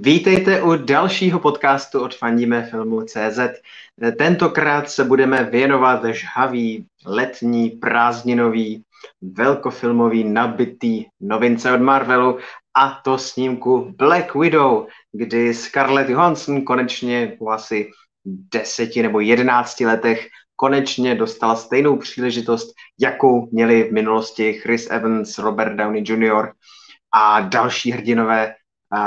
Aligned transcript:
Vítejte 0.00 0.62
u 0.62 0.76
dalšího 0.76 1.40
podcastu 1.40 2.00
od 2.00 2.14
Fandíme 2.14 2.62
filmu 2.70 3.02
CZ. 3.02 3.38
Tentokrát 4.18 4.90
se 4.90 5.04
budeme 5.04 5.44
věnovat 5.44 6.04
žhavý, 6.04 6.86
letní, 7.06 7.70
prázdninový, 7.70 8.82
velkofilmový, 9.22 10.24
nabitý 10.24 11.04
novince 11.20 11.72
od 11.72 11.80
Marvelu 11.80 12.38
a 12.74 13.00
to 13.04 13.18
snímku 13.18 13.94
Black 13.98 14.34
Widow, 14.34 14.86
kdy 15.12 15.54
Scarlett 15.54 16.10
Johansson 16.10 16.62
konečně 16.62 17.36
po 17.38 17.50
asi 17.50 17.90
deseti 18.54 19.02
nebo 19.02 19.20
jedenácti 19.20 19.86
letech 19.86 20.28
konečně 20.56 21.14
dostala 21.14 21.56
stejnou 21.56 21.96
příležitost, 21.96 22.74
jakou 23.00 23.48
měli 23.52 23.84
v 23.84 23.92
minulosti 23.92 24.52
Chris 24.52 24.90
Evans, 24.90 25.38
Robert 25.38 25.76
Downey 25.76 26.04
Jr. 26.06 26.52
a 27.12 27.40
další 27.40 27.92
hrdinové 27.92 28.54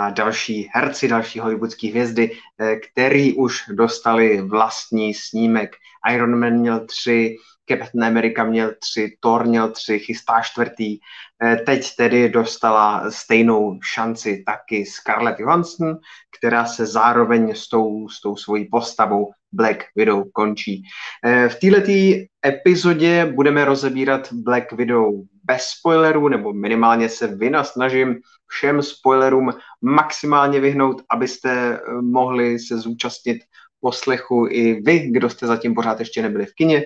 další 0.09 0.69
herci, 0.73 1.07
další 1.07 1.39
hollywoodské 1.39 1.87
hvězdy, 1.87 2.31
eh, 2.59 2.75
který 2.75 3.33
už 3.33 3.63
dostali 3.71 4.41
vlastní 4.41 5.13
snímek. 5.13 5.75
Iron 6.13 6.39
Man 6.39 6.53
měl 6.53 6.85
tři, 6.85 7.35
Captain 7.69 8.03
America 8.03 8.43
měl 8.43 8.71
tři, 8.79 9.17
Thor 9.19 9.45
měl 9.45 9.71
tři, 9.71 9.99
chystá 9.99 10.41
čtvrtý. 10.41 10.97
Eh, 11.43 11.55
teď 11.55 11.95
tedy 11.95 12.29
dostala 12.29 13.11
stejnou 13.11 13.79
šanci 13.83 14.43
taky 14.45 14.85
Scarlett 14.85 15.39
Johansson, 15.39 15.97
která 16.39 16.65
se 16.65 16.85
zároveň 16.85 17.55
s 17.55 17.69
tou, 17.69 18.09
s 18.09 18.21
tou 18.21 18.35
svojí 18.35 18.65
postavou 18.65 19.31
Black 19.51 19.83
Widow 19.95 20.23
končí. 20.33 20.83
Eh, 21.25 21.49
v 21.49 21.55
této 21.55 22.28
epizodě 22.45 23.25
budeme 23.25 23.65
rozebírat 23.65 24.33
Black 24.33 24.71
Widow 24.71 25.13
bez 25.43 25.63
spoilerů, 25.63 26.27
nebo 26.27 26.53
minimálně 26.53 27.09
se 27.09 27.27
vynasnažím 27.27 28.19
všem 28.47 28.81
spoilerům 28.81 29.53
maximálně 29.81 30.59
vyhnout, 30.59 31.01
abyste 31.09 31.51
eh, 31.51 32.01
mohli 32.01 32.59
se 32.59 32.77
zúčastnit 32.77 33.37
poslechu 33.79 34.47
i 34.49 34.81
vy, 34.81 34.99
kdo 34.99 35.29
jste 35.29 35.47
zatím 35.47 35.75
pořád 35.75 35.99
ještě 35.99 36.21
nebyli 36.21 36.45
v 36.45 36.53
kině. 36.53 36.85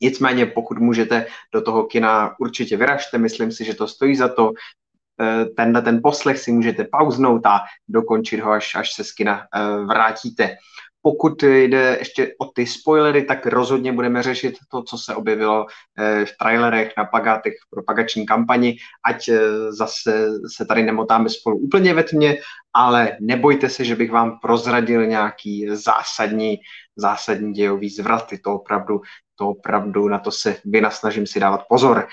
Nicméně, 0.00 0.46
pokud 0.46 0.78
můžete 0.78 1.26
do 1.54 1.62
toho 1.62 1.84
kina, 1.84 2.34
určitě 2.40 2.76
vyražte, 2.76 3.18
myslím 3.18 3.52
si, 3.52 3.64
že 3.64 3.74
to 3.74 3.88
stojí 3.88 4.16
za 4.16 4.28
to. 4.28 4.52
Eh, 5.20 5.44
tenhle 5.44 5.82
ten 5.82 6.00
poslech 6.02 6.38
si 6.38 6.52
můžete 6.52 6.84
pauznout 6.84 7.46
a 7.46 7.60
dokončit 7.88 8.40
ho, 8.40 8.50
až, 8.50 8.74
až 8.74 8.92
se 8.92 9.04
z 9.04 9.12
kina 9.12 9.46
vrátíte. 9.86 10.56
Pokud 11.02 11.42
jde 11.42 11.96
ještě 11.98 12.34
o 12.38 12.44
ty 12.44 12.66
spoilery, 12.66 13.22
tak 13.22 13.46
rozhodně 13.46 13.92
budeme 13.92 14.22
řešit 14.22 14.54
to, 14.70 14.82
co 14.82 14.98
se 14.98 15.14
objevilo 15.14 15.66
eh, 15.98 16.24
v 16.24 16.36
trailerech, 16.38 16.92
na 16.98 17.04
plagátech, 17.04 17.52
v 17.66 17.70
propagační 17.70 18.26
kampani, 18.26 18.76
ať 19.06 19.28
eh, 19.28 19.40
zase 19.72 20.28
se 20.56 20.64
tady 20.64 20.82
nemotáme 20.82 21.28
spolu 21.28 21.58
úplně 21.58 21.94
ve 21.94 22.02
tmě, 22.02 22.38
ale 22.74 23.16
nebojte 23.20 23.68
se, 23.68 23.84
že 23.84 23.96
bych 23.96 24.10
vám 24.10 24.38
prozradil 24.42 25.06
nějaký 25.06 25.68
zásadní, 25.70 26.58
zásadní 26.96 27.52
dějový 27.52 27.90
zvraty. 27.90 28.38
To 28.38 28.54
opravdu, 28.54 29.00
to 29.34 29.48
opravdu 29.48 30.08
na 30.08 30.18
to 30.18 30.30
se 30.30 30.56
vynasnažím 30.64 31.26
si 31.26 31.40
dávat 31.40 31.64
pozor. 31.68 31.98
Eh, 31.98 32.10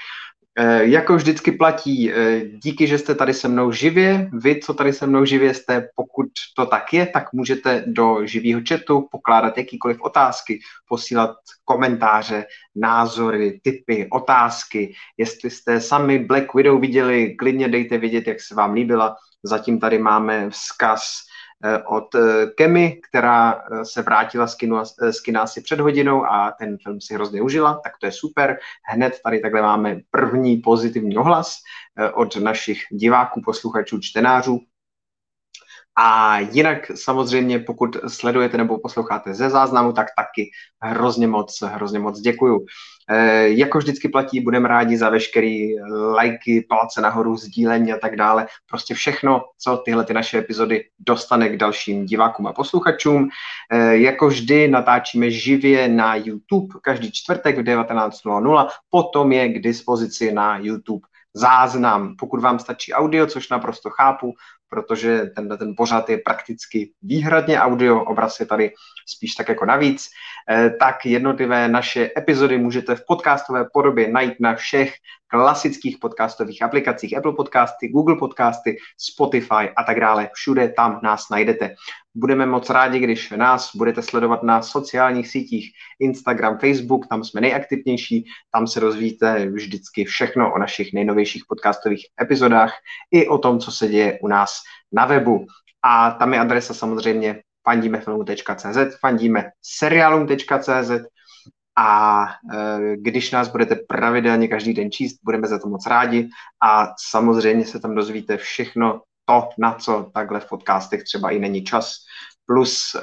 jako 0.81 1.15
vždycky 1.15 1.51
platí, 1.51 2.13
eh, 2.13 2.41
díky, 2.45 2.87
že 2.87 2.97
jste 2.97 3.15
tady 3.15 3.33
se 3.33 3.47
mnou 3.47 3.71
živě. 3.71 4.29
Vy, 4.33 4.59
co 4.59 4.73
tady 4.73 4.93
se 4.93 5.07
mnou 5.07 5.25
živě 5.25 5.53
jste, 5.53 5.89
pokud 5.95 6.27
to 6.55 6.65
tak 6.65 6.93
je, 6.93 7.05
tak 7.05 7.33
můžete 7.33 7.83
do 7.87 8.25
živého 8.25 8.61
chatu 8.69 9.07
pokládat 9.11 9.57
jakýkoliv 9.57 10.01
otázky, 10.01 10.59
posílat 10.87 11.35
komentáře, 11.65 12.45
názory, 12.75 13.59
typy, 13.63 14.07
otázky. 14.11 14.93
Jestli 15.17 15.49
jste 15.49 15.81
sami 15.81 16.19
Black 16.19 16.53
Widow 16.53 16.81
viděli, 16.81 17.35
klidně 17.35 17.67
dejte 17.67 17.97
vědět, 17.97 18.27
jak 18.27 18.41
se 18.41 18.55
vám 18.55 18.73
líbila. 18.73 19.15
Zatím 19.43 19.79
tady 19.79 19.99
máme 19.99 20.49
vzkaz 20.49 21.01
Eh, 21.01 21.26
od 21.85 22.15
eh, 22.15 22.47
Kemi, 22.57 23.01
která 23.09 23.53
eh, 23.53 23.85
se 23.85 24.01
vrátila 24.01 24.47
z, 24.47 24.55
kinu, 24.55 24.77
z 25.11 25.21
kina 25.21 25.41
asi 25.41 25.61
před 25.61 25.79
hodinou 25.79 26.25
a 26.25 26.51
ten 26.59 26.77
film 26.83 27.01
si 27.01 27.13
hrozně 27.13 27.41
užila, 27.41 27.81
tak 27.83 27.93
to 27.99 28.05
je 28.05 28.11
super. 28.11 28.59
Hned 28.91 29.19
tady 29.23 29.39
takhle 29.39 29.61
máme 29.61 29.99
první 30.11 30.57
pozitivní 30.57 31.17
ohlas 31.17 31.57
od 32.13 32.35
našich 32.35 32.77
diváků, 32.91 33.41
posluchačů, 33.45 33.99
čtenářů. 33.99 34.59
A 35.99 36.39
jinak 36.39 36.91
samozřejmě, 36.95 37.59
pokud 37.59 37.97
sledujete 38.07 38.57
nebo 38.57 38.79
posloucháte 38.79 39.33
ze 39.33 39.49
záznamu, 39.49 39.93
tak 39.93 40.07
taky 40.17 40.51
hrozně 40.81 41.27
moc, 41.27 41.61
hrozně 41.61 41.99
moc 41.99 42.19
děkuju. 42.19 42.65
E, 43.09 43.47
jako 43.49 43.77
vždycky 43.77 44.09
platí, 44.09 44.39
budeme 44.41 44.67
rádi 44.67 44.97
za 44.97 45.09
veškerý 45.09 45.79
lajky, 46.13 46.65
palce 46.69 47.01
nahoru, 47.01 47.35
sdílení 47.35 47.93
a 47.93 47.97
tak 47.97 48.15
dále. 48.15 48.47
Prostě 48.69 48.93
všechno, 48.93 49.41
co 49.59 49.77
tyhle 49.77 50.05
ty 50.05 50.13
naše 50.13 50.37
epizody 50.37 50.83
dostane 50.99 51.49
k 51.49 51.57
dalším 51.57 52.05
divákům 52.05 52.47
a 52.47 52.53
posluchačům. 52.53 53.29
E, 53.71 53.97
jako 53.97 54.27
vždy 54.27 54.67
natáčíme 54.67 55.31
živě 55.31 55.87
na 55.87 56.15
YouTube 56.15 56.79
každý 56.81 57.11
čtvrtek 57.11 57.57
v 57.57 57.63
19.00, 57.63 58.67
potom 58.89 59.31
je 59.31 59.49
k 59.49 59.61
dispozici 59.61 60.31
na 60.31 60.57
YouTube 60.57 61.07
záznam. 61.33 62.15
Pokud 62.19 62.41
vám 62.41 62.59
stačí 62.59 62.93
audio, 62.93 63.25
což 63.27 63.49
naprosto 63.49 63.89
chápu, 63.89 64.33
protože 64.69 65.25
ten, 65.35 65.57
ten 65.57 65.73
pořad 65.77 66.09
je 66.09 66.17
prakticky 66.17 66.91
výhradně 67.01 67.59
audio, 67.59 68.03
obraz 68.03 68.39
je 68.39 68.45
tady 68.45 68.71
spíš 69.07 69.35
tak 69.35 69.49
jako 69.49 69.65
navíc, 69.65 70.07
eh, 70.49 70.69
tak 70.79 71.05
jednotlivé 71.05 71.67
naše 71.67 72.09
epizody 72.17 72.57
můžete 72.57 72.95
v 72.95 73.05
podcastové 73.07 73.65
podobě 73.73 74.11
najít 74.11 74.39
na 74.39 74.55
všech 74.55 74.93
klasických 75.27 75.97
podcastových 75.97 76.61
aplikacích 76.61 77.17
Apple 77.17 77.33
Podcasty, 77.33 77.87
Google 77.87 78.15
Podcasty, 78.15 78.77
Spotify 78.97 79.69
a 79.77 79.83
tak 79.83 79.99
dále. 79.99 80.29
Všude 80.33 80.69
tam 80.69 80.99
nás 81.03 81.29
najdete. 81.31 81.75
Budeme 82.15 82.45
moc 82.45 82.69
rádi, 82.69 82.99
když 82.99 83.29
nás 83.29 83.75
budete 83.75 84.01
sledovat 84.01 84.43
na 84.43 84.61
sociálních 84.61 85.27
sítích 85.27 85.71
Instagram, 85.99 86.57
Facebook, 86.57 87.07
tam 87.07 87.23
jsme 87.23 87.41
nejaktivnější, 87.41 88.25
tam 88.51 88.67
se 88.67 88.79
dozvíte 88.79 89.45
vždycky 89.45 90.05
všechno 90.05 90.53
o 90.53 90.59
našich 90.59 90.93
nejnovějších 90.93 91.43
podcastových 91.47 92.05
epizodách 92.21 92.73
i 93.11 93.27
o 93.27 93.37
tom, 93.37 93.59
co 93.59 93.71
se 93.71 93.87
děje 93.87 94.19
u 94.21 94.27
nás 94.27 94.56
na 94.91 95.05
webu. 95.05 95.45
A 95.83 96.11
tam 96.11 96.33
je 96.33 96.39
adresa 96.39 96.73
samozřejmě 96.73 97.41
fandímefilmu.cz, 97.63 98.99
fandíme 98.99 99.49
seriálům.cz 99.61 100.91
a 101.77 102.25
e, 102.53 102.97
když 102.97 103.31
nás 103.31 103.47
budete 103.47 103.75
pravidelně 103.75 104.47
každý 104.47 104.73
den 104.73 104.91
číst, 104.91 105.19
budeme 105.23 105.47
za 105.47 105.59
to 105.59 105.69
moc 105.69 105.87
rádi 105.87 106.29
a 106.63 106.93
samozřejmě 107.09 107.65
se 107.65 107.79
tam 107.79 107.95
dozvíte 107.95 108.37
všechno 108.37 109.01
to, 109.25 109.49
na 109.59 109.73
co 109.73 110.11
takhle 110.13 110.39
v 110.39 110.49
podcastech 110.49 111.03
třeba 111.03 111.31
i 111.31 111.39
není 111.39 111.63
čas, 111.63 111.95
plus 112.45 112.95
e, 112.95 113.01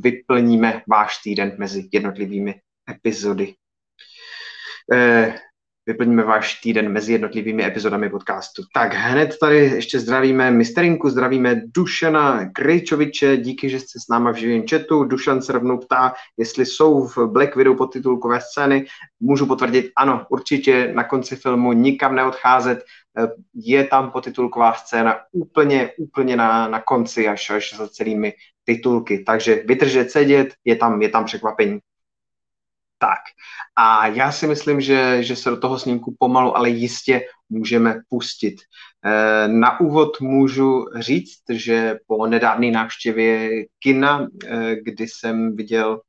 vyplníme 0.00 0.82
váš 0.88 1.18
týden 1.18 1.56
mezi 1.58 1.88
jednotlivými 1.92 2.60
epizody. 2.90 3.54
Vyplníme 5.86 6.22
váš 6.22 6.60
týden 6.60 6.92
mezi 6.92 7.12
jednotlivými 7.12 7.64
epizodami 7.64 8.10
podcastu. 8.10 8.62
Tak 8.74 8.94
hned 8.94 9.38
tady 9.40 9.56
ještě 9.56 10.00
zdravíme 10.00 10.50
Misterinku, 10.50 11.10
zdravíme 11.10 11.62
Dušana 11.74 12.50
Krejčoviče, 12.52 13.36
díky, 13.36 13.68
že 13.68 13.80
jste 13.80 14.00
s 14.00 14.08
náma 14.10 14.32
v 14.32 14.36
živém 14.36 14.64
chatu. 14.70 15.04
Dušan 15.04 15.42
se 15.42 15.52
rovnou 15.52 15.78
ptá, 15.78 16.14
jestli 16.36 16.66
jsou 16.66 17.06
v 17.06 17.18
Black 17.18 17.56
Widow 17.56 17.76
podtitulkové 17.76 18.40
scény. 18.40 18.86
Můžu 19.20 19.46
potvrdit, 19.46 19.90
ano, 19.96 20.26
určitě 20.30 20.92
na 20.94 21.04
konci 21.04 21.36
filmu 21.36 21.72
nikam 21.72 22.14
neodcházet. 22.14 22.84
Je 23.54 23.84
tam 23.84 24.10
podtitulková 24.10 24.72
scéna 24.72 25.16
úplně, 25.32 25.90
úplně 25.98 26.36
na, 26.36 26.68
na 26.68 26.80
konci, 26.80 27.28
až, 27.28 27.50
až 27.50 27.74
za 27.76 27.88
celými 27.88 28.32
titulky. 28.64 29.18
Takže 29.18 29.62
vydržet 29.66 30.10
sedět, 30.10 30.54
je 30.64 30.76
tam, 30.76 31.02
je 31.02 31.08
tam 31.08 31.24
překvapení. 31.24 31.78
Tak 33.02 33.18
a 33.76 34.06
já 34.06 34.32
si 34.32 34.46
myslím, 34.46 34.80
že, 34.80 35.22
že 35.22 35.36
se 35.36 35.50
do 35.50 35.56
toho 35.56 35.78
snímku 35.78 36.16
pomalu, 36.18 36.56
ale 36.56 36.70
jistě 36.70 37.22
můžeme 37.48 37.94
pustit. 38.08 38.54
Eh, 39.04 39.48
na 39.48 39.80
úvod 39.80 40.20
můžu 40.20 40.84
říct, 40.96 41.42
že 41.50 41.96
po 42.06 42.26
nedávné 42.26 42.70
návštěvě 42.70 43.50
kina, 43.78 44.26
eh, 44.46 44.76
kdy 44.82 45.08
jsem 45.08 45.56
viděl 45.56 46.00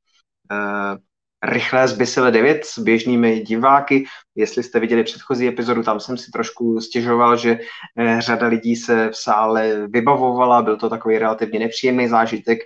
eh, 0.52 0.96
rychlé 1.44 1.88
zbysile 1.88 2.30
9 2.30 2.64
s 2.64 2.78
běžnými 2.78 3.40
diváky. 3.40 4.04
Jestli 4.34 4.62
jste 4.62 4.80
viděli 4.80 5.04
předchozí 5.04 5.48
epizodu, 5.48 5.82
tam 5.82 6.00
jsem 6.00 6.16
si 6.16 6.30
trošku 6.30 6.80
stěžoval, 6.80 7.36
že 7.36 7.58
eh, 7.98 8.20
řada 8.20 8.46
lidí 8.46 8.76
se 8.76 9.08
v 9.08 9.16
sále 9.16 9.86
vybavovala, 9.88 10.62
byl 10.62 10.76
to 10.76 10.90
takový 10.90 11.18
relativně 11.18 11.58
nepříjemný 11.58 12.08
zážitek, 12.08 12.58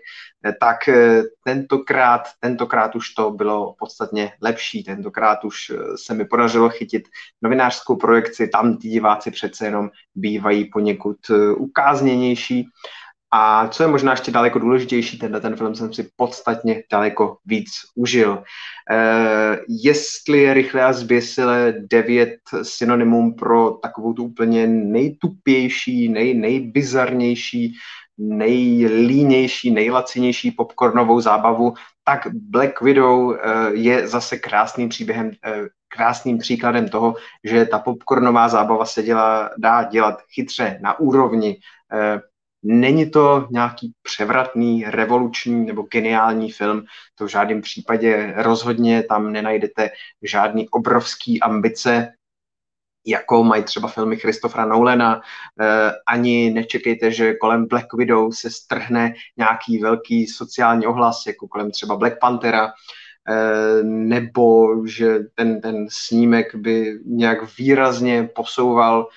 eh, 0.45 0.53
tak 0.61 0.89
eh, 0.89 1.23
tentokrát, 1.45 2.23
tentokrát 2.41 2.95
už 2.95 3.11
to 3.11 3.31
bylo 3.31 3.75
podstatně 3.79 4.33
lepší, 4.43 4.85
tentokrát 4.85 5.45
už 5.45 5.73
se 5.97 6.15
mi 6.15 6.25
podařilo 6.25 6.69
chytit 6.69 7.03
novinářskou 7.43 7.97
projekci, 7.97 8.49
tam 8.49 8.77
ty 8.77 8.89
diváci 8.89 9.31
přece 9.31 9.65
jenom 9.65 9.91
bývají 10.15 10.65
poněkud 10.65 11.17
ukázněnější 11.57 12.69
a 13.31 13.69
co 13.69 13.83
je 13.83 13.89
možná 13.89 14.13
ještě 14.13 14.31
daleko 14.31 14.59
důležitější, 14.59 15.19
tenhle 15.19 15.41
ten 15.41 15.57
film 15.57 15.75
jsem 15.75 15.93
si 15.93 16.09
podstatně 16.17 16.83
daleko 16.91 17.37
víc 17.47 17.71
užil. 17.95 18.43
E, 18.91 19.59
jestli 19.69 20.39
je 20.39 20.55
rychle 20.55 20.83
a 20.83 20.93
zběsile 20.93 21.75
devět 21.91 22.39
synonymum 22.63 23.35
pro 23.35 23.71
takovou 23.71 24.13
tu 24.13 24.25
úplně 24.25 24.67
nejtupější, 24.67 26.09
nej, 26.09 26.35
nejbizarnější 26.35 27.75
nejlínější, 28.19 29.71
nejlacinější 29.71 30.51
popcornovou 30.51 31.21
zábavu, 31.21 31.75
tak 32.05 32.27
Black 32.33 32.81
Widow 32.81 33.37
je 33.73 34.09
zase 34.09 34.39
krásným 34.39 34.89
příběhem, 34.89 35.31
krásným 35.89 36.39
příkladem 36.39 36.89
toho, 36.89 37.15
že 37.45 37.65
ta 37.65 37.79
popcornová 37.79 38.49
zábava 38.49 38.85
se 38.85 39.03
dělá, 39.03 39.51
dá 39.59 39.83
dělat 39.83 40.19
chytře 40.35 40.79
na 40.83 41.01
úrovni. 41.01 41.57
Není 42.63 43.11
to 43.11 43.49
nějaký 43.51 43.93
převratný, 44.03 44.85
revoluční 44.85 45.67
nebo 45.67 45.83
geniální 45.83 46.53
film, 46.53 46.85
to 47.15 47.25
v 47.25 47.29
žádném 47.29 47.63
případě 47.63 48.35
rozhodně 48.37 49.03
tam 49.03 49.33
nenajdete 49.33 49.91
žádný 50.23 50.69
obrovský 50.69 51.41
ambice, 51.41 52.13
jako 53.07 53.45
mají 53.45 53.63
třeba 53.63 53.89
filmy 53.89 54.17
Christophera 54.17 54.65
Nolana. 54.65 55.21
Eh, 55.61 55.93
ani 56.09 56.51
nečekejte, 56.51 57.11
že 57.11 57.35
kolem 57.35 57.67
Black 57.67 57.95
Widow 57.95 58.33
se 58.33 58.51
strhne 58.51 59.15
nějaký 59.37 59.79
velký 59.79 60.27
sociální 60.27 60.87
ohlas, 60.87 61.27
jako 61.27 61.49
kolem 61.49 61.71
třeba 61.71 61.97
Black 61.97 62.19
Panthera, 62.21 62.73
eh, 63.29 63.83
nebo 63.83 64.69
že 64.87 65.19
ten, 65.35 65.61
ten 65.61 65.87
snímek 65.91 66.55
by 66.55 66.99
nějak 67.07 67.59
výrazně 67.59 68.29
posouval 68.35 69.09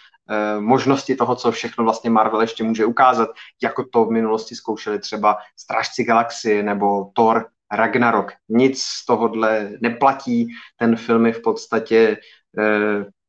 možnosti 0.59 1.15
toho, 1.15 1.35
co 1.35 1.51
všechno 1.51 1.83
vlastně 1.83 2.09
Marvel 2.09 2.41
ještě 2.41 2.63
může 2.63 2.85
ukázat, 2.85 3.29
jako 3.63 3.85
to 3.93 4.05
v 4.05 4.11
minulosti 4.11 4.55
zkoušeli 4.55 4.99
třeba 4.99 5.37
Strážci 5.57 6.03
galaxie 6.03 6.63
nebo 6.63 7.11
Thor 7.15 7.47
Ragnarok. 7.71 8.31
Nic 8.49 8.83
z 8.83 9.05
tohohle 9.05 9.69
neplatí. 9.81 10.47
Ten 10.77 10.95
film 10.95 11.25
je 11.25 11.33
v 11.33 11.41
podstatě 11.41 12.17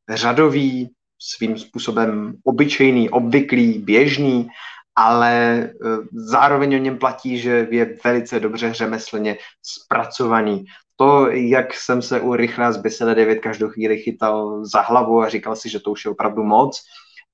řadový, 0.09 0.91
svým 1.19 1.57
způsobem 1.57 2.33
obyčejný, 2.43 3.09
obvyklý, 3.09 3.79
běžný, 3.79 4.47
ale 4.95 5.33
e, 5.35 5.69
zároveň 6.13 6.75
o 6.75 6.77
něm 6.77 6.97
platí, 6.97 7.37
že 7.37 7.67
je 7.71 7.97
velice 8.03 8.39
dobře 8.39 8.73
řemeslně 8.73 9.37
zpracovaný. 9.63 10.65
To, 11.03 11.27
jak 11.31 11.73
jsem 11.73 12.01
se 12.01 12.21
u 12.21 12.35
Richra 12.35 12.71
z 12.71 12.77
Bisele 12.77 13.15
9 13.15 13.39
každou 13.39 13.69
chvíli 13.69 13.97
chytal 13.97 14.65
za 14.65 14.81
hlavu 14.81 15.21
a 15.21 15.29
říkal 15.29 15.55
si, 15.55 15.69
že 15.69 15.79
to 15.79 15.91
už 15.91 16.05
je 16.05 16.11
opravdu 16.11 16.43
moc, 16.43 16.81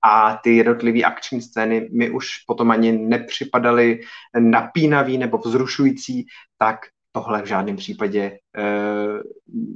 a 0.06 0.39
ty 0.44 0.56
jednotlivé 0.56 1.01
akční 1.01 1.42
scény 1.42 1.89
mi 1.92 2.10
už 2.10 2.38
potom 2.48 2.71
ani 2.71 2.92
nepřipadaly 2.92 4.00
napínavý 4.39 5.18
nebo 5.18 5.38
vzrušující, 5.38 6.25
tak 6.57 6.80
tohle 7.12 7.42
v 7.42 7.45
žádném 7.45 7.75
případě 7.75 8.21
e, 8.21 8.39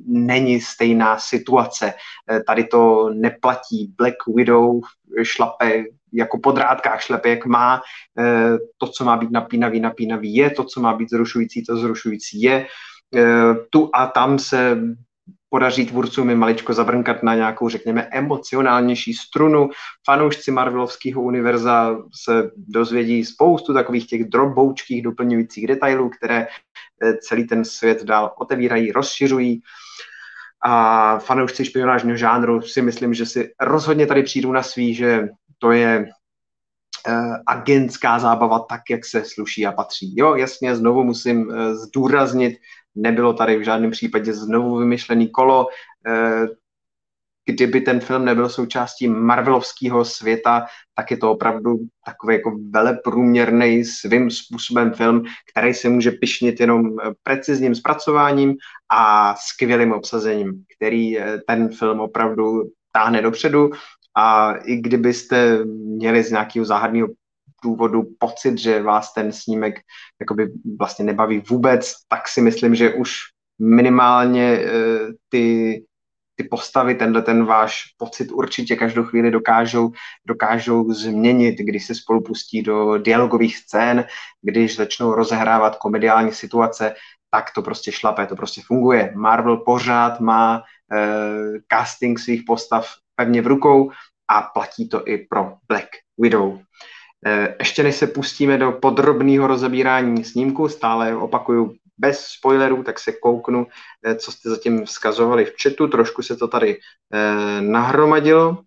není 0.08 0.62
stejná 0.62 1.20
situace. 1.20 1.94
E, 2.32 2.44
tady 2.44 2.64
to 2.64 3.10
neplatí. 3.14 3.94
Black 3.98 4.16
Widow 4.36 4.80
šlape 5.24 5.84
jako 6.14 6.40
po 6.40 6.52
drátkách 6.52 7.02
šlepe, 7.02 7.30
jak 7.30 7.46
má. 7.46 7.82
E, 8.20 8.58
to, 8.78 8.88
co 8.88 9.06
má 9.06 9.18
být 9.18 9.32
napínavý, 9.32 9.80
napínavý 9.80 10.36
je, 10.36 10.50
to, 10.50 10.64
co 10.64 10.82
má 10.82 10.94
být 10.94 11.10
zrušující, 11.10 11.66
to 11.66 11.78
zrušující 11.78 12.42
je. 12.42 12.56
E, 12.56 12.68
tu 13.70 13.90
a 13.94 14.08
tam 14.08 14.40
se 14.40 14.78
podaří 15.54 15.86
tvůrcům 15.86 16.28
mi 16.28 16.36
maličko 16.36 16.74
zabrnkat 16.74 17.24
na 17.24 17.36
nějakou, 17.36 17.70
řekněme, 17.70 18.08
emocionálnější 18.12 19.14
strunu. 19.14 19.70
Fanoušci 20.06 20.52
Marvelovského 20.52 21.22
univerza 21.22 21.98
se 22.24 22.52
dozvědí 22.58 23.26
spoustu 23.26 23.74
takových 23.74 24.08
těch 24.08 24.24
droboučkých 24.24 25.02
doplňujících 25.02 25.68
detailů, 25.68 26.10
které 26.10 26.48
eh, 27.04 27.14
celý 27.18 27.48
ten 27.48 27.66
svět 27.66 28.04
dál 28.04 28.34
otevírají, 28.38 28.92
rozšiřují. 28.92 29.62
A 30.66 31.20
fanoušci 31.20 31.66
špionážního 31.66 32.18
žánru 32.18 32.62
si 32.62 32.82
myslím, 32.82 33.14
že 33.14 33.26
si 33.26 33.54
rozhodně 33.62 34.08
tady 34.08 34.24
přijdou 34.24 34.52
na 34.52 34.64
svý, 34.64 34.94
že 34.94 35.28
to 35.58 35.72
je 35.72 36.06
agentská 37.48 38.20
zábava 38.20 38.60
tak, 38.60 38.82
jak 38.90 39.06
se 39.06 39.26
sluší 39.26 39.66
a 39.66 39.72
patří. 39.72 40.14
Jo, 40.18 40.36
jasně, 40.36 40.76
znovu 40.76 41.04
musím 41.04 41.48
uh, 41.48 41.56
zdůraznit, 41.74 42.58
nebylo 42.96 43.34
tady 43.34 43.58
v 43.58 43.64
žádném 43.64 43.92
případě 43.92 44.34
znovu 44.34 44.78
vymyšlený 44.78 45.30
kolo. 45.30 45.68
Eh, 46.08 46.48
kdyby 47.46 47.82
ten 47.82 48.00
film 48.00 48.26
nebyl 48.26 48.50
součástí 48.50 49.08
Marvelovského 49.08 50.06
světa, 50.06 50.66
tak 50.96 51.12
je 51.12 51.18
to 51.18 51.32
opravdu 51.32 51.78
takový 52.06 52.36
jako 52.36 52.58
veleprůměrný 52.70 53.86
svým 53.86 54.32
způsobem 54.32 54.94
film, 54.94 55.24
který 55.52 55.74
se 55.74 55.90
může 55.90 56.12
pišnit 56.12 56.60
jenom 56.60 56.96
precizním 57.24 57.76
zpracováním 57.76 58.56
a 58.92 59.36
skvělým 59.36 59.92
obsazením, 59.92 60.64
který 60.78 61.20
eh, 61.20 61.40
ten 61.48 61.70
film 61.70 62.00
opravdu 62.00 62.64
táhne 62.92 63.22
dopředu 63.22 63.72
a 64.16 64.54
i 64.54 64.76
kdybyste 64.76 65.66
měli 65.66 66.24
z 66.24 66.32
nějakého 66.32 66.66
záhadného 66.66 67.08
důvodu 67.64 68.04
pocit, 68.20 68.58
že 68.58 68.82
vás 68.82 69.14
ten 69.14 69.32
snímek 69.32 69.80
jakoby 70.22 70.52
vlastně 70.80 71.06
nebaví 71.06 71.40
vůbec, 71.50 71.94
tak 72.08 72.28
si 72.28 72.42
myslím, 72.42 72.76
že 72.76 72.94
už 72.94 73.16
minimálně 73.60 74.60
uh, 74.60 75.12
ty, 75.30 75.84
ty 76.36 76.44
postavy, 76.44 76.96
tenhle 76.96 77.22
ten 77.22 77.46
váš 77.46 77.84
pocit 77.98 78.32
určitě 78.32 78.76
každou 78.76 79.04
chvíli 79.04 79.32
dokážou, 79.32 79.92
dokážou 80.26 80.94
změnit, 80.94 81.56
když 81.60 81.86
se 81.86 81.96
spolu 81.96 82.22
pustí 82.22 82.62
do 82.62 82.98
dialogových 82.98 83.58
scén, 83.58 84.06
když 84.42 84.76
začnou 84.76 85.14
rozehrávat 85.14 85.76
komediální 85.76 86.32
situace, 86.32 86.94
tak 87.32 87.52
to 87.56 87.62
prostě 87.62 87.92
šlape, 87.92 88.26
to 88.26 88.36
prostě 88.36 88.62
funguje. 88.66 89.14
Marvel 89.16 89.58
pořád 89.58 90.20
má 90.20 90.58
uh, 90.58 91.58
casting 91.72 92.20
svých 92.20 92.44
postav 92.48 92.88
pevně 93.16 93.42
v 93.42 93.48
rukou 93.48 93.92
a 94.28 94.42
platí 94.42 94.90
to 94.90 95.08
i 95.08 95.18
pro 95.18 95.54
Black 95.68 95.90
Widow. 96.18 96.60
Eh, 97.26 97.56
ještě 97.60 97.84
než 97.84 97.96
se 97.96 98.08
pustíme 98.08 98.58
do 98.58 98.72
podrobného 98.72 99.48
rozebírání 99.48 100.24
snímku, 100.24 100.70
stále 100.70 101.16
opakuju 101.16 101.76
bez 101.98 102.26
spoilerů, 102.26 102.84
tak 102.84 103.00
se 103.00 103.12
kouknu, 103.12 103.68
eh, 104.06 104.16
co 104.16 104.32
jste 104.32 104.50
zatím 104.50 104.86
vzkazovali 104.86 105.46
v 105.46 105.54
chatu. 105.64 105.88
Trošku 105.88 106.22
se 106.22 106.36
to 106.36 106.48
tady 106.48 106.80
eh, 107.14 107.62
nahromadilo. 107.62 108.64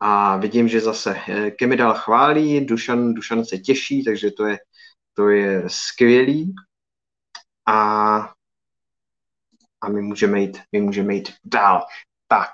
A 0.00 0.36
vidím, 0.36 0.68
že 0.68 0.80
zase 0.80 1.16
Kemi 1.58 1.76
dal 1.76 1.94
chválí, 1.94 2.66
Dušan, 2.66 3.14
Dušan 3.14 3.44
se 3.44 3.58
těší, 3.58 4.04
takže 4.04 4.30
to 4.30 4.46
je, 4.46 4.58
to 5.14 5.28
je 5.28 5.64
skvělý. 5.66 6.54
A, 7.66 8.18
a 9.80 9.88
my 9.88 10.02
můžeme 10.02 10.40
jít, 10.40 10.60
my 10.72 10.80
můžeme 10.80 11.14
jít 11.14 11.32
dál. 11.44 11.82
Tak, 12.28 12.50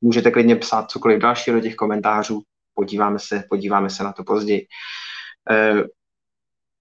můžete 0.00 0.30
klidně 0.30 0.56
psát 0.56 0.90
cokoliv 0.90 1.20
dalšího 1.20 1.56
do 1.56 1.62
těch 1.62 1.74
komentářů, 1.74 2.42
podíváme 2.74 3.18
se, 3.18 3.44
podíváme 3.48 3.90
se 3.90 4.04
na 4.04 4.12
to 4.12 4.24
později. 4.24 4.66
Eh, 5.50 5.84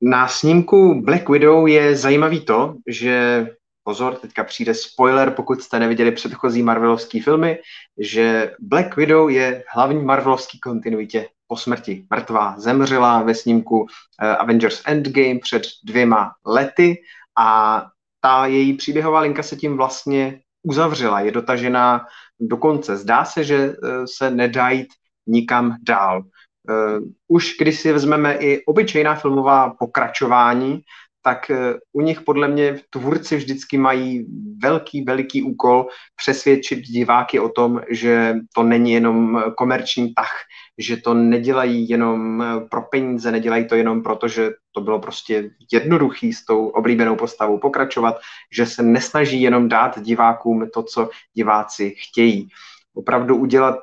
na 0.01 0.27
snímku 0.27 1.01
Black 1.01 1.29
Widow 1.29 1.67
je 1.67 1.95
zajímavý 1.95 2.45
to, 2.45 2.75
že 2.87 3.47
pozor, 3.83 4.15
teďka 4.15 4.43
přijde 4.43 4.73
spoiler, 4.73 5.31
pokud 5.31 5.61
jste 5.61 5.79
neviděli 5.79 6.11
předchozí 6.11 6.63
Marvelovský 6.63 7.19
filmy, 7.19 7.59
že 7.97 8.51
Black 8.59 8.97
Widow 8.97 9.29
je 9.29 9.63
hlavní 9.73 10.03
Marvelovský 10.03 10.59
kontinuitě 10.59 11.27
po 11.47 11.57
smrti. 11.57 12.05
Mrtvá 12.09 12.59
zemřela 12.59 13.21
ve 13.21 13.35
snímku 13.35 13.85
eh, 14.21 14.35
Avengers 14.35 14.81
Endgame 14.85 15.39
před 15.39 15.63
dvěma 15.83 16.31
lety 16.45 17.01
a 17.37 17.85
ta 18.21 18.45
její 18.45 18.73
příběhová 18.73 19.19
linka 19.19 19.43
se 19.43 19.55
tím 19.55 19.77
vlastně 19.77 20.41
uzavřela, 20.63 21.19
je 21.19 21.31
dotažená 21.31 22.05
do 22.39 22.57
konce. 22.57 22.97
Zdá 22.97 23.25
se, 23.25 23.43
že 23.43 23.55
eh, 23.55 24.07
se 24.07 24.31
nedá 24.31 24.69
jít 24.69 24.87
nikam 25.27 25.75
dál. 25.81 26.21
Uh, 26.69 27.07
už 27.27 27.55
když 27.59 27.79
si 27.79 27.93
vezmeme 27.93 28.35
i 28.35 28.65
obyčejná 28.65 29.15
filmová 29.15 29.73
pokračování, 29.79 30.81
tak 31.21 31.49
uh, 31.49 31.57
u 31.93 32.01
nich 32.01 32.21
podle 32.21 32.47
mě 32.47 32.79
tvůrci 32.89 33.35
vždycky 33.35 33.77
mají 33.77 34.25
velký, 34.63 35.03
veliký 35.03 35.43
úkol 35.43 35.87
přesvědčit 36.15 36.79
diváky 36.79 37.39
o 37.39 37.49
tom, 37.49 37.81
že 37.89 38.35
to 38.55 38.63
není 38.63 38.91
jenom 38.91 39.43
komerční 39.57 40.13
tah, 40.13 40.31
že 40.81 40.97
to 40.97 41.13
nedělají 41.13 41.89
jenom 41.89 42.41
eh, 42.41 42.67
pro 42.69 42.81
peníze, 42.81 43.31
nedělají 43.31 43.67
to 43.67 43.75
jenom 43.75 44.03
proto, 44.03 44.27
že 44.27 44.51
to 44.71 44.81
bylo 44.81 44.99
prostě 44.99 45.51
jednoduchý 45.71 46.33
s 46.33 46.45
tou 46.45 46.67
oblíbenou 46.67 47.15
postavou 47.15 47.57
pokračovat, 47.57 48.15
že 48.51 48.65
se 48.65 48.83
nesnaží 48.83 49.41
jenom 49.41 49.69
dát 49.69 49.99
divákům 49.99 50.69
to, 50.73 50.83
co 50.83 51.09
diváci 51.33 51.95
chtějí. 51.97 52.49
Opravdu 52.93 53.35
udělat 53.35 53.79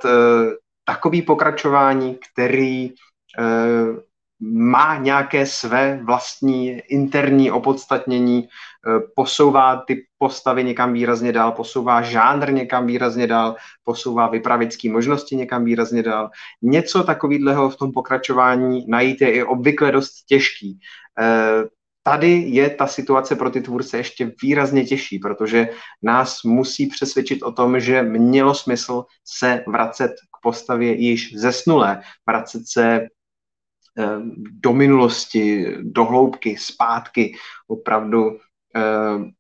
takový 0.85 1.23
pokračování, 1.23 2.19
který 2.33 2.91
uh, 2.91 3.97
má 4.41 4.99
nějaké 4.99 5.47
své 5.47 6.01
vlastní 6.05 6.69
interní 6.89 7.51
opodstatnění, 7.51 8.49
uh, 8.87 9.03
posouvá 9.15 9.77
ty 9.87 10.07
postavy 10.19 10.65
někam 10.65 10.93
výrazně 10.93 11.33
dál, 11.33 11.53
posouvá 11.53 12.03
žánr 12.03 12.53
někam 12.53 12.87
výrazně 12.87 13.27
dál, 13.27 13.57
posouvá 13.85 14.29
vypravické 14.29 14.91
možnosti 14.91 15.37
někam 15.37 15.65
výrazně 15.65 16.03
dál. 16.03 16.31
Něco 16.63 17.05
takového 17.05 17.71
v 17.71 17.77
tom 17.77 17.93
pokračování 17.93 18.85
najít 18.89 19.21
je 19.21 19.33
i 19.33 19.43
obvykle 19.43 19.93
dost 19.93 20.25
těžký. 20.29 20.79
Uh, 21.21 21.69
tady 22.03 22.45
je 22.47 22.71
ta 22.71 22.87
situace 22.87 23.37
pro 23.37 23.51
ty 23.51 23.61
tvůrce 23.61 23.97
ještě 23.97 24.33
výrazně 24.43 24.85
těžší, 24.85 25.19
protože 25.19 25.69
nás 26.03 26.43
musí 26.43 26.87
přesvědčit 26.87 27.43
o 27.43 27.53
tom, 27.53 27.81
že 27.81 28.03
mělo 28.03 28.55
smysl 28.55 29.05
se 29.25 29.65
vracet 29.67 30.11
k 30.11 30.43
postavě 30.43 30.95
již 30.95 31.35
zesnulé, 31.37 32.01
vracet 32.27 32.63
se 32.67 33.07
do 34.61 34.73
minulosti, 34.73 35.77
do 35.83 36.05
hloubky, 36.05 36.57
zpátky, 36.59 37.35
opravdu 37.69 38.39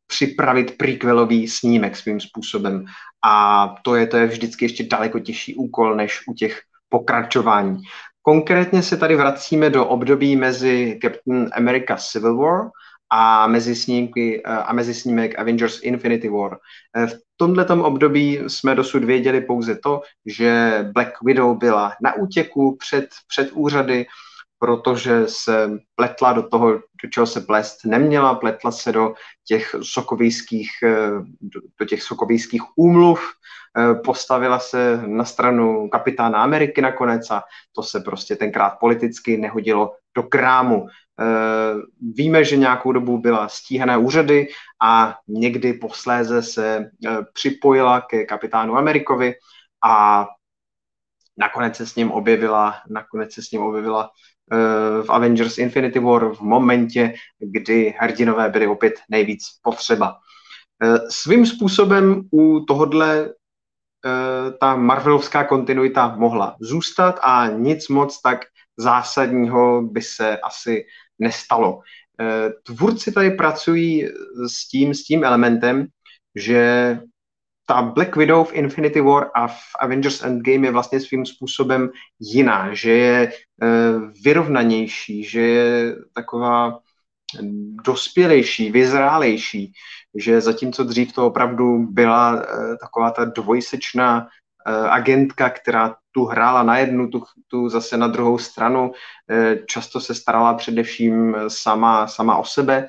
připravit 0.06 0.76
prequelový 0.76 1.48
snímek 1.48 1.96
svým 1.96 2.20
způsobem. 2.20 2.84
A 3.24 3.74
to 3.82 3.94
je, 3.94 4.06
to 4.06 4.16
je 4.16 4.26
vždycky 4.26 4.64
ještě 4.64 4.84
daleko 4.84 5.18
těžší 5.18 5.54
úkol, 5.54 5.96
než 5.96 6.20
u 6.28 6.34
těch 6.34 6.60
pokračování. 6.88 7.82
Konkrétně 8.22 8.82
se 8.82 8.96
tady 8.96 9.16
vracíme 9.16 9.70
do 9.70 9.86
období 9.86 10.36
mezi 10.36 10.98
Captain 11.02 11.50
America 11.52 11.96
Civil 11.96 12.36
War 12.36 12.70
a 13.10 13.46
mezi, 13.46 13.76
snímky, 13.76 14.42
eh, 14.44 14.50
a 14.50 14.72
mezi 14.72 14.94
snímek 14.94 15.38
Avengers 15.38 15.80
Infinity 15.82 16.28
War. 16.28 16.58
Eh, 16.96 17.06
v 17.06 17.14
tomto 17.36 17.84
období 17.84 18.40
jsme 18.46 18.74
dosud 18.74 19.04
věděli 19.04 19.40
pouze 19.40 19.76
to, 19.76 20.02
že 20.26 20.78
Black 20.92 21.12
Widow 21.22 21.56
byla 21.56 21.92
na 22.02 22.14
útěku 22.14 22.76
před, 22.76 23.08
před 23.28 23.50
úřady, 23.52 24.06
protože 24.58 25.22
se 25.26 25.70
pletla 25.94 26.32
do 26.32 26.42
toho, 26.42 26.72
do 26.72 27.08
čeho 27.12 27.26
se 27.26 27.40
plést 27.40 27.84
neměla, 27.84 28.34
pletla 28.34 28.70
se 28.70 28.92
do 28.92 29.14
těch 29.46 29.74
sokovýských, 29.82 30.70
eh, 30.82 31.10
do 31.80 31.86
těch 31.86 32.02
sokovýských 32.02 32.62
úmluv, 32.76 33.20
postavila 34.04 34.58
se 34.58 35.02
na 35.06 35.24
stranu 35.24 35.88
kapitána 35.88 36.42
Ameriky 36.42 36.80
nakonec 36.80 37.30
a 37.30 37.42
to 37.72 37.82
se 37.82 38.00
prostě 38.00 38.36
tenkrát 38.36 38.70
politicky 38.80 39.36
nehodilo 39.36 39.92
do 40.16 40.22
krámu. 40.22 40.86
Eh, 41.20 41.74
víme, 42.14 42.44
že 42.44 42.56
nějakou 42.56 42.92
dobu 42.92 43.18
byla 43.18 43.48
stíhané 43.48 43.98
úřady 43.98 44.48
a 44.82 45.18
někdy 45.28 45.72
posléze 45.72 46.42
se 46.42 46.90
eh, 47.06 47.18
připojila 47.32 48.00
ke 48.00 48.24
kapitánu 48.24 48.76
Amerikovi 48.76 49.34
a 49.84 50.26
nakonec 51.38 51.76
se 51.76 51.86
s 51.86 51.96
ním 51.96 52.10
objevila, 52.10 52.74
nakonec 52.90 53.32
se 53.32 53.42
s 53.42 53.50
ním 53.50 53.62
objevila 53.62 54.10
eh, 54.52 55.02
v 55.02 55.10
Avengers 55.10 55.58
Infinity 55.58 55.98
War 55.98 56.34
v 56.34 56.40
momentě, 56.40 57.14
kdy 57.38 57.94
hrdinové 57.98 58.48
byly 58.48 58.66
opět 58.66 58.94
nejvíc 59.10 59.42
potřeba. 59.62 60.16
Svým 61.10 61.46
způsobem 61.46 62.22
u 62.32 62.60
tohodle 62.60 63.34
ta 64.60 64.76
Marvelovská 64.76 65.44
kontinuita 65.44 66.16
mohla 66.16 66.56
zůstat 66.60 67.20
a 67.22 67.46
nic 67.46 67.88
moc 67.88 68.20
tak 68.20 68.38
zásadního 68.78 69.82
by 69.82 70.02
se 70.02 70.38
asi 70.38 70.86
nestalo. 71.18 71.80
Eh, 72.20 72.52
tvůrci 72.62 73.12
tady 73.12 73.30
pracují 73.30 74.08
s 74.46 74.68
tím, 74.68 74.94
s 74.94 75.04
tím 75.04 75.24
elementem, 75.24 75.86
že 76.34 76.98
ta 77.68 77.82
Black 77.82 78.16
Widow 78.16 78.44
v 78.44 78.52
Infinity 78.52 79.00
War 79.00 79.30
a 79.34 79.46
v 79.48 79.60
Avengers 79.80 80.22
Endgame 80.24 80.66
je 80.66 80.72
vlastně 80.72 81.00
svým 81.00 81.26
způsobem 81.26 81.90
jiná, 82.20 82.74
že 82.74 82.90
je 82.90 83.32
eh, 83.32 83.68
vyrovnanější, 84.24 85.24
že 85.24 85.40
je 85.40 85.96
taková 86.12 86.78
dospělejší, 87.84 88.70
vyzrálejší, 88.70 89.72
že 90.14 90.40
zatímco 90.40 90.84
dřív 90.84 91.12
to 91.12 91.26
opravdu 91.26 91.86
byla 91.90 92.42
eh, 92.42 92.76
taková 92.76 93.10
ta 93.10 93.24
dvojsečná 93.24 94.28
Eh, 94.68 94.88
agentka, 94.88 95.50
která 95.50 95.94
tu 96.12 96.24
hrála 96.24 96.62
na 96.62 96.78
jednu, 96.78 97.08
tu, 97.08 97.22
tu 97.48 97.68
zase 97.68 97.96
na 97.96 98.08
druhou 98.08 98.38
stranu, 98.38 98.92
často 99.66 100.00
se 100.00 100.14
starala 100.14 100.54
především 100.54 101.36
sama, 101.48 102.06
sama 102.06 102.36
o 102.36 102.44
sebe, 102.44 102.88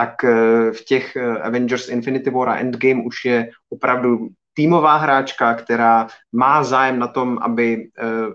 tak 0.00 0.24
eh, 0.24 0.72
v 0.72 0.84
těch 0.84 1.16
Avengers 1.42 1.88
Infinity 1.88 2.30
War 2.30 2.48
a 2.48 2.56
Endgame 2.56 3.02
už 3.04 3.24
je 3.24 3.50
opravdu 3.70 4.28
týmová 4.54 4.96
hráčka, 4.96 5.54
která 5.54 6.08
má 6.32 6.64
zájem 6.64 6.98
na 6.98 7.06
tom, 7.08 7.38
aby 7.42 7.88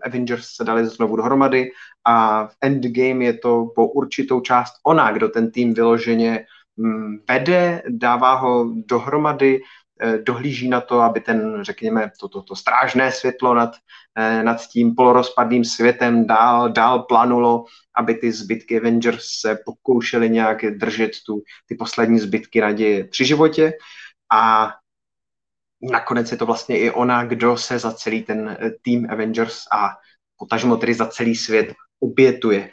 Avengers 0.06 0.48
se 0.48 0.64
dali 0.64 0.86
znovu 0.86 1.16
dohromady. 1.16 1.72
A 2.08 2.48
v 2.48 2.54
Endgame 2.62 3.26
je 3.26 3.34
to 3.34 3.66
po 3.76 3.88
určitou 3.88 4.42
část 4.42 4.74
ona, 4.86 5.12
kdo 5.12 5.30
ten 5.30 5.52
tým 5.52 5.74
vyloženě 5.74 6.46
mm, 6.78 7.18
vede, 7.30 7.82
dává 7.90 8.34
ho 8.34 8.72
dohromady, 8.86 9.60
Eh, 9.60 9.85
dohlíží 10.24 10.70
na 10.70 10.82
to, 10.82 11.02
aby 11.02 11.20
ten, 11.20 11.60
řekněme, 11.62 12.12
to, 12.20 12.28
to, 12.28 12.42
to 12.42 12.56
strážné 12.56 13.12
světlo 13.12 13.54
nad, 13.54 13.76
eh, 14.18 14.44
nad 14.44 14.68
tím 14.68 14.96
polorozpadným 14.96 15.66
světem 15.66 16.28
dál, 16.28 16.70
dál 16.70 17.00
planulo, 17.00 17.66
aby 17.98 18.16
ty 18.16 18.32
zbytky 18.32 18.80
Avengers 18.80 19.26
se 19.42 19.58
pokoušely 19.66 20.30
nějak 20.30 20.66
držet 20.66 21.12
tu, 21.26 21.42
ty 21.66 21.76
poslední 21.76 22.20
zbytky 22.20 22.62
naděje 22.62 23.04
při 23.04 23.26
životě 23.26 23.74
a 24.34 24.74
nakonec 25.92 26.32
je 26.32 26.38
to 26.38 26.46
vlastně 26.46 26.80
i 26.80 26.92
ona, 26.92 27.26
kdo 27.26 27.58
se 27.58 27.80
za 27.80 27.94
celý 27.94 28.24
ten 28.24 28.58
eh, 28.60 28.72
tým 28.82 29.08
Avengers 29.10 29.64
a 29.72 29.90
potažmo 30.38 30.78
tedy 30.78 30.94
za 30.94 31.06
celý 31.08 31.36
svět 31.36 31.74
obětuje. 32.00 32.70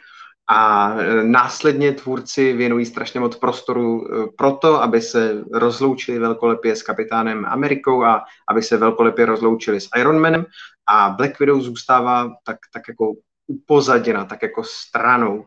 A 0.49 0.89
e, 0.99 1.23
následně 1.23 1.91
tvůrci 1.91 2.53
věnují 2.53 2.85
strašně 2.85 3.19
moc 3.19 3.35
prostoru 3.35 4.07
e, 4.07 4.27
pro 4.37 4.51
to, 4.51 4.83
aby 4.83 5.01
se 5.01 5.43
rozloučili 5.53 6.19
velkolepě 6.19 6.75
s 6.75 6.83
kapitánem 6.83 7.45
Amerikou 7.45 8.03
a 8.03 8.23
aby 8.49 8.61
se 8.61 8.77
velkolepě 8.77 9.25
rozloučili 9.25 9.81
s 9.81 9.89
Ironmanem 9.97 10.45
a 10.89 11.09
Black 11.09 11.39
Widow 11.39 11.61
zůstává 11.61 12.31
tak, 12.43 12.57
tak 12.73 12.83
jako 12.87 13.13
upozaděna, 13.47 14.25
tak 14.25 14.41
jako 14.41 14.63
stranou. 14.63 15.45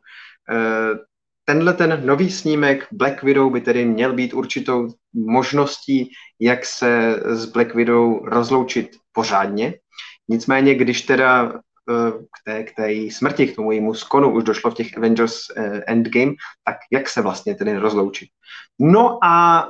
E, 0.50 1.17
tenhle 1.45 1.73
ten 1.73 2.07
nový 2.07 2.31
snímek 2.31 2.87
Black 2.93 3.23
Widow 3.23 3.53
by 3.53 3.61
tedy 3.61 3.85
měl 3.85 4.12
být 4.12 4.35
určitou 4.35 4.88
možností, 5.15 6.11
jak 6.41 6.65
se 6.65 7.21
s 7.25 7.45
Black 7.45 7.75
Widow 7.75 8.25
rozloučit 8.25 8.97
pořádně. 9.12 9.75
Nicméně, 10.29 10.75
když 10.75 11.03
teda 11.03 11.61
k 11.87 12.45
té, 12.45 12.64
k 12.64 12.75
té 12.75 12.93
smrti, 13.11 13.47
k 13.47 13.57
tomu 13.57 13.73
jejímu 13.73 13.95
skonu 13.95 14.31
už 14.31 14.45
došlo 14.45 14.71
v 14.71 14.75
těch 14.75 14.99
Avengers 14.99 15.50
eh, 15.57 15.83
Endgame, 15.87 16.33
tak 16.64 16.76
jak 16.93 17.09
se 17.09 17.23
vlastně 17.23 17.55
tedy 17.55 17.78
rozloučit. 17.78 18.28
No 18.81 19.19
a 19.25 19.66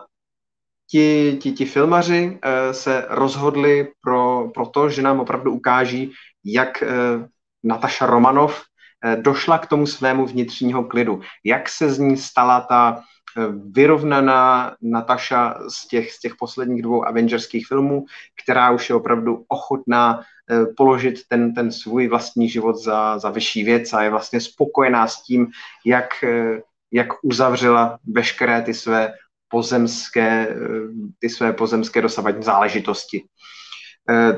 ti, 0.90 1.38
ti, 1.42 1.52
ti 1.52 1.64
filmaři 1.64 2.38
eh, 2.42 2.74
se 2.74 3.06
rozhodli 3.08 3.88
pro, 4.00 4.48
pro 4.54 4.66
to, 4.66 4.88
že 4.88 5.02
nám 5.02 5.20
opravdu 5.20 5.52
ukáží, 5.52 6.12
jak 6.44 6.82
eh, 6.82 6.88
Nataša 7.64 8.06
Romanov 8.06 8.62
došla 9.20 9.58
k 9.58 9.66
tomu 9.66 9.86
svému 9.86 10.26
vnitřního 10.26 10.84
klidu, 10.84 11.20
jak 11.44 11.68
se 11.68 11.90
z 11.90 11.98
ní 11.98 12.16
stala 12.16 12.60
ta 12.60 13.02
vyrovnaná 13.72 14.74
Nataša 14.82 15.58
z 15.68 15.88
těch, 15.88 16.12
z 16.12 16.20
těch 16.20 16.34
posledních 16.36 16.82
dvou 16.82 17.06
Avengerských 17.06 17.66
filmů, 17.66 18.04
která 18.42 18.70
už 18.70 18.88
je 18.88 18.94
opravdu 18.94 19.44
ochotná 19.48 20.20
Eh, 20.20 20.24
položit 20.76 21.14
ten, 21.28 21.54
ten 21.54 21.72
svůj 21.72 22.08
vlastní 22.08 22.48
život 22.48 22.76
za, 22.76 23.18
za 23.18 23.30
vyšší 23.30 23.64
věc 23.64 23.92
a 23.92 24.02
je 24.02 24.10
vlastně 24.10 24.40
spokojená 24.40 25.08
s 25.08 25.22
tím, 25.22 25.46
jak, 25.86 26.24
eh, 26.24 26.62
jak 26.92 27.08
uzavřela 27.22 27.98
veškeré 28.06 28.62
ty 28.62 28.74
své 28.74 29.14
pozemské, 29.48 30.48
eh, 30.48 30.56
ty 31.18 31.28
své 31.28 31.52
pozemské 31.52 32.02
dosavadní 32.02 32.42
záležitosti. 32.42 33.24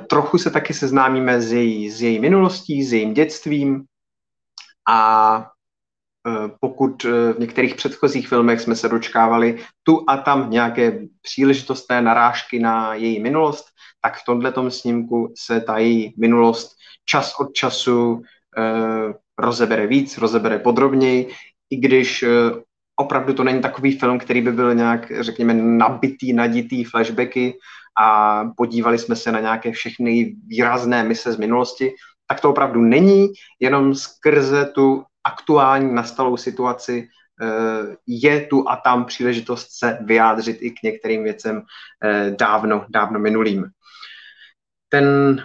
Trochu 0.08 0.38
se 0.38 0.50
taky 0.50 0.74
seznámíme 0.74 1.40
s 1.40 1.52
její, 1.52 1.90
s 1.90 2.02
její 2.02 2.20
minulostí, 2.20 2.84
s 2.84 2.92
jejím 2.92 3.14
dětstvím 3.14 3.84
a 4.88 5.50
pokud 6.60 7.04
v 7.04 7.36
některých 7.38 7.74
předchozích 7.74 8.28
filmech 8.28 8.60
jsme 8.60 8.76
se 8.76 8.88
dočkávali 8.88 9.60
tu 9.82 10.04
a 10.08 10.16
tam 10.16 10.50
nějaké 10.50 10.98
příležitostné 11.22 12.02
narážky 12.02 12.58
na 12.58 12.94
její 12.94 13.20
minulost, 13.20 13.66
tak 14.00 14.16
v 14.16 14.24
tomto 14.24 14.70
snímku 14.70 15.34
se 15.36 15.60
ta 15.60 15.78
její 15.78 16.14
minulost. 16.18 16.76
Čas 17.04 17.34
od 17.40 17.52
času 17.52 18.22
eh, 18.58 19.14
rozebere 19.38 19.86
víc, 19.86 20.18
rozebere 20.18 20.58
podrobněji, 20.58 21.30
i 21.70 21.76
když 21.76 22.22
eh, 22.22 22.28
opravdu 22.96 23.34
to 23.34 23.44
není 23.44 23.60
takový 23.60 23.98
film, 23.98 24.18
který 24.18 24.40
by 24.40 24.52
byl 24.52 24.74
nějak, 24.74 25.12
řekněme, 25.20 25.54
nabitý, 25.54 26.32
naditý 26.32 26.84
flashbacky 26.84 27.54
a 28.00 28.44
podívali 28.56 28.98
jsme 28.98 29.16
se 29.16 29.32
na 29.32 29.40
nějaké 29.40 29.72
všechny 29.72 30.34
výrazné 30.46 31.04
mise 31.04 31.32
z 31.32 31.36
minulosti, 31.36 31.94
tak 32.26 32.40
to 32.40 32.50
opravdu 32.50 32.80
není, 32.80 33.28
jenom 33.60 33.94
skrze 33.94 34.66
tu 34.66 35.04
aktuální 35.24 35.94
nastalou 35.94 36.36
situaci 36.36 37.08
eh, 37.42 37.96
je 38.06 38.46
tu 38.46 38.68
a 38.68 38.76
tam 38.76 39.04
příležitost 39.04 39.68
se 39.70 39.98
vyjádřit 40.00 40.58
i 40.60 40.70
k 40.70 40.82
některým 40.82 41.24
věcem 41.24 41.62
eh, 42.04 42.34
dávno, 42.38 42.86
dávno 42.88 43.18
minulým 43.18 43.66
ten 44.88 45.37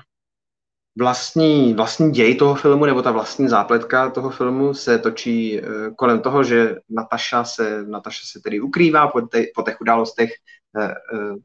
vlastní, 0.98 1.74
vlastní 1.74 2.12
děj 2.12 2.36
toho 2.36 2.56
filmu, 2.56 2.86
nebo 2.86 3.02
ta 3.02 3.12
vlastní 3.12 3.48
zápletka 3.48 4.10
toho 4.10 4.30
filmu 4.30 4.74
se 4.74 5.00
točí 5.00 5.62
uh, 5.62 5.68
kolem 5.96 6.22
toho, 6.22 6.44
že 6.44 6.76
Natasha 6.90 7.44
se, 7.44 7.84
Natasha 7.84 8.22
se 8.32 8.40
tedy 8.40 8.62
ukrývá 8.62 9.08
po, 9.08 9.22
te, 9.22 9.44
po 9.56 9.62
těch 9.62 9.82
událostech 9.82 10.32
uh, 10.78 10.84
uh, 11.20 11.38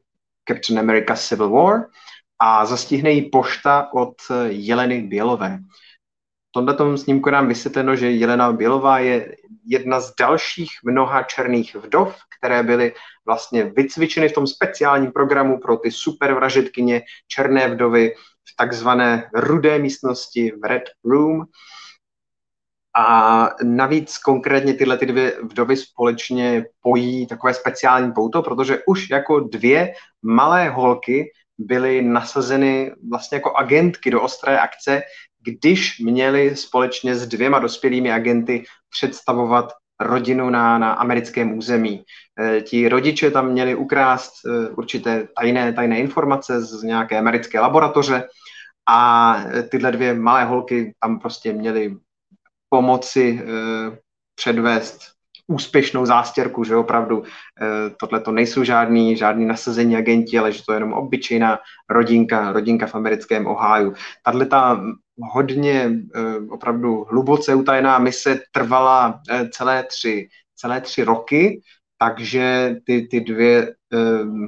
Captain 0.49 0.79
America 0.79 1.15
Civil 1.15 1.49
War 1.49 1.85
a 2.39 2.65
zastihne 2.65 3.11
jí 3.11 3.29
pošta 3.29 3.93
od 3.93 4.15
Jeleny 4.47 5.01
Bělové. 5.01 5.59
V 6.49 6.51
tomto 6.51 6.97
snímku 6.97 7.29
nám 7.29 7.47
vysvětleno, 7.47 7.95
že 7.95 8.11
Jelena 8.11 8.51
Bělová 8.51 8.99
je 8.99 9.35
jedna 9.65 9.99
z 9.99 10.15
dalších 10.19 10.69
mnoha 10.83 11.23
černých 11.23 11.75
vdov, 11.75 12.15
které 12.39 12.63
byly 12.63 12.93
vlastně 13.29 13.63
vycvičeny 13.63 14.29
v 14.29 14.33
tom 14.33 14.47
speciálním 14.47 15.11
programu 15.11 15.59
pro 15.59 15.77
ty 15.77 15.91
supervražetkyně 15.91 17.01
černé 17.27 17.69
vdovy 17.69 18.13
v 18.49 18.55
takzvané 18.57 19.29
rudé 19.33 19.79
místnosti 19.79 20.51
v 20.51 20.63
Red 20.65 20.83
Room. 21.05 21.45
A 22.97 23.05
navíc 23.63 24.17
konkrétně 24.17 24.73
tyhle 24.73 24.97
ty 24.97 25.05
dvě 25.05 25.33
vdovy 25.43 25.77
společně 25.77 26.65
pojí 26.81 27.27
takové 27.27 27.53
speciální 27.53 28.11
pouto, 28.11 28.41
protože 28.41 28.81
už 28.87 29.09
jako 29.09 29.39
dvě 29.39 29.93
malé 30.25 30.69
holky 30.69 31.29
byly 31.57 32.01
nasazeny 32.01 32.91
vlastně 33.09 33.35
jako 33.35 33.53
agentky 33.55 34.11
do 34.11 34.21
ostré 34.21 34.59
akce, 34.59 35.01
když 35.39 35.99
měli 35.99 36.55
společně 36.55 37.15
s 37.15 37.27
dvěma 37.27 37.59
dospělými 37.59 38.11
agenty 38.11 38.63
představovat 38.89 39.73
rodinu 39.99 40.49
na, 40.49 40.77
na 40.77 40.91
americkém 40.93 41.57
území. 41.57 42.03
E, 42.39 42.61
ti 42.61 42.89
rodiče 42.89 43.31
tam 43.31 43.49
měli 43.49 43.75
ukrást 43.75 44.31
e, 44.45 44.69
určité 44.69 45.27
tajné, 45.35 45.73
tajné 45.73 45.99
informace 45.99 46.61
z 46.61 46.83
nějaké 46.83 47.17
americké 47.17 47.59
laboratoře 47.59 48.27
a 48.89 49.35
tyhle 49.69 49.91
dvě 49.91 50.13
malé 50.13 50.45
holky 50.45 50.93
tam 50.99 51.19
prostě 51.19 51.53
měly 51.53 51.97
pomoci 52.69 53.41
e, 53.41 53.97
předvést 54.35 55.18
úspěšnou 55.49 56.05
zástěrku, 56.05 56.63
že 56.63 56.75
opravdu 56.75 57.23
tohle 57.97 58.19
to 58.19 58.31
nejsou 58.31 58.63
žádný, 58.63 59.17
žádný 59.17 59.45
nasazení 59.45 59.97
agenti, 59.97 60.39
ale 60.39 60.51
že 60.51 60.65
to 60.65 60.71
je 60.71 60.75
jenom 60.75 60.93
obyčejná 60.93 61.59
rodinka, 61.89 62.51
rodinka 62.51 62.87
v 62.87 62.95
americkém 62.95 63.47
Ohio. 63.47 63.93
Tahle 64.23 64.45
ta 64.45 64.81
hodně 65.33 65.91
opravdu 66.49 67.05
hluboce 67.09 67.55
utajená 67.55 67.99
mise 67.99 68.39
trvala 68.51 69.21
celé 69.51 69.83
tři, 69.83 70.29
celé 70.55 70.81
tři 70.81 71.03
roky, 71.03 71.61
takže 71.97 72.75
ty, 72.85 73.07
ty 73.11 73.21
dvě 73.21 73.73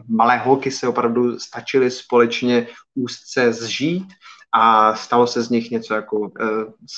malé 0.08 0.38
holky 0.38 0.72
se 0.72 0.88
opravdu 0.88 1.40
stačily 1.40 1.92
společně 1.92 2.68
úzce 2.96 3.54
zžít 3.54 4.08
a 4.52 4.96
stalo 4.96 5.28
se 5.28 5.42
z 5.42 5.50
nich 5.50 5.72
něco 5.72 5.94
jako 5.94 6.20
uh, 6.20 6.30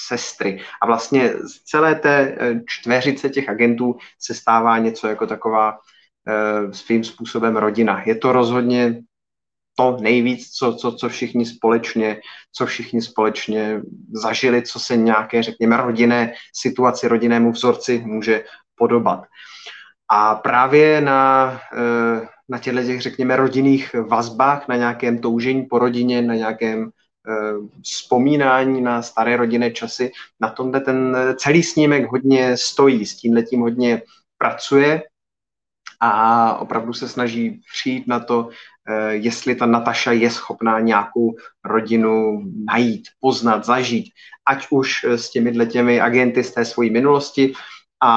sestry. 0.08 0.62
A 0.82 0.86
vlastně 0.86 1.30
z 1.30 1.64
celé 1.64 1.96
té 1.96 2.38
uh, 2.42 2.60
čtveřice 2.66 3.30
těch 3.30 3.50
agentů 3.50 3.96
se 4.20 4.34
stává 4.34 4.78
něco 4.78 5.08
jako 5.08 5.28
taková 5.28 5.72
uh, 5.72 6.72
svým 6.72 7.04
způsobem 7.04 7.58
rodina. 7.58 8.04
Je 8.06 8.16
to 8.16 8.32
rozhodně 8.32 9.02
to 9.76 9.98
nejvíc, 10.02 10.50
co, 10.50 10.76
co, 10.76 10.92
co 10.92 11.10
všichni 11.10 11.46
společně, 11.46 12.22
co 12.52 12.66
všichni 12.66 13.02
společně 13.02 13.82
zažili, 14.12 14.62
co 14.62 14.80
se 14.80 14.98
nějaké, 14.98 15.44
řekněme, 15.44 15.78
rodinné 15.78 16.34
situaci, 16.54 17.08
rodinnému 17.08 17.52
vzorci 17.52 18.04
může 18.06 18.46
podobat. 18.76 19.24
A 20.10 20.36
právě 20.36 21.02
na, 21.02 21.60
na 22.50 22.60
těchto 22.60 22.84
těch, 22.84 23.02
řekněme, 23.02 23.36
rodinných 23.36 23.96
vazbách, 24.10 24.68
na 24.68 24.76
nějakém 24.76 25.18
toužení 25.18 25.66
po 25.66 25.80
rodině, 25.80 26.22
na 26.22 26.36
nějakém 26.36 26.92
Eh, 26.92 27.03
vzpomínání 27.84 28.82
na 28.82 29.02
staré 29.02 29.38
rodinné 29.38 29.72
časy. 29.72 30.12
Na 30.40 30.50
tomhle 30.50 30.82
ten 30.82 31.18
celý 31.36 31.64
snímek 31.64 32.12
hodně 32.12 32.58
stojí, 32.58 33.06
s 33.06 33.16
tím 33.16 33.34
letím 33.34 33.60
hodně 33.60 34.02
pracuje 34.38 35.04
a 36.00 36.56
opravdu 36.58 36.94
se 36.94 37.10
snaží 37.10 37.62
přijít 37.74 38.08
na 38.08 38.20
to, 38.20 38.50
eh, 38.90 39.16
jestli 39.16 39.56
ta 39.56 39.66
Nataša 39.66 40.12
je 40.12 40.30
schopná 40.32 40.80
nějakou 40.80 41.36
rodinu 41.64 42.44
najít, 42.68 43.08
poznat, 43.20 43.66
zažít, 43.66 44.12
ať 44.48 44.68
už 44.70 45.04
s 45.04 45.30
těmi 45.30 45.68
těmi 45.68 46.02
agenty 46.02 46.44
z 46.44 46.54
té 46.54 46.66
své 46.66 46.90
minulosti 46.90 47.54
a 48.04 48.14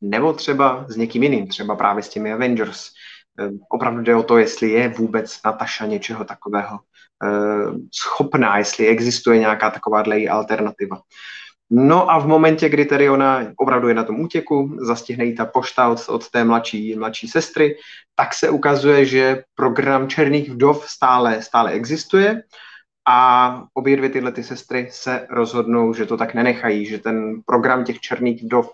nebo 0.00 0.32
třeba 0.32 0.86
s 0.88 0.96
někým 0.96 1.22
jiným, 1.22 1.46
třeba 1.46 1.76
právě 1.76 2.02
s 2.02 2.08
těmi 2.08 2.32
Avengers. 2.32 2.90
Eh, 3.38 3.50
opravdu 3.68 4.02
jde 4.02 4.14
o 4.16 4.22
to, 4.22 4.38
jestli 4.38 4.70
je 4.70 4.88
vůbec 4.88 5.42
Nataša 5.44 5.86
něčeho 5.86 6.24
takového 6.24 6.78
Eh, 6.78 6.95
schopná, 7.92 8.58
jestli 8.58 8.86
existuje 8.86 9.38
nějaká 9.38 9.70
taková 9.70 10.04
alternativa. 10.30 11.00
No 11.70 12.10
a 12.10 12.18
v 12.18 12.26
momentě, 12.26 12.68
kdy 12.68 12.84
tedy 12.84 13.10
ona 13.10 13.46
opravdu 13.56 13.88
je 13.88 13.94
na 13.94 14.04
tom 14.04 14.20
útěku, 14.20 14.76
zastihne 14.80 15.24
jí 15.24 15.34
ta 15.34 15.44
pošta 15.44 15.88
od, 15.88 16.08
od 16.08 16.30
té 16.30 16.44
mladší, 16.44 16.94
mladší 16.94 17.28
sestry, 17.28 17.76
tak 18.14 18.34
se 18.34 18.50
ukazuje, 18.50 19.04
že 19.04 19.42
program 19.54 20.08
Černých 20.08 20.50
vdov 20.50 20.84
stále, 20.88 21.42
stále 21.42 21.72
existuje 21.72 22.42
a 23.08 23.62
obě 23.74 23.96
dvě 23.96 24.10
tyhle 24.10 24.32
ty 24.32 24.42
sestry 24.42 24.88
se 24.90 25.26
rozhodnou, 25.30 25.94
že 25.94 26.06
to 26.06 26.16
tak 26.16 26.34
nenechají, 26.34 26.86
že 26.86 26.98
ten 26.98 27.42
program 27.46 27.84
těch 27.84 28.00
Černých 28.00 28.44
vdov 28.44 28.70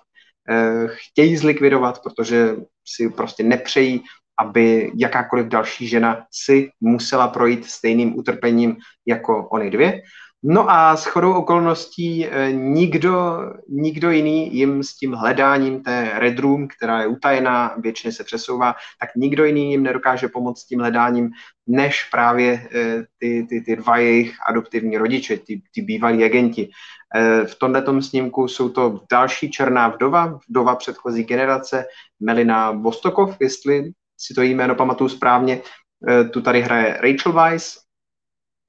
eh, 0.49 0.87
chtějí 0.89 1.37
zlikvidovat, 1.37 2.03
protože 2.03 2.57
si 2.85 3.11
prostě 3.11 3.43
nepřejí 3.43 4.05
aby 4.41 4.93
jakákoliv 4.97 5.47
další 5.47 5.89
žena 5.89 6.25
si 6.33 6.71
musela 6.81 7.29
projít 7.29 7.67
stejným 7.67 8.19
utrpením 8.19 8.77
jako 9.07 9.49
oni 9.49 9.71
dvě. 9.71 10.03
No 10.45 10.71
a 10.71 10.97
s 10.97 11.05
chodou 11.05 11.33
okolností 11.33 12.27
eh, 12.27 12.53
nikdo, 12.53 13.39
nikdo 13.69 14.11
jiný 14.11 14.57
jim 14.57 14.83
s 14.83 14.95
tím 14.95 15.13
hledáním 15.13 15.83
té 15.83 16.11
Red 16.15 16.39
Room, 16.39 16.69
která 16.69 17.01
je 17.01 17.07
utajená, 17.07 17.75
většině 17.79 18.13
se 18.13 18.25
přesouvá, 18.25 18.75
tak 19.01 19.11
nikdo 19.17 19.45
jiný 19.45 19.71
jim 19.71 19.83
nedokáže 19.83 20.29
pomoct 20.29 20.61
s 20.61 20.67
tím 20.67 20.81
hledáním, 20.81 21.31
než 21.67 22.05
právě 22.05 22.69
eh, 22.75 23.05
ty, 23.19 23.47
ty, 23.49 23.61
ty 23.61 23.77
dva 23.77 23.97
jejich 23.97 24.37
adoptivní 24.49 24.99
rodiče, 24.99 25.37
ty, 25.37 25.63
ty 25.75 25.83
bývalí 25.83 26.25
agenti. 26.25 26.71
Eh, 27.15 27.45
v 27.45 27.55
tomto 27.55 28.03
snímku 28.03 28.49
jsou 28.49 28.69
to 28.69 29.01
další 29.11 29.51
černá 29.51 29.89
vdova, 29.89 30.39
vdova 30.49 30.77
předchozí 30.77 31.25
generace, 31.25 31.85
Melina 32.21 32.71
Vostokov, 32.71 33.37
jestli 33.41 33.93
si 34.23 34.35
to 34.35 34.43
jméno 34.43 34.75
pamatuju 34.75 35.09
správně, 35.09 35.63
eh, 36.09 36.25
tu 36.25 36.41
tady 36.41 36.63
hraje 36.63 37.01
Rachel 37.01 37.33
Weisz, 37.33 37.79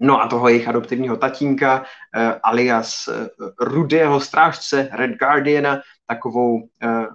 no 0.02 0.22
a 0.22 0.28
toho 0.28 0.48
jejich 0.48 0.68
adoptivního 0.68 1.18
tatínka, 1.18 1.86
eh, 2.16 2.40
alias 2.44 3.08
eh, 3.08 3.30
rudého 3.60 4.20
strážce 4.20 4.90
Red 4.92 5.12
Guardiana, 5.18 5.82
takovou 6.08 6.68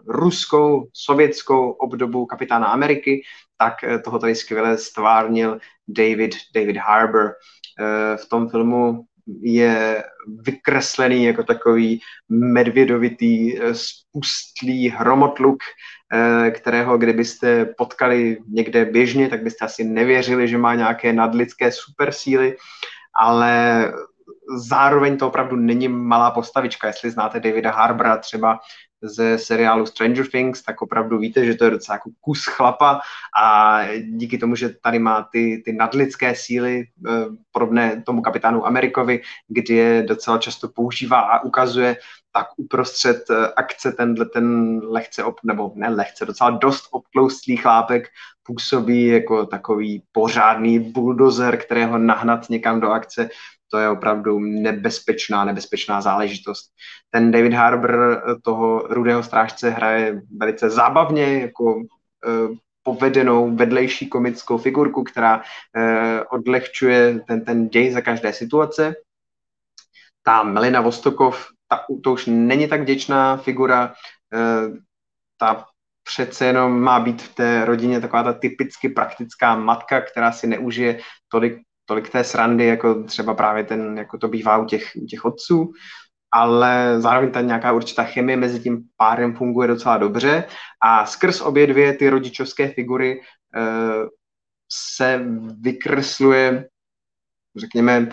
ruskou, 0.06 0.88
sovětskou 0.92 1.70
obdobu 1.70 2.26
kapitána 2.26 2.66
Ameriky, 2.66 3.22
tak 3.56 3.74
toho 4.04 4.18
tady 4.18 4.34
skvěle 4.34 4.78
stvárnil 4.78 5.58
David, 5.88 6.34
David 6.54 6.76
Harbour. 6.76 7.34
V 8.16 8.28
tom 8.28 8.48
filmu 8.48 9.04
je 9.42 10.04
vykreslený 10.46 11.24
jako 11.24 11.42
takový 11.42 12.00
medvědovitý, 12.28 13.58
spustlý 13.72 14.88
hromotluk, 14.88 15.58
Eh, 16.12 16.50
kterého 16.50 16.98
kdybyste 16.98 17.64
potkali 17.64 18.38
někde 18.48 18.84
běžně, 18.84 19.28
tak 19.28 19.42
byste 19.42 19.64
asi 19.64 19.84
nevěřili, 19.84 20.48
že 20.48 20.58
má 20.58 20.74
nějaké 20.74 21.12
nadlidské 21.12 21.72
supersíly, 21.72 22.56
ale 23.20 23.84
zároveň 24.56 25.16
to 25.16 25.28
opravdu 25.28 25.56
není 25.56 25.88
malá 25.88 26.30
postavička. 26.30 26.86
Jestli 26.86 27.10
znáte 27.10 27.40
Davida 27.40 27.70
Harbra 27.70 28.16
třeba 28.16 28.58
ze 29.02 29.38
seriálu 29.38 29.86
Stranger 29.86 30.26
Things, 30.26 30.62
tak 30.62 30.82
opravdu 30.82 31.18
víte, 31.18 31.44
že 31.44 31.54
to 31.54 31.64
je 31.64 31.70
docela 31.70 31.94
jako 31.94 32.10
kus 32.20 32.44
chlapa 32.44 33.00
a 33.42 33.80
díky 34.02 34.38
tomu, 34.38 34.54
že 34.56 34.68
tady 34.68 34.98
má 34.98 35.28
ty, 35.32 35.62
ty 35.64 35.72
nadlidské 35.72 36.34
síly, 36.34 36.84
eh, 37.08 37.12
podobné 37.52 38.02
tomu 38.02 38.22
kapitánu 38.22 38.66
Amerikovi, 38.66 39.20
kdy 39.48 39.74
je 39.74 40.02
docela 40.02 40.38
často 40.38 40.68
používá 40.68 41.20
a 41.20 41.42
ukazuje, 41.44 41.96
tak 42.32 42.46
uprostřed 42.56 43.30
eh, 43.30 43.52
akce 43.56 43.92
tenhle 43.92 44.26
ten 44.26 44.78
lehce, 44.84 45.24
ob, 45.24 45.36
nebo 45.44 45.72
ne 45.74 45.88
lehce, 45.88 46.26
docela 46.26 46.50
dost 46.50 46.88
obtloustlý 46.90 47.56
chlápek 47.56 48.08
působí 48.42 49.06
jako 49.06 49.46
takový 49.46 50.02
pořádný 50.12 50.78
buldozer, 50.78 51.56
kterého 51.56 51.98
nahnat 51.98 52.50
někam 52.50 52.80
do 52.80 52.90
akce, 52.90 53.30
to 53.70 53.78
je 53.78 53.88
opravdu 53.88 54.38
nebezpečná, 54.38 55.44
nebezpečná 55.44 56.00
záležitost. 56.00 56.70
Ten 57.10 57.30
David 57.30 57.52
Harbour 57.52 58.22
eh, 58.26 58.34
toho 58.42 58.78
rudého 58.78 59.22
strážce 59.22 59.70
hraje 59.70 60.22
velice 60.36 60.70
zábavně, 60.70 61.40
jako 61.40 61.74
uh, 61.74 62.56
povedenou 62.82 63.56
vedlejší 63.56 64.08
komickou 64.08 64.58
figurku, 64.58 65.04
která 65.04 65.36
uh, 65.36 65.42
odlehčuje 66.30 67.20
ten, 67.20 67.44
ten 67.44 67.68
děj 67.68 67.92
za 67.92 68.00
každé 68.00 68.32
situace. 68.32 68.94
Ta 70.22 70.42
Melina 70.42 70.80
Vostokov 70.80 71.48
ta, 71.68 71.84
to 72.04 72.12
už 72.12 72.26
není 72.26 72.68
tak 72.68 72.80
vděčná 72.80 73.36
figura, 73.36 73.94
eh, 74.34 74.68
ta 75.38 75.66
přece 76.04 76.46
jenom 76.46 76.80
má 76.80 77.00
být 77.00 77.22
v 77.22 77.34
té 77.34 77.64
rodině 77.64 78.00
taková 78.00 78.22
ta 78.22 78.32
typicky 78.32 78.88
praktická 78.88 79.56
matka, 79.56 80.00
která 80.00 80.32
si 80.32 80.46
neužije 80.46 81.00
tolik, 81.28 81.58
tolik 81.84 82.08
té 82.10 82.24
srandy, 82.24 82.66
jako 82.66 83.02
třeba 83.04 83.34
právě 83.34 83.64
ten, 83.64 83.98
jako 83.98 84.18
to 84.18 84.28
bývá 84.28 84.58
u 84.58 84.64
těch, 84.64 84.82
u 85.02 85.06
těch 85.06 85.24
otců, 85.24 85.72
ale 86.32 87.00
zároveň 87.00 87.30
ta 87.30 87.40
nějaká 87.40 87.72
určitá 87.72 88.04
chemie 88.04 88.36
mezi 88.36 88.60
tím 88.60 88.84
párem 88.96 89.36
funguje 89.36 89.68
docela 89.68 89.98
dobře 89.98 90.44
a 90.82 91.06
skrz 91.06 91.40
obě 91.40 91.66
dvě 91.66 91.92
ty 91.96 92.08
rodičovské 92.08 92.68
figury 92.68 93.20
uh, 93.56 94.08
se 94.72 95.24
vykresluje, 95.60 96.68
řekněme, 97.56 98.08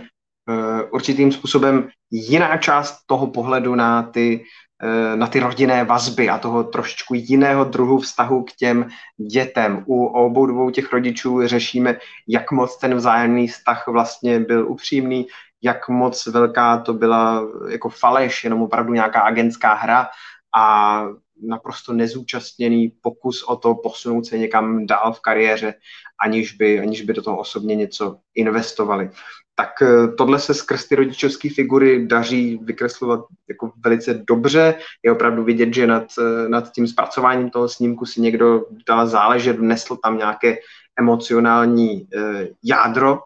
určitým 0.92 1.32
způsobem 1.32 1.90
jiná 2.12 2.58
část 2.58 2.98
toho 3.06 3.28
pohledu 3.28 3.76
na 3.76 4.04
ty, 4.04 4.46
eh, 4.84 5.16
na 5.16 5.28
ty 5.28 5.40
rodinné 5.40 5.84
vazby 5.84 6.30
a 6.30 6.38
toho 6.38 6.64
trošičku 6.64 7.14
jiného 7.14 7.64
druhu 7.64 8.00
vztahu 8.00 8.44
k 8.44 8.52
těm 8.52 8.90
dětem. 9.32 9.84
U 9.86 10.06
obou 10.06 10.46
dvou 10.46 10.70
těch 10.70 10.94
rodičů 10.94 11.48
řešíme, 11.48 11.98
jak 12.28 12.52
moc 12.52 12.78
ten 12.78 12.96
vzájemný 12.96 13.48
vztah 13.48 13.88
vlastně 13.88 14.40
byl 14.40 14.70
upřímný, 14.70 15.28
jak 15.64 15.90
moc 15.90 16.26
velká 16.26 16.78
to 16.78 16.94
byla 16.94 17.48
jako 17.70 17.90
faleš, 17.90 18.44
jenom 18.44 18.62
opravdu 18.62 18.94
nějaká 18.94 19.22
agentská 19.22 19.74
hra 19.74 20.08
a 20.56 21.04
naprosto 21.42 21.94
nezúčastněný 21.94 22.94
pokus 23.02 23.44
o 23.44 23.56
to 23.56 23.76
posunout 23.76 24.26
se 24.26 24.38
někam 24.38 24.86
dál 24.86 25.14
v 25.14 25.20
kariéře, 25.20 25.74
aniž 26.22 26.54
by, 26.54 26.80
aniž 26.80 27.02
by 27.02 27.14
do 27.14 27.22
toho 27.22 27.38
osobně 27.38 27.76
něco 27.76 28.18
investovali. 28.36 29.10
Tak 29.56 29.82
eh, 29.82 30.08
tohle 30.18 30.40
se 30.40 30.54
skrz 30.54 30.88
ty 30.88 30.96
rodičovské 30.96 31.50
figury 31.50 32.08
daří 32.08 32.60
vykreslovat 32.64 33.20
jako 33.50 33.72
velice 33.78 34.14
dobře. 34.14 34.80
Je 35.04 35.12
opravdu 35.12 35.44
vidět, 35.44 35.74
že 35.74 35.88
nad, 35.88 36.08
eh, 36.20 36.50
nad 36.50 36.72
tím 36.72 36.88
zpracováním 36.88 37.50
toho 37.50 37.70
snímku 37.70 38.06
si 38.06 38.22
někdo 38.22 38.66
dal 38.88 39.08
záležet, 39.08 39.60
nesl 39.60 39.96
tam 39.96 40.18
nějaké 40.18 40.58
emocionální 41.00 42.08
eh, 42.16 42.48
jádro. 42.64 43.20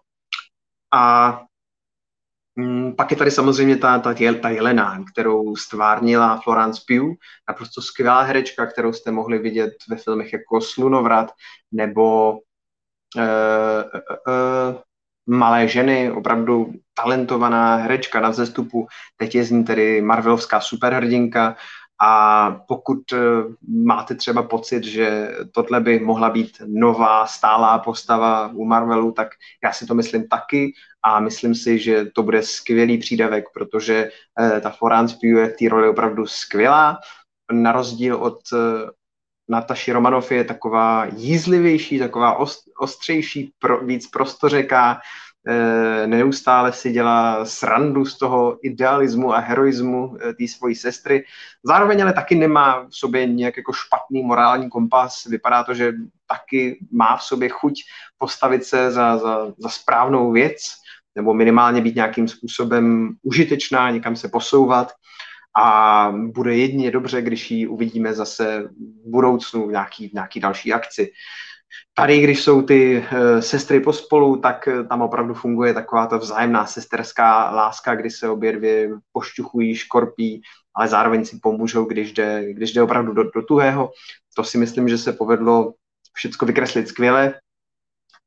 A 0.93 1.41
Mm, 2.59 2.95
pak 2.95 3.11
je 3.11 3.17
tady 3.17 3.31
samozřejmě 3.31 3.77
ta, 3.77 3.99
ta, 3.99 4.13
ta 4.41 4.49
Jelena, 4.49 5.03
kterou 5.13 5.55
stvárnila 5.55 6.41
Florence 6.43 6.81
Pugh, 6.87 7.17
naprosto 7.49 7.81
skvělá 7.81 8.21
herečka, 8.21 8.65
kterou 8.65 8.93
jste 8.93 9.11
mohli 9.11 9.39
vidět 9.39 9.73
ve 9.89 9.95
filmech 9.95 10.33
jako 10.33 10.61
Slunovrat 10.61 11.31
nebo 11.71 12.31
uh, 12.31 12.39
uh, 13.17 14.73
uh, 14.73 14.81
Malé 15.27 15.67
ženy, 15.67 16.11
opravdu 16.11 16.73
talentovaná 16.93 17.75
herečka 17.75 18.19
na 18.19 18.29
vzestupu. 18.29 18.87
Teď 19.17 19.35
je 19.35 19.43
z 19.43 19.51
ní 19.51 19.63
tedy 19.63 20.01
Marvelovská 20.01 20.59
superhrdinka 20.61 21.55
a 22.01 22.51
pokud 22.67 22.99
máte 23.85 24.15
třeba 24.15 24.43
pocit, 24.43 24.83
že 24.83 25.31
tohle 25.51 25.81
by 25.81 25.99
mohla 25.99 26.29
být 26.29 26.61
nová 26.65 27.27
stálá 27.27 27.79
postava 27.79 28.51
u 28.53 28.65
Marvelu, 28.65 29.11
tak 29.11 29.27
já 29.63 29.71
si 29.71 29.85
to 29.85 29.95
myslím 29.95 30.27
taky 30.27 30.73
a 31.03 31.19
myslím 31.19 31.55
si, 31.55 31.79
že 31.79 32.05
to 32.05 32.23
bude 32.23 32.43
skvělý 32.43 32.97
přídavek, 32.97 33.45
protože 33.53 34.09
eh, 34.39 34.61
ta 34.61 34.69
Florence 34.69 35.15
Pugh 35.15 35.39
je 35.39 35.49
v 35.49 35.57
té 35.57 35.69
roli 35.69 35.89
opravdu 35.89 36.25
skvělá. 36.25 36.99
Na 37.51 37.71
rozdíl 37.71 38.15
od 38.15 38.39
eh, 38.53 38.89
Nataši 39.49 39.91
Romanov 39.91 40.31
je 40.31 40.43
taková 40.43 41.05
jízlivější, 41.15 41.99
taková 41.99 42.45
ostřejší, 42.79 43.53
pro, 43.59 43.85
víc 43.85 44.07
prostořeká, 44.07 45.01
eh, 45.47 46.07
neustále 46.07 46.73
si 46.73 46.91
dělá 46.91 47.45
srandu 47.45 48.05
z 48.05 48.17
toho 48.17 48.57
idealismu 48.61 49.33
a 49.33 49.39
heroismu 49.39 50.17
té 50.37 50.47
svojí 50.47 50.75
sestry. 50.75 51.25
Zároveň 51.63 52.01
ale 52.01 52.13
taky 52.13 52.35
nemá 52.35 52.83
v 52.83 52.95
sobě 52.95 53.25
nějak 53.25 53.57
jako 53.57 53.73
špatný 53.73 54.23
morální 54.23 54.69
kompas. 54.69 55.25
Vypadá 55.25 55.63
to, 55.63 55.73
že 55.73 55.93
taky 56.27 56.79
má 56.91 57.17
v 57.17 57.23
sobě 57.23 57.49
chuť 57.49 57.73
postavit 58.17 58.63
se 58.63 58.91
za, 58.91 59.17
za, 59.17 59.53
za 59.57 59.69
správnou 59.69 60.31
věc 60.31 60.79
nebo 61.15 61.33
minimálně 61.33 61.81
být 61.81 61.95
nějakým 61.95 62.27
způsobem 62.27 63.15
užitečná, 63.23 63.91
někam 63.91 64.15
se 64.15 64.29
posouvat 64.29 64.91
a 65.59 66.11
bude 66.11 66.57
jedině 66.57 66.91
dobře, 66.91 67.21
když 67.21 67.51
ji 67.51 67.67
uvidíme 67.67 68.13
zase 68.13 68.69
v 69.05 69.09
budoucnu 69.09 69.67
v 69.67 69.71
nějaký, 69.71 70.09
v 70.09 70.13
nějaký 70.13 70.39
další 70.39 70.73
akci. 70.73 71.11
Tady, 71.93 72.21
když 72.21 72.43
jsou 72.43 72.61
ty 72.61 72.97
uh, 72.97 73.39
sestry 73.39 73.79
pospolu, 73.79 74.37
tak 74.37 74.67
uh, 74.67 74.87
tam 74.87 75.01
opravdu 75.01 75.33
funguje 75.33 75.73
taková 75.73 76.07
ta 76.07 76.17
vzájemná 76.17 76.65
sesterská 76.65 77.51
láska, 77.51 77.95
kdy 77.95 78.09
se 78.09 78.29
obě 78.29 78.51
dvě 78.51 78.89
pošťuchují, 79.11 79.75
škorpí, 79.75 80.41
ale 80.75 80.87
zároveň 80.87 81.25
si 81.25 81.39
pomůžou, 81.41 81.85
když 81.85 82.11
jde, 82.11 82.53
když 82.53 82.73
jde 82.73 82.81
opravdu 82.81 83.13
do, 83.13 83.23
do 83.23 83.41
tuhého. 83.41 83.91
To 84.35 84.43
si 84.43 84.57
myslím, 84.57 84.89
že 84.89 84.97
se 84.97 85.13
povedlo 85.13 85.73
všechno 86.13 86.47
vykreslit 86.47 86.87
skvěle. 86.87 87.33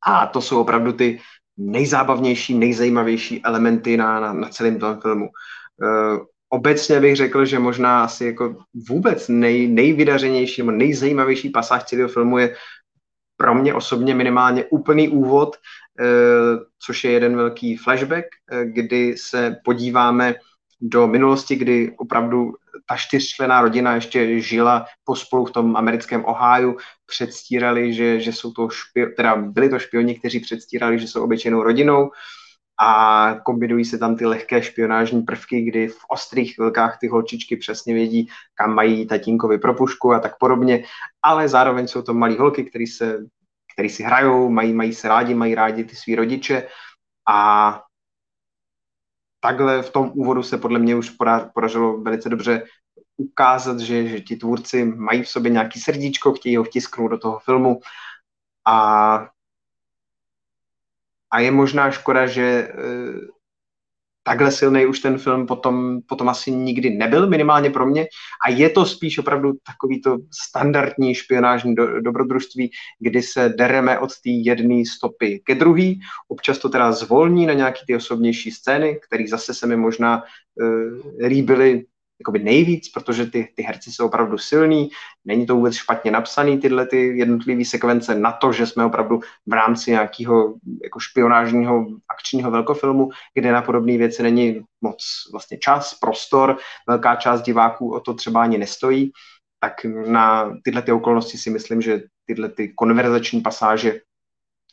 A 0.06 0.26
to 0.26 0.40
jsou 0.40 0.60
opravdu 0.60 0.92
ty 0.92 1.20
nejzábavnější, 1.56 2.54
nejzajímavější 2.58 3.44
elementy 3.44 3.96
na, 3.96 4.20
na, 4.20 4.32
na 4.32 4.48
celém 4.48 4.78
tom 4.78 5.00
filmu. 5.00 5.28
Uh, 6.52 6.58
obecně 6.58 7.00
bych 7.00 7.16
řekl, 7.16 7.44
že 7.44 7.58
možná 7.58 8.04
asi 8.04 8.24
jako 8.24 8.56
vůbec 8.88 9.28
nej, 9.28 9.68
nejvydařenější 9.68 10.60
nebo 10.60 10.70
nejzajímavější 10.70 11.50
pasáž 11.50 11.84
celého 11.84 12.08
filmu 12.08 12.38
je 12.38 12.56
pro 13.36 13.54
mě 13.54 13.74
osobně 13.74 14.14
minimálně 14.14 14.64
úplný 14.64 15.08
úvod, 15.08 15.56
uh, 16.00 16.06
což 16.78 17.04
je 17.04 17.10
jeden 17.10 17.36
velký 17.36 17.76
flashback, 17.76 18.26
uh, 18.52 18.58
kdy 18.62 19.16
se 19.16 19.56
podíváme 19.64 20.34
do 20.80 21.06
minulosti, 21.06 21.56
kdy 21.56 21.94
opravdu 21.98 22.52
ta 22.88 22.96
čtyřčlená 22.96 23.62
rodina 23.62 23.94
ještě 23.94 24.40
žila 24.40 24.86
pospolu 25.04 25.44
v 25.44 25.50
tom 25.50 25.76
americkém 25.76 26.24
Oháju, 26.24 26.76
předstírali, 27.06 27.94
že, 27.94 28.20
že 28.20 28.32
jsou 28.32 28.52
to 28.52 28.68
špio, 28.68 29.06
teda 29.16 29.36
byli 29.36 29.68
to 29.68 29.78
špioni, 29.78 30.14
kteří 30.14 30.40
předstírali, 30.40 30.98
že 30.98 31.08
jsou 31.08 31.24
obyčejnou 31.24 31.62
rodinou 31.62 32.10
a 32.80 33.34
kombinují 33.44 33.84
se 33.84 33.98
tam 33.98 34.16
ty 34.16 34.26
lehké 34.26 34.62
špionážní 34.62 35.22
prvky, 35.22 35.62
kdy 35.62 35.88
v 35.88 35.98
ostrých 36.08 36.54
chvilkách 36.54 36.98
ty 37.00 37.08
holčičky 37.08 37.56
přesně 37.56 37.94
vědí, 37.94 38.28
kam 38.54 38.74
mají 38.74 39.06
tatínkovi 39.06 39.58
propušku 39.58 40.12
a 40.12 40.18
tak 40.18 40.38
podobně, 40.38 40.84
ale 41.22 41.48
zároveň 41.48 41.88
jsou 41.88 42.02
to 42.02 42.14
malí 42.14 42.36
holky, 42.36 42.64
který, 42.64 42.86
se, 42.86 43.18
který 43.74 43.88
si 43.88 44.02
hrajou, 44.02 44.50
mají, 44.50 44.72
mají 44.72 44.94
se 44.94 45.08
rádi, 45.08 45.34
mají 45.34 45.54
rádi 45.54 45.84
ty 45.84 45.96
svý 45.96 46.14
rodiče. 46.14 46.68
A 47.28 47.82
takhle 49.40 49.82
v 49.82 49.90
tom 49.90 50.12
úvodu 50.14 50.42
se 50.42 50.58
podle 50.58 50.78
mě 50.78 50.96
už 50.96 51.10
podařilo 51.54 52.00
velice 52.00 52.28
dobře 52.28 52.64
ukázat, 53.16 53.80
že, 53.80 54.08
že 54.08 54.20
ti 54.20 54.36
tvůrci 54.36 54.84
mají 54.84 55.22
v 55.22 55.28
sobě 55.28 55.50
nějaký 55.50 55.80
srdíčko, 55.80 56.32
chtějí 56.32 56.56
ho 56.56 56.64
vtisknout 56.64 57.10
do 57.10 57.18
toho 57.18 57.38
filmu. 57.38 57.80
A, 58.66 59.28
a 61.32 61.40
je 61.40 61.50
možná 61.50 61.90
škoda, 61.90 62.26
že 62.26 62.42
e, 62.42 62.68
takhle 64.22 64.52
silný 64.52 64.86
už 64.86 65.00
ten 65.00 65.18
film 65.18 65.46
potom, 65.46 66.00
potom 66.08 66.28
asi 66.28 66.50
nikdy 66.50 66.90
nebyl, 66.90 67.26
minimálně 67.26 67.70
pro 67.70 67.86
mě. 67.86 68.06
A 68.46 68.50
je 68.50 68.70
to 68.70 68.86
spíš 68.86 69.18
opravdu 69.18 69.52
takový 69.66 70.02
to 70.02 70.18
standardní 70.48 71.14
špionážní 71.14 71.74
do, 71.74 72.00
dobrodružství, 72.00 72.70
kdy 73.00 73.22
se 73.22 73.48
dereme 73.48 73.98
od 73.98 74.10
té 74.10 74.30
jedné 74.30 74.82
stopy 74.96 75.42
ke 75.44 75.54
druhý. 75.54 76.00
Občas 76.28 76.58
to 76.58 76.68
teda 76.68 76.92
zvolní 76.92 77.46
na 77.46 77.52
nějaké 77.52 77.80
ty 77.86 77.96
osobnější 77.96 78.50
scény, 78.50 79.00
které 79.06 79.24
zase 79.28 79.54
se 79.54 79.66
mi 79.66 79.76
možná 79.76 80.22
uh, 80.22 81.26
líbily 81.26 81.84
jakoby 82.20 82.38
nejvíc, 82.38 82.88
protože 82.88 83.26
ty, 83.26 83.52
ty 83.56 83.62
herci 83.62 83.92
jsou 83.92 84.06
opravdu 84.06 84.38
silní, 84.38 84.90
není 85.24 85.46
to 85.46 85.54
vůbec 85.56 85.74
špatně 85.74 86.10
napsaný 86.10 86.58
tyhle 86.58 86.86
ty 86.86 87.18
jednotlivé 87.18 87.64
sekvence 87.64 88.14
na 88.14 88.32
to, 88.32 88.52
že 88.52 88.66
jsme 88.66 88.84
opravdu 88.84 89.20
v 89.46 89.52
rámci 89.52 89.90
nějakého 89.90 90.54
jako 90.82 91.00
špionážního 91.00 91.86
akčního 92.08 92.50
velkofilmu, 92.50 93.10
kde 93.34 93.52
na 93.52 93.62
podobné 93.62 93.98
věci 93.98 94.22
není 94.22 94.60
moc 94.80 95.04
vlastně 95.32 95.58
čas, 95.58 95.94
prostor, 95.94 96.58
velká 96.88 97.16
část 97.16 97.42
diváků 97.42 97.94
o 97.94 98.00
to 98.00 98.14
třeba 98.14 98.42
ani 98.42 98.58
nestojí, 98.58 99.12
tak 99.60 99.84
na 100.06 100.52
tyhle 100.62 100.82
ty 100.82 100.92
okolnosti 100.92 101.38
si 101.38 101.50
myslím, 101.50 101.82
že 101.82 102.02
tyhle 102.26 102.48
ty 102.48 102.68
konverzační 102.68 103.40
pasáže, 103.40 104.00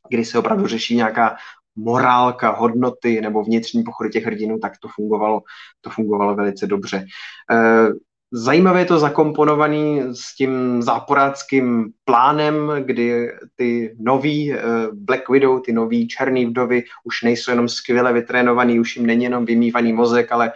kdy 0.10 0.26
se 0.26 0.40
opravdu 0.40 0.68
řeší 0.68 0.96
nějaká 0.96 1.38
morálka, 1.84 2.50
hodnoty 2.52 3.22
nebo 3.22 3.44
vnitřní 3.44 3.84
pochody 3.84 4.10
těch 4.10 4.26
hrdinů, 4.26 4.60
tak 4.60 4.74
to 4.82 4.88
fungovalo, 4.96 5.42
to 5.82 5.90
fungovalo 5.90 6.36
velice 6.36 6.68
dobře. 6.68 7.06
Eh, 7.52 7.88
zajímavé 8.32 8.80
je 8.80 8.86
to 8.86 9.00
zakomponovaný 9.00 10.02
s 10.12 10.36
tím 10.36 10.82
záporáckým 10.82 11.90
plánem, 12.06 12.72
kdy 12.80 13.32
ty 13.56 13.96
noví 14.00 14.54
eh, 14.54 14.62
Black 14.94 15.30
Widow, 15.30 15.62
ty 15.62 15.74
noví 15.74 16.08
černý 16.08 16.46
vdovy 16.46 16.84
už 17.04 17.24
nejsou 17.24 17.52
jenom 17.52 17.70
skvěle 17.70 18.14
vytrénovaný, 18.14 18.80
už 18.80 18.96
jim 18.96 19.06
není 19.06 19.24
jenom 19.24 19.46
vymývaný 19.46 19.94
mozek, 19.94 20.32
ale 20.32 20.52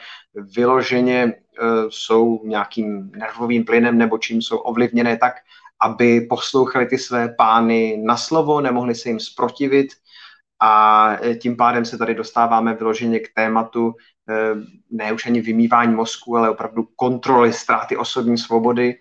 vyloženě 0.55 1.33
eh, 1.33 1.65
jsou 1.89 2.41
nějakým 2.45 3.11
nervovým 3.15 3.65
plynem 3.65 3.97
nebo 3.97 4.17
čím 4.17 4.41
jsou 4.41 4.57
ovlivněné 4.57 5.17
tak, 5.17 5.33
aby 5.83 6.21
poslouchali 6.21 6.85
ty 6.85 6.97
své 6.97 7.29
pány 7.37 8.01
na 8.05 8.17
slovo, 8.17 8.61
nemohli 8.61 8.95
se 8.95 9.09
jim 9.09 9.19
sprotivit, 9.19 9.87
a 10.65 11.17
e, 11.23 11.35
tím 11.35 11.57
pádem 11.57 11.85
se 11.85 11.97
tady 11.97 12.15
dostáváme 12.15 12.73
vyloženě 12.73 13.19
k 13.19 13.33
tématu 13.35 13.93
e, 14.29 14.33
ne 14.91 15.13
už 15.13 15.25
ani 15.25 15.41
vymývání 15.41 15.95
mozku, 15.95 16.37
ale 16.37 16.49
opravdu 16.49 16.87
kontroly, 16.95 17.53
ztráty 17.53 17.97
osobní 17.97 18.37
svobody. 18.37 18.95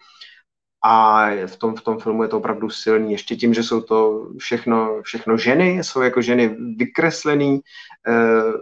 A 0.85 1.27
v 1.47 1.57
tom, 1.57 1.77
v 1.77 1.81
tom 1.81 1.99
filmu 1.99 2.23
je 2.23 2.29
to 2.29 2.39
opravdu 2.39 2.71
silný. 2.71 3.13
Ještě 3.13 3.37
tím, 3.37 3.55
že 3.55 3.63
jsou 3.63 3.81
to 3.81 4.29
všechno, 4.39 5.03
všechno 5.03 5.37
ženy, 5.37 5.85
jsou 5.85 6.01
jako 6.01 6.23
ženy 6.23 6.57
vykreslený, 6.77 7.55
e, 7.55 7.61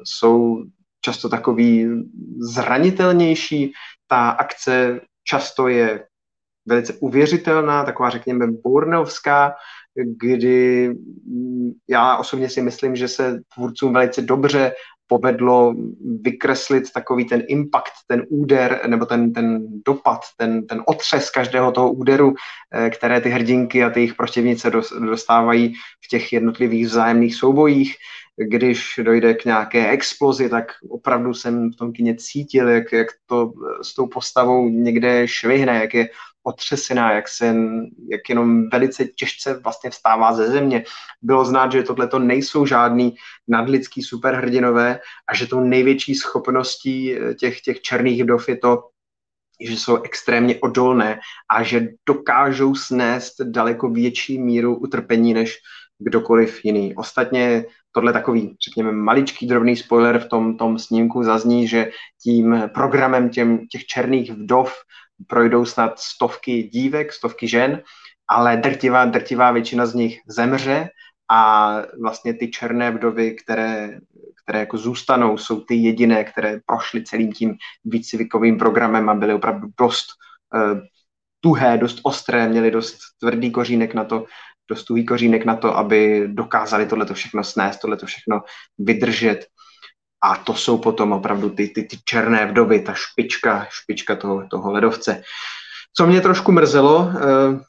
jsou 0.04 0.64
často 1.00 1.28
takový 1.28 1.88
zranitelnější. 2.38 3.72
Ta 4.06 4.30
akce 4.30 5.00
často 5.24 5.68
je 5.68 6.04
velice 6.66 6.92
uvěřitelná, 7.00 7.84
taková 7.84 8.10
řekněme 8.10 8.46
burnovská, 8.46 9.54
kdy 10.04 10.88
mm, 10.88 11.70
já 11.88 12.16
osobně 12.16 12.48
si 12.48 12.62
myslím, 12.62 12.96
že 12.96 13.08
se 13.08 13.40
tvůrcům 13.54 13.92
velice 13.92 14.22
dobře 14.22 14.72
povedlo 15.10 15.74
vykreslit 16.22 16.92
takový 16.92 17.24
ten 17.24 17.42
impact, 17.48 18.06
ten 18.06 18.26
úder, 18.28 18.80
nebo 18.86 19.06
ten, 19.06 19.32
ten 19.32 19.66
dopad, 19.86 20.20
ten, 20.36 20.66
ten 20.66 20.82
otřes 20.86 21.30
každého 21.30 21.72
toho 21.72 21.92
úderu, 21.92 22.34
eh, 22.74 22.90
které 22.90 23.20
ty 23.20 23.28
hrdinky 23.28 23.84
a 23.84 23.90
ty 23.90 24.00
jejich 24.00 24.14
protivnice 24.14 24.70
dostávají 25.10 25.74
v 26.04 26.08
těch 26.08 26.32
jednotlivých 26.32 26.86
vzájemných 26.86 27.34
soubojích, 27.34 27.94
když 28.36 29.00
dojde 29.02 29.34
k 29.34 29.44
nějaké 29.44 29.90
explozi, 29.90 30.48
tak 30.48 30.72
opravdu 30.88 31.34
jsem 31.34 31.70
v 31.72 31.76
tom 31.76 31.92
kině 31.92 32.14
cítil, 32.14 32.68
jak, 32.68 32.92
jak 32.92 33.08
to 33.26 33.52
s 33.82 33.94
tou 33.94 34.06
postavou 34.06 34.68
někde 34.68 35.28
švihne, 35.28 35.80
jak 35.80 35.94
je 35.94 36.08
otřesená, 36.42 37.12
jak, 37.12 37.29
se, 37.29 37.55
jak 38.11 38.29
jenom 38.29 38.68
velice 38.68 39.05
těžce 39.05 39.61
vlastně 39.64 39.90
vstává 39.90 40.33
ze 40.33 40.50
země. 40.50 40.85
Bylo 41.22 41.44
znát, 41.44 41.72
že 41.72 41.83
tohle 41.83 42.09
to 42.09 42.18
nejsou 42.18 42.66
žádný 42.66 43.14
nadlidský 43.48 44.03
superhrdinové 44.03 45.00
a 45.29 45.35
že 45.35 45.46
tou 45.46 45.61
největší 45.61 46.14
schopností 46.14 47.16
těch, 47.40 47.61
těch 47.61 47.81
černých 47.81 48.24
vdov 48.24 48.48
je 48.48 48.57
to, 48.57 48.83
že 49.61 49.76
jsou 49.76 50.03
extrémně 50.03 50.57
odolné 50.61 51.20
a 51.50 51.62
že 51.62 51.88
dokážou 52.07 52.74
snést 52.74 53.40
daleko 53.40 53.88
větší 53.88 54.38
míru 54.38 54.76
utrpení 54.76 55.35
než 55.35 55.59
kdokoliv 55.98 56.64
jiný. 56.64 56.94
Ostatně 56.96 57.64
tohle 57.92 58.12
takový, 58.12 58.57
řekněme, 58.68 58.92
maličký 58.92 59.46
drobný 59.46 59.76
spoiler 59.76 60.18
v 60.18 60.29
tom, 60.29 60.57
tom 60.57 60.79
snímku 60.79 61.22
zazní, 61.22 61.68
že 61.68 61.90
tím 62.22 62.70
programem 62.74 63.31
těm, 63.31 63.66
těch 63.66 63.87
černých 63.87 64.31
vdov 64.31 64.74
projdou 65.26 65.64
snad 65.64 65.98
stovky 65.98 66.62
dívek, 66.62 67.12
stovky 67.12 67.48
žen, 67.48 67.83
ale 68.28 68.56
drtivá, 68.56 69.04
drtivá 69.04 69.50
většina 69.50 69.87
z 69.87 69.94
nich 69.94 70.20
zemře 70.28 70.88
a 71.30 71.72
vlastně 72.02 72.35
ty 72.35 72.50
černé 72.50 72.90
vdovy, 72.90 73.35
které, 73.35 73.98
které 74.42 74.59
jako 74.59 74.78
zůstanou, 74.78 75.38
jsou 75.38 75.61
ty 75.61 75.74
jediné, 75.74 76.24
které 76.24 76.61
prošly 76.66 77.04
celým 77.04 77.33
tím 77.33 77.54
výcvikovým 77.85 78.59
programem 78.59 79.09
a 79.09 79.14
byly 79.14 79.35
opravdu 79.35 79.68
dost 79.80 80.06
uh, 80.54 80.80
tuhé, 81.40 81.78
dost 81.78 82.00
ostré, 82.02 82.48
měly 82.48 82.70
dost 82.70 82.98
tvrdý 83.20 83.50
kořínek 83.50 83.94
na 83.94 84.04
to, 84.04 84.24
dost 84.68 84.85
tuhý 84.85 85.06
kořínek 85.06 85.44
na 85.44 85.56
to, 85.56 85.76
aby 85.76 86.28
dokázali 86.28 86.87
tohleto 86.87 87.14
všechno 87.14 87.44
snést, 87.44 87.80
tohleto 87.80 88.06
všechno 88.06 88.42
vydržet. 88.78 89.46
A 90.22 90.37
to 90.37 90.54
jsou 90.54 90.78
potom 90.78 91.12
opravdu 91.12 91.50
ty, 91.50 91.68
ty, 91.68 91.83
ty 91.83 91.96
černé 92.04 92.46
vdovy, 92.46 92.80
ta 92.80 92.94
špička, 92.94 93.66
špička 93.70 94.16
toho, 94.16 94.46
toho 94.50 94.72
ledovce. 94.72 95.22
Co 95.96 96.06
mě 96.06 96.20
trošku 96.20 96.52
mrzelo, 96.52 97.12
eh, 97.16 97.61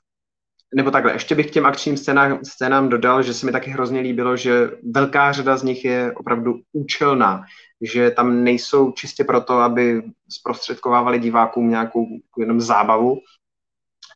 nebo 0.76 0.92
takhle, 0.92 1.14
ještě 1.14 1.36
bych 1.36 1.48
k 1.48 1.52
těm 1.52 1.66
akčním 1.66 1.98
scénám, 1.98 2.46
scénám 2.46 2.90
dodal, 2.90 3.24
že 3.24 3.34
se 3.34 3.46
mi 3.46 3.52
taky 3.52 3.72
hrozně 3.72 4.00
líbilo, 4.00 4.38
že 4.38 4.72
velká 4.92 5.32
řada 5.32 5.58
z 5.58 5.64
nich 5.64 5.86
je 5.86 6.14
opravdu 6.16 6.56
účelná, 6.74 7.44
že 7.82 8.12
tam 8.12 8.44
nejsou 8.44 8.92
čistě 8.92 9.24
proto, 9.24 9.60
aby 9.60 10.04
zprostředkovávali 10.30 11.20
divákům 11.20 11.70
nějakou 11.70 12.06
jenom 12.38 12.62
zábavu, 12.62 13.20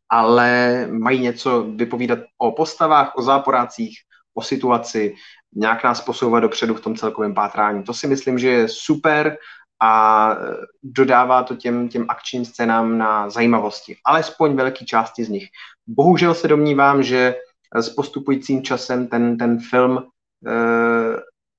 ale 0.10 0.88
mají 0.92 1.20
něco 1.20 1.64
vypovídat 1.64 2.20
o 2.38 2.52
postavách, 2.52 3.18
o 3.18 3.22
záporácích, 3.22 3.98
o 4.36 4.42
situaci, 4.42 5.16
nějak 5.56 5.84
nás 5.84 6.02
posouvat 6.02 6.44
dopředu 6.44 6.76
v 6.76 6.82
tom 6.82 6.96
celkovém 6.96 7.34
pátrání. 7.34 7.84
To 7.84 7.94
si 7.94 8.08
myslím, 8.08 8.40
že 8.40 8.50
je 8.50 8.68
super 8.70 9.38
a 9.82 10.36
dodává 10.84 11.44
to 11.44 11.56
těm, 11.56 11.90
těm 11.90 12.06
akčním 12.10 12.46
scénám 12.46 12.98
na 12.98 13.30
zajímavosti, 13.30 13.96
alespoň 14.06 14.56
velké 14.56 14.86
části 14.86 15.24
z 15.24 15.30
nich. 15.30 15.48
Bohužel 15.88 16.34
se 16.34 16.48
domnívám, 16.48 17.04
že 17.04 17.36
s 17.76 17.90
postupujícím 17.90 18.64
časem 18.64 19.08
ten, 19.08 19.38
ten 19.38 19.60
film 19.60 19.98
e, 19.98 20.04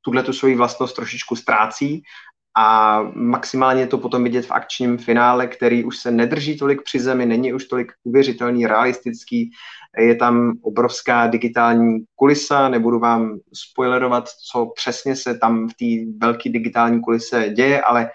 tuhle 0.00 0.22
tu 0.22 0.32
svoji 0.32 0.56
vlastnost 0.56 0.96
trošičku 0.96 1.36
ztrácí 1.36 2.02
a 2.58 3.02
maximálně 3.14 3.86
to 3.86 3.98
potom 3.98 4.24
vidět 4.24 4.46
v 4.46 4.50
akčním 4.50 4.98
finále, 4.98 5.46
který 5.46 5.84
už 5.84 5.98
se 5.98 6.10
nedrží 6.10 6.58
tolik 6.58 6.82
při 6.82 7.00
zemi, 7.00 7.26
není 7.26 7.52
už 7.52 7.64
tolik 7.64 7.92
uvěřitelný, 8.04 8.66
realistický, 8.66 9.50
je 9.98 10.14
tam 10.14 10.52
obrovská 10.62 11.26
digitální 11.26 11.98
kulisa, 12.14 12.68
nebudu 12.68 12.98
vám 12.98 13.38
spoilerovat, 13.54 14.28
co 14.28 14.72
přesně 14.74 15.16
se 15.16 15.38
tam 15.38 15.68
v 15.68 15.74
té 15.74 16.26
velké 16.26 16.50
digitální 16.50 17.00
kulise 17.00 17.48
děje, 17.48 17.82
ale 17.82 18.10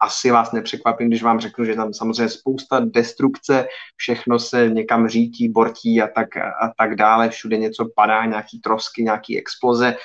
asi 0.00 0.30
vás 0.30 0.52
nepřekvapím, 0.52 1.08
když 1.08 1.22
vám 1.22 1.40
řeknu, 1.40 1.64
že 1.64 1.74
tam 1.74 1.94
samozřejmě 1.94 2.28
spousta 2.28 2.80
destrukce, 2.80 3.66
všechno 3.96 4.38
se 4.38 4.70
někam 4.70 5.08
řítí, 5.08 5.48
bortí 5.48 6.02
a 6.02 6.06
tak, 6.06 6.36
a 6.36 6.72
tak 6.78 6.94
dále, 6.94 7.28
všude 7.28 7.56
něco 7.56 7.88
padá, 7.96 8.24
nějaký 8.24 8.60
trosky, 8.60 9.02
nějaký 9.02 9.38
exploze. 9.38 9.96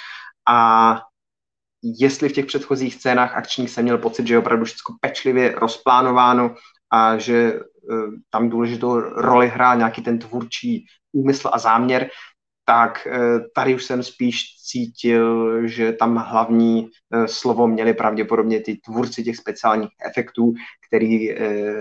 A 0.47 1.02
jestli 1.84 2.30
v 2.30 2.34
těch 2.34 2.46
předchozích 2.46 2.96
scénách 2.96 3.36
akčních 3.36 3.70
jsem 3.70 3.84
měl 3.84 3.98
pocit, 3.98 4.28
že 4.28 4.34
je 4.34 4.39
opravdu 4.39 4.65
všechno 4.65 4.96
pečlivě 5.02 5.56
rozplánováno 5.58 6.56
a 6.92 7.18
že 7.18 7.54
uh, 7.54 8.13
tam 8.30 8.50
důležitou 8.50 9.00
roli 9.00 9.48
hrál 9.48 9.78
nějaký 9.78 10.02
ten 10.02 10.20
tvůrčí 10.20 10.86
úmysl 11.12 11.50
a 11.54 11.60
záměr, 11.60 12.10
tak 12.65 13.08
uh, 13.08 13.39
tady 13.56 13.76
už 13.76 13.84
jsem 13.86 14.04
spíš 14.04 14.42
cítil, 14.65 15.68
že 15.68 15.94
tam 15.94 16.15
hlavní 16.15 16.84
uh, 16.84 17.26
slovo 17.26 17.68
měli 17.68 17.94
pravděpodobně 17.94 18.60
ty 18.60 18.76
tvůrci 18.76 19.24
těch 19.24 19.38
speciálních 19.38 19.89
efektů, 20.10 20.54
který 20.88 21.36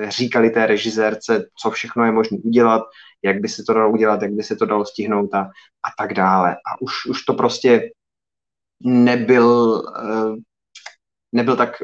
říkali 0.09 0.51
té 0.51 0.67
režisérce, 0.67 1.45
co 1.63 1.71
všechno 1.71 2.05
je 2.05 2.13
možné 2.13 2.39
udělat, 2.45 2.83
jak 3.23 3.41
by 3.41 3.49
se 3.49 3.63
to 3.67 3.75
dalo 3.75 3.91
udělat, 3.91 4.23
jak 4.23 4.33
by 4.33 4.43
se 4.43 4.57
to 4.57 4.67
dalo 4.67 4.85
stihnout 4.85 5.35
a, 5.35 5.41
a 5.83 5.89
tak 5.99 6.15
dále. 6.15 6.55
A 6.55 6.81
už, 6.81 7.07
už 7.07 7.25
to 7.25 7.35
prostě 7.35 7.91
nebyl, 8.81 9.83
eh, 10.03 10.35
nebyl 11.33 11.57
tak 11.57 11.83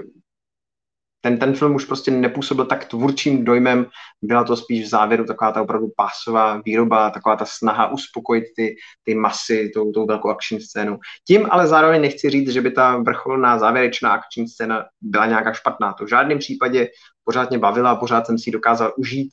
ten, 1.25 1.39
ten 1.39 1.55
film 1.55 1.75
už 1.75 1.85
prostě 1.85 2.11
nepůsobil 2.11 2.65
tak 2.65 2.85
tvůrčím 2.85 3.45
dojmem, 3.45 3.87
byla 4.23 4.45
to 4.45 4.57
spíš 4.57 4.85
v 4.85 4.89
závěru 4.89 5.25
taková 5.25 5.53
ta 5.53 5.63
opravdu 5.63 5.89
pásová 5.97 6.63
výroba, 6.65 7.11
taková 7.11 7.37
ta 7.37 7.45
snaha 7.45 7.93
uspokojit 7.93 8.45
ty, 8.57 8.77
ty 9.05 9.15
masy 9.15 9.71
tou, 9.75 9.93
tou 9.93 10.07
velkou 10.07 10.29
akční 10.29 10.61
scénou. 10.61 10.99
Tím 11.27 11.47
ale 11.51 11.67
zároveň 11.67 12.03
nechci 12.03 12.31
říct, 12.31 12.49
že 12.49 12.61
by 12.61 12.71
ta 12.71 12.97
vrcholná 12.97 13.59
závěrečná 13.59 14.13
akční 14.13 14.49
scéna 14.49 14.85
byla 15.01 15.27
nějaká 15.27 15.53
špatná. 15.53 15.93
To 15.93 16.05
v 16.05 16.09
žádném 16.09 16.39
případě 16.39 16.89
pořád 17.25 17.51
mě 17.51 17.59
bavila, 17.59 17.97
pořád 17.97 18.27
jsem 18.27 18.39
si 18.39 18.49
ji 18.49 18.53
dokázal 18.53 18.93
užít, 18.97 19.33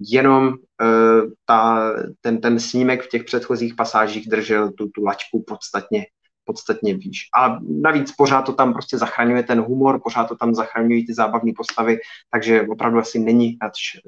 jenom 0.00 0.46
uh, 0.48 1.30
ta, 1.46 1.92
ten, 2.20 2.40
ten 2.40 2.60
snímek 2.60 3.02
v 3.02 3.08
těch 3.08 3.24
předchozích 3.24 3.74
pasážích 3.74 4.28
držel 4.28 4.72
tu, 4.72 4.88
tu 4.88 5.04
laťku 5.04 5.44
podstatně 5.46 6.06
podstatně 6.48 6.96
výš. 6.96 7.28
A 7.36 7.58
navíc 7.82 8.12
pořád 8.12 8.42
to 8.42 8.52
tam 8.52 8.72
prostě 8.72 8.98
zachraňuje 8.98 9.42
ten 9.42 9.60
humor, 9.60 10.00
pořád 10.04 10.28
to 10.28 10.36
tam 10.36 10.54
zachraňují 10.54 11.06
ty 11.06 11.14
zábavné 11.14 11.52
postavy, 11.56 11.98
takže 12.32 12.62
opravdu 12.62 12.98
asi 12.98 13.18
není 13.18 13.58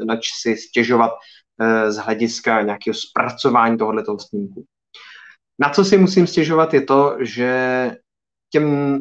nač, 0.07 0.33
si 0.41 0.57
stěžovat 0.57 1.13
e, 1.61 1.93
z 1.93 1.97
hlediska 1.97 2.63
nějakého 2.63 2.95
zpracování 2.95 3.79
tohoto 3.79 4.19
snímku. 4.19 4.65
Na 5.61 5.69
co 5.69 5.85
si 5.85 5.99
musím 5.99 6.27
stěžovat 6.27 6.75
je 6.75 6.81
to, 6.81 7.17
že 7.21 7.51
těm, 8.51 8.99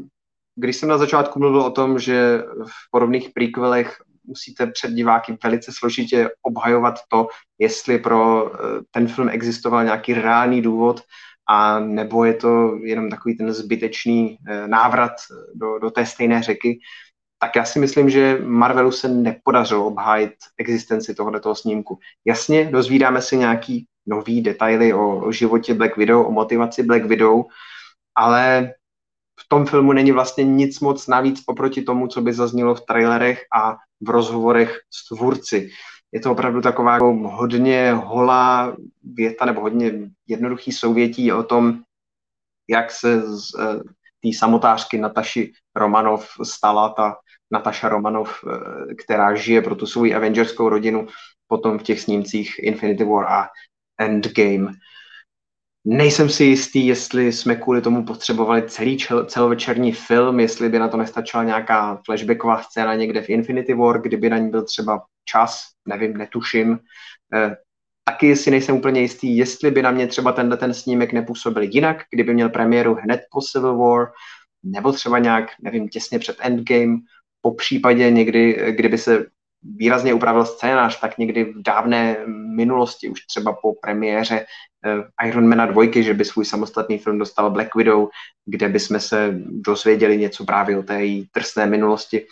když 0.56 0.75
jsem 0.75 0.89
na 0.89 0.97
začátku 0.97 1.39
mluvil 1.39 1.62
o 1.62 1.71
tom, 1.71 1.99
že 1.99 2.43
v 2.67 2.91
podobných 2.91 3.30
prequelech 3.34 3.97
musíte 4.30 4.67
před 4.67 4.91
diváky 4.91 5.38
velice 5.43 5.71
složitě 5.73 6.30
obhajovat 6.41 6.99
to, 7.08 7.28
jestli 7.60 7.99
pro 7.99 8.52
eh, 8.54 8.58
ten 8.91 9.08
film 9.08 9.30
existoval 9.30 9.84
nějaký 9.84 10.13
reálný 10.13 10.62
důvod, 10.62 11.02
a 11.49 11.79
nebo 11.79 12.25
je 12.25 12.33
to 12.33 12.77
jenom 12.83 13.09
takový 13.09 13.38
ten 13.38 13.53
zbytečný 13.53 14.38
eh, 14.47 14.67
návrat 14.67 15.12
do, 15.55 15.79
do 15.79 15.91
té 15.91 16.05
stejné 16.05 16.43
řeky, 16.43 16.79
tak 17.39 17.55
já 17.55 17.65
si 17.65 17.79
myslím, 17.79 18.09
že 18.09 18.39
Marvelu 18.43 18.91
se 18.91 19.07
nepodařilo 19.07 19.85
obhájit 19.85 20.33
existenci 20.57 21.15
tohoto 21.15 21.55
snímku. 21.55 21.99
Jasně, 22.25 22.65
dozvídáme 22.71 23.21
se 23.21 23.35
nějaký 23.35 23.85
nový 24.07 24.41
detaily 24.41 24.93
o, 24.93 25.25
o 25.25 25.31
životě 25.31 25.73
Black 25.73 25.97
Widow, 25.97 26.27
o 26.27 26.31
motivaci 26.31 26.83
Black 26.83 27.05
Widow, 27.05 27.43
ale 28.15 28.73
v 29.39 29.47
tom 29.47 29.65
filmu 29.65 29.93
není 29.93 30.12
vlastně 30.12 30.43
nic 30.43 30.79
moc 30.79 31.07
navíc 31.07 31.43
oproti 31.45 31.81
tomu, 31.81 32.07
co 32.07 32.21
by 32.21 32.33
zaznělo 32.33 32.75
v 32.75 32.81
trailerech 32.81 33.41
a 33.55 33.77
v 34.01 34.09
rozhovorech 34.09 34.79
s 34.93 35.07
tvůrci 35.07 35.69
je 36.11 36.19
to 36.19 36.31
opravdu 36.31 36.61
taková 36.61 36.93
jako 36.93 37.13
hodně 37.13 37.93
holá 37.93 38.75
věta 39.03 39.45
nebo 39.45 39.61
hodně 39.61 39.91
jednoduchý 40.27 40.71
souvětí 40.71 41.31
o 41.31 41.43
tom, 41.43 41.79
jak 42.69 42.91
se 42.91 43.21
z 43.21 43.53
uh, 43.53 43.81
té 44.23 44.29
samotářky 44.37 44.97
Nataši 44.97 45.51
Romanov 45.75 46.29
stala 46.43 46.89
ta 46.89 47.15
Nataša 47.51 47.89
Romanov, 47.89 48.43
uh, 48.43 48.51
která 49.03 49.35
žije 49.35 49.61
pro 49.61 49.75
tu 49.75 49.85
svou 49.85 50.15
Avengerskou 50.15 50.69
rodinu 50.69 51.07
potom 51.47 51.79
v 51.79 51.83
těch 51.83 52.01
snímcích 52.01 52.55
Infinity 52.59 53.03
War 53.03 53.25
a 53.25 53.47
Endgame. 53.99 54.71
Nejsem 55.85 56.29
si 56.29 56.43
jistý, 56.43 56.87
jestli 56.87 57.31
jsme 57.31 57.55
kvůli 57.55 57.81
tomu 57.81 58.05
potřebovali 58.05 58.69
celý 58.69 58.97
čel, 58.97 59.25
celovečerní 59.25 59.91
film, 59.91 60.39
jestli 60.39 60.69
by 60.69 60.79
na 60.79 60.87
to 60.87 60.97
nestačila 60.97 61.43
nějaká 61.43 62.01
flashbacková 62.05 62.63
scéna 62.63 62.95
někde 62.95 63.21
v 63.21 63.29
Infinity 63.29 63.73
War, 63.73 64.01
kdyby 64.01 64.29
na 64.29 64.37
ní 64.37 64.49
byl 64.49 64.63
třeba 64.63 65.01
čas, 65.31 65.61
nevím, 65.87 66.17
netuším. 66.17 66.79
Eh, 67.35 67.55
taky 68.03 68.35
si 68.35 68.51
nejsem 68.51 68.75
úplně 68.75 69.01
jistý, 69.01 69.37
jestli 69.37 69.71
by 69.71 69.81
na 69.81 69.91
mě 69.91 70.07
třeba 70.07 70.31
tenhle 70.31 70.57
ten 70.57 70.73
snímek 70.73 71.13
nepůsobil 71.13 71.63
jinak, 71.63 71.97
kdyby 72.11 72.33
měl 72.33 72.49
premiéru 72.49 72.95
hned 72.95 73.21
po 73.31 73.41
Civil 73.41 73.77
War, 73.77 74.11
nebo 74.63 74.91
třeba 74.91 75.19
nějak, 75.19 75.45
nevím, 75.61 75.89
těsně 75.89 76.19
před 76.19 76.37
Endgame, 76.39 76.97
po 77.41 77.53
případě 77.53 78.11
někdy, 78.11 78.73
kdyby 78.75 78.97
se 78.97 79.25
výrazně 79.63 80.13
upravil 80.13 80.45
scénář, 80.45 80.99
tak 80.99 81.17
někdy 81.17 81.43
v 81.43 81.61
dávné 81.61 82.17
minulosti, 82.55 83.09
už 83.09 83.21
třeba 83.21 83.53
po 83.61 83.73
premiéře 83.81 84.45
uh, 84.85 85.27
Ironmana 85.27 85.65
2, 85.65 85.83
že 86.01 86.13
by 86.13 86.25
svůj 86.25 86.45
samostatný 86.45 86.97
film 86.97 87.19
dostal 87.19 87.51
Black 87.51 87.75
Widow, 87.75 88.07
kde 88.45 88.69
by 88.69 88.79
jsme 88.79 88.99
se 88.99 89.35
dozvěděli 89.45 90.17
něco 90.17 90.45
právě 90.45 90.77
o 90.77 90.83
té 90.83 91.01
její 91.01 91.27
trsné 91.31 91.65
minulosti. 91.65 92.25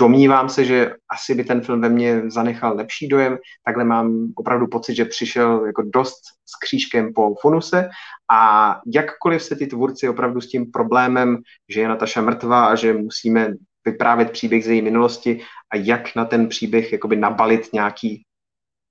Domnívám 0.00 0.48
se, 0.48 0.64
že 0.64 0.94
asi 1.10 1.34
by 1.34 1.44
ten 1.44 1.60
film 1.60 1.80
ve 1.80 1.88
mně 1.88 2.30
zanechal 2.30 2.76
lepší 2.76 3.08
dojem. 3.08 3.38
Takhle 3.64 3.84
mám 3.84 4.32
opravdu 4.36 4.66
pocit, 4.66 4.94
že 4.94 5.04
přišel 5.04 5.66
jako 5.66 5.82
dost 5.82 6.20
s 6.46 6.58
křížkem 6.64 7.14
po 7.14 7.34
funuse 7.40 7.88
a 8.30 8.74
jakkoliv 8.94 9.42
se 9.42 9.56
ty 9.56 9.66
tvůrci 9.66 10.08
opravdu 10.08 10.40
s 10.40 10.48
tím 10.48 10.70
problémem, 10.70 11.38
že 11.68 11.80
je 11.80 11.88
Nataša 11.88 12.20
mrtvá 12.20 12.66
a 12.66 12.74
že 12.74 12.92
musíme 12.92 13.54
vyprávět 13.84 14.30
příběh 14.30 14.64
z 14.64 14.68
její 14.68 14.82
minulosti 14.82 15.40
a 15.72 15.76
jak 15.76 16.14
na 16.16 16.24
ten 16.24 16.48
příběh 16.48 16.92
jakoby 16.92 17.16
nabalit 17.16 17.72
nějaký 17.72 18.22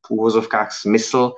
v 0.08 0.12
úvozovkách 0.12 0.72
smysl, 0.72 1.34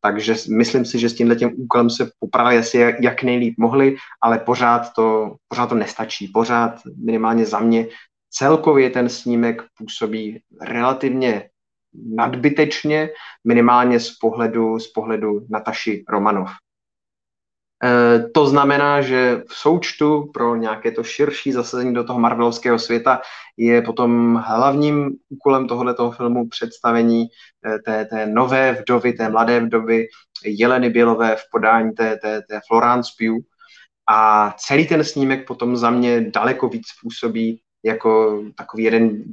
takže 0.00 0.34
myslím 0.56 0.84
si, 0.84 0.98
že 0.98 1.08
s 1.08 1.14
tímhle 1.14 1.36
tím 1.36 1.50
úkolem 1.56 1.90
se 1.90 2.10
popravili 2.18 2.58
asi 2.58 2.78
jak 3.00 3.22
nejlíp 3.22 3.54
mohli, 3.58 3.96
ale 4.22 4.38
pořád 4.38 4.92
to, 4.92 5.36
pořád 5.48 5.66
to 5.66 5.74
nestačí. 5.74 6.28
Pořád 6.28 6.80
minimálně 7.04 7.46
za 7.46 7.58
mě 7.60 7.86
celkově 8.30 8.90
ten 8.90 9.08
snímek 9.08 9.62
působí 9.78 10.42
relativně 10.60 11.50
nadbytečně, 11.94 13.10
minimálně 13.44 14.00
z 14.00 14.10
pohledu, 14.10 14.78
z 14.78 14.88
pohledu 14.88 15.46
Nataši 15.50 16.04
Romanov. 16.08 16.50
E, 17.84 18.28
to 18.28 18.46
znamená, 18.46 19.00
že 19.00 19.42
v 19.48 19.54
součtu 19.54 20.30
pro 20.34 20.56
nějaké 20.56 20.90
to 20.90 21.04
širší 21.04 21.52
zasazení 21.52 21.94
do 21.94 22.04
toho 22.04 22.20
Marvelovského 22.20 22.78
světa 22.78 23.20
je 23.56 23.82
potom 23.82 24.34
hlavním 24.34 25.10
úkolem 25.28 25.68
tohoto 25.68 26.10
filmu 26.10 26.48
představení 26.48 27.22
e, 27.22 27.78
té, 27.78 28.04
té 28.04 28.26
nové 28.26 28.72
vdovy, 28.72 29.12
té 29.12 29.28
mladé 29.28 29.60
vdovy 29.60 30.06
Jeleny 30.44 30.90
Bělové 30.90 31.36
v 31.36 31.42
podání 31.52 31.92
té, 31.92 32.16
té, 32.16 32.42
té 32.42 32.60
Florence 32.68 33.10
Pugh. 33.18 33.44
A 34.08 34.50
celý 34.58 34.86
ten 34.86 35.04
snímek 35.04 35.46
potom 35.46 35.76
za 35.76 35.90
mě 35.90 36.30
daleko 36.30 36.68
víc 36.68 36.86
působí 37.02 37.62
jako 37.84 38.42
takový 38.54 38.82
jeden 38.82 39.24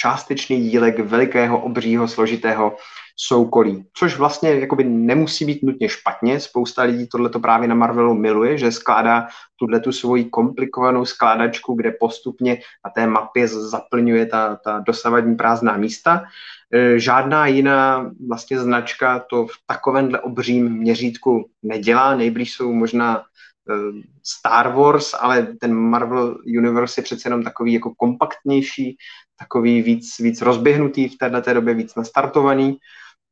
částečný 0.00 0.70
dílek 0.70 0.98
velikého, 0.98 1.62
obřího, 1.62 2.08
složitého 2.08 2.76
soukolí. 3.16 3.84
Což 3.94 4.16
vlastně 4.16 4.50
jakoby 4.50 4.84
nemusí 4.84 5.44
být 5.44 5.62
nutně 5.62 5.88
špatně. 5.88 6.40
Spousta 6.40 6.82
lidí 6.82 7.08
tohleto 7.08 7.40
právě 7.40 7.68
na 7.68 7.74
Marvelu 7.74 8.14
miluje, 8.14 8.58
že 8.58 8.72
skládá 8.72 9.26
tuhle 9.56 9.80
tu 9.80 9.92
svoji 9.92 10.24
komplikovanou 10.24 11.04
skládačku, 11.04 11.74
kde 11.74 11.92
postupně 12.00 12.58
na 12.84 12.90
té 12.90 13.06
mapě 13.06 13.48
zaplňuje 13.48 14.26
ta, 14.26 14.56
ta 14.56 14.78
dosavadní 14.78 15.36
prázdná 15.36 15.76
místa. 15.76 16.24
E, 16.74 16.98
žádná 16.98 17.46
jiná 17.46 18.10
vlastně 18.28 18.58
značka 18.58 19.18
to 19.18 19.46
v 19.46 19.54
takovémhle 19.66 20.20
obřím 20.20 20.72
měřítku 20.72 21.50
nedělá. 21.62 22.16
Nejblíž 22.16 22.52
jsou 22.52 22.72
možná 22.72 23.24
Star 24.22 24.74
Wars, 24.74 25.14
ale 25.20 25.46
ten 25.60 25.74
Marvel 25.74 26.38
Universe 26.46 27.00
je 27.00 27.04
přece 27.04 27.26
jenom 27.26 27.42
takový 27.42 27.72
jako 27.72 27.94
kompaktnější, 27.96 28.96
takový 29.38 29.82
víc, 29.82 30.18
víc 30.18 30.42
rozběhnutý 30.42 31.08
v 31.08 31.18
této 31.18 31.54
době, 31.54 31.74
víc 31.74 31.94
nastartovaný. 31.94 32.78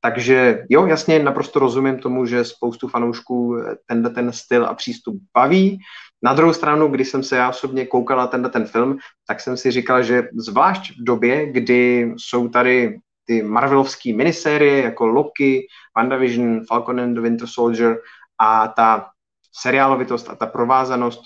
Takže 0.01 0.65
jo, 0.69 0.87
jasně, 0.87 1.19
naprosto 1.19 1.59
rozumím 1.59 1.99
tomu, 1.99 2.27
že 2.27 2.45
spoustu 2.45 2.89
fanoušků 2.89 3.57
tenhle 3.87 4.11
ten 4.11 4.33
styl 4.33 4.67
a 4.67 4.75
přístup 4.75 5.23
baví. 5.35 5.79
Na 6.23 6.35
druhou 6.35 6.53
stranu, 6.53 6.89
když 6.89 7.09
jsem 7.09 7.23
se 7.23 7.37
já 7.37 7.49
osobně 7.49 7.87
koukal 7.87 8.19
na 8.19 8.27
tenhle 8.27 8.51
ten 8.51 8.67
film, 8.67 8.99
tak 9.29 9.41
jsem 9.41 9.57
si 9.57 9.71
říkal, 9.71 10.03
že 10.03 10.29
zvlášť 10.35 10.99
v 10.99 11.05
době, 11.05 11.53
kdy 11.53 12.13
jsou 12.17 12.49
tady 12.49 12.99
ty 13.27 13.43
Marvelovské 13.43 14.13
minisérie 14.13 14.83
jako 14.83 15.07
Loki, 15.07 15.67
WandaVision, 15.97 16.67
Falcon 16.67 17.01
and 17.01 17.15
the 17.15 17.21
Winter 17.21 17.49
Soldier 17.49 17.99
a 18.41 18.69
ta 18.69 19.07
seriálovitost 19.61 20.31
a 20.31 20.37
ta 20.37 20.47
provázanost 20.47 21.21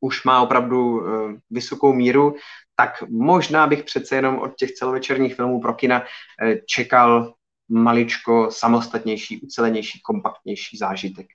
už 0.00 0.24
má 0.24 0.42
opravdu 0.42 0.98
uh, 0.98 1.32
vysokou 1.50 1.92
míru, 1.92 2.36
tak 2.76 3.02
možná 3.08 3.66
bych 3.66 3.84
přece 3.84 4.16
jenom 4.16 4.38
od 4.38 4.56
těch 4.56 4.72
celovečerních 4.72 5.34
filmů 5.34 5.60
pro 5.60 5.74
kina 5.74 6.00
uh, 6.00 6.52
čekal 6.66 7.34
maličko 7.68 8.50
samostatnější, 8.50 9.40
ucelenější, 9.40 10.00
kompaktnější 10.00 10.76
zážitek. 10.76 11.26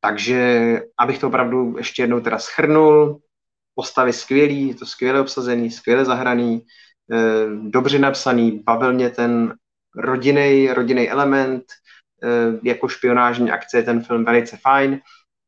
Takže, 0.00 0.80
abych 0.98 1.18
to 1.18 1.28
opravdu 1.28 1.74
ještě 1.78 2.02
jednou 2.02 2.20
teda 2.20 2.38
schrnul, 2.38 3.20
postavy 3.74 4.12
skvělý, 4.12 4.68
je 4.68 4.74
to 4.74 4.86
skvěle 4.86 5.20
obsazený, 5.20 5.70
skvěle 5.70 6.04
zahraný, 6.04 6.62
uh, 6.62 7.70
dobře 7.70 7.98
napsaný, 7.98 8.62
bavil 8.66 8.92
mě 8.92 9.10
ten 9.10 9.54
rodinný, 9.96 10.68
rodinný 10.68 11.10
element, 11.10 11.64
jako 12.62 12.88
špionážní 12.88 13.50
akce 13.50 13.76
je 13.76 13.82
ten 13.82 14.02
film 14.02 14.24
velice 14.24 14.56
fajn 14.56 15.00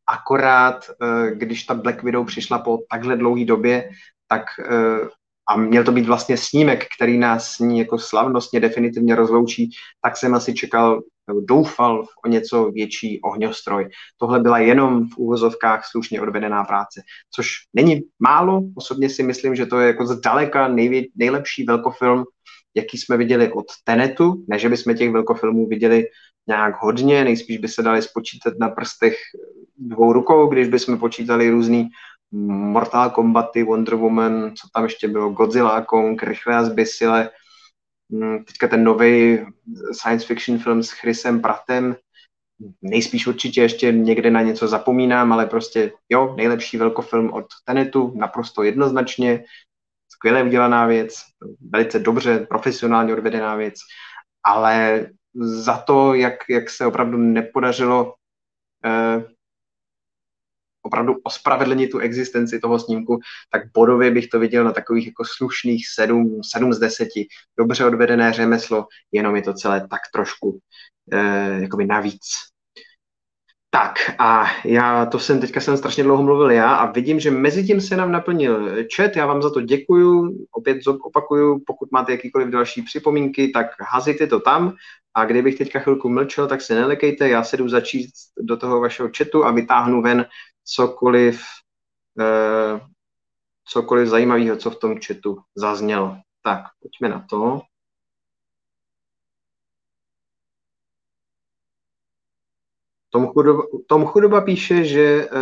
akorát, 0.07 0.91
eh, 0.91 1.35
když 1.35 1.65
ta 1.65 1.75
Black 1.75 2.03
Widow 2.03 2.27
přišla 2.27 2.59
po 2.59 2.79
takhle 2.91 3.17
dlouhé 3.17 3.45
době, 3.45 3.91
tak 4.29 4.43
eh, 4.71 5.09
a 5.49 5.57
měl 5.57 5.85
to 5.85 5.93
být 5.93 6.07
vlastně 6.07 6.37
snímek, 6.37 6.87
který 6.97 7.19
nás 7.19 7.51
s 7.51 7.59
ní 7.59 7.79
jako 7.79 7.99
slavnostně 7.99 8.61
definitivně 8.61 9.15
rozloučí, 9.15 9.71
tak 10.03 10.17
jsem 10.17 10.35
asi 10.35 10.55
čekal, 10.55 11.01
doufal 11.41 12.05
v 12.05 12.09
o 12.25 12.29
něco 12.29 12.71
větší 12.71 13.21
ohňostroj. 13.21 13.89
Tohle 14.19 14.41
byla 14.41 14.59
jenom 14.59 15.09
v 15.09 15.17
úvozovkách 15.17 15.87
slušně 15.91 16.21
odvedená 16.21 16.65
práce, 16.65 17.03
což 17.35 17.47
není 17.75 18.01
málo. 18.19 18.63
Osobně 18.77 19.11
si 19.11 19.23
myslím, 19.23 19.57
že 19.57 19.67
to 19.67 19.79
je 19.81 19.87
jako 19.87 20.07
zdaleka 20.07 20.69
nejvě, 20.69 21.03
nejlepší 21.17 21.65
velkofilm, 21.65 22.25
jaký 22.77 22.99
jsme 22.99 23.17
viděli 23.17 23.53
od 23.53 23.67
Tenetu. 23.85 24.45
Ne, 24.49 24.59
že 24.59 24.69
bychom 24.69 24.95
těch 24.95 25.11
velkofilmů 25.11 25.67
viděli 25.67 26.05
nějak 26.49 26.83
hodně, 26.83 27.25
nejspíš 27.25 27.59
by 27.59 27.69
se 27.69 27.83
dali 27.83 28.03
spočítat 28.03 28.55
na 28.61 28.69
prstech 28.69 29.17
dvou 29.79 30.13
rukou, 30.13 30.47
když 30.47 30.69
bychom 30.69 30.99
počítali 30.99 31.51
různý 31.51 31.89
Mortal 32.33 33.11
Kombaty, 33.11 33.63
Wonder 33.63 33.95
Woman, 33.95 34.53
co 34.55 34.69
tam 34.75 34.85
ještě 34.85 35.09
bylo, 35.09 35.31
Godzilla, 35.31 35.85
Kong, 35.85 36.23
Rychle 36.23 36.57
a 36.57 36.65
zbysile, 36.65 37.31
hmm, 38.13 38.45
teďka 38.45 38.69
ten 38.69 38.85
nový 38.85 39.39
science 39.93 40.27
fiction 40.27 40.59
film 40.59 40.83
s 40.83 40.91
Chrisem 40.91 41.41
Pratem, 41.41 41.97
nejspíš 42.83 43.27
určitě 43.27 43.63
ještě 43.63 43.93
někde 43.93 44.31
na 44.31 44.43
něco 44.43 44.69
zapomínám, 44.69 45.33
ale 45.33 45.47
prostě 45.47 45.93
jo, 46.09 46.35
nejlepší 46.37 46.77
velkofilm 46.77 47.33
od 47.33 47.47
Tenetu, 47.65 48.13
naprosto 48.17 48.63
jednoznačně, 48.63 49.45
skvěle 50.21 50.43
udělaná 50.43 50.87
věc, 50.87 51.15
velice 51.71 51.99
dobře, 51.99 52.39
profesionálně 52.39 53.13
odvedená 53.13 53.57
věc, 53.57 53.75
ale 54.45 55.07
za 55.41 55.79
to, 55.79 56.15
jak, 56.15 56.35
jak 56.49 56.71
se 56.71 56.87
opravdu 56.87 57.19
nepodařilo 57.19 58.15
eh, 58.85 59.25
opravdu 60.83 61.15
ospravedlnit 61.25 61.91
tu 61.91 61.99
existenci 61.99 62.61
toho 62.61 62.79
snímku, 62.79 63.19
tak 63.51 63.63
bodově 63.75 64.11
bych 64.11 64.29
to 64.29 64.39
viděl 64.39 64.65
na 64.65 64.73
takových 64.73 65.07
jako 65.07 65.25
slušných 65.25 65.89
7, 65.89 66.41
7 66.53 66.73
z 66.73 66.79
10. 66.79 67.09
Dobře 67.59 67.85
odvedené 67.85 68.33
řemeslo, 68.33 68.87
jenom 69.13 69.37
je 69.37 69.43
to 69.43 69.55
celé 69.55 69.89
tak 69.89 70.01
trošku 70.13 70.59
eh, 71.13 71.61
jakoby 71.61 71.87
navíc. 71.87 72.27
Tak 73.73 73.95
a 74.19 74.47
já, 74.65 75.07
to 75.07 75.19
jsem, 75.19 75.41
teďka 75.41 75.61
jsem 75.61 75.77
strašně 75.77 76.05
dlouho 76.05 76.23
mluvil 76.23 76.51
já 76.51 76.75
a 76.75 76.93
vidím, 76.93 77.21
že 77.21 77.31
mezi 77.31 77.65
tím 77.65 77.81
se 77.81 77.97
nám 77.97 78.13
naplnil 78.13 78.71
chat, 78.97 79.17
já 79.17 79.27
vám 79.27 79.43
za 79.43 79.51
to 79.51 79.61
děkuju, 79.61 80.47
opět 80.53 80.79
opakuju, 80.87 81.63
pokud 81.67 81.93
máte 81.93 82.13
jakýkoliv 82.13 82.49
další 82.49 82.83
připomínky, 82.83 83.49
tak 83.49 83.67
hazíte 83.93 84.27
to 84.27 84.41
tam 84.41 84.75
a 85.15 85.25
kdybych 85.25 85.59
teďka 85.59 85.79
chvilku 85.79 86.09
mlčel, 86.09 86.49
tak 86.49 86.61
se 86.61 86.75
nelekejte, 86.75 87.29
já 87.29 87.45
se 87.45 87.57
jdu 87.57 87.69
začít 87.69 88.11
do 88.39 88.57
toho 88.57 88.81
vašeho 88.81 89.11
chatu 89.17 89.45
a 89.45 89.51
vytáhnu 89.51 90.03
ven 90.03 90.27
cokoliv, 90.65 91.43
eh, 92.21 92.81
cokoliv 93.65 94.09
zajímavého, 94.09 94.57
co 94.57 94.71
v 94.71 94.77
tom 94.77 94.99
chatu 95.07 95.39
zaznělo. 95.55 96.17
Tak, 96.43 96.63
pojďme 96.83 97.09
na 97.09 97.27
to. 97.31 97.61
Tom 103.11 103.27
Chudoba, 103.27 103.63
Tom 103.87 104.07
Chudoba 104.07 104.41
píše, 104.41 104.85
že 104.85 105.29
uh, 105.29 105.41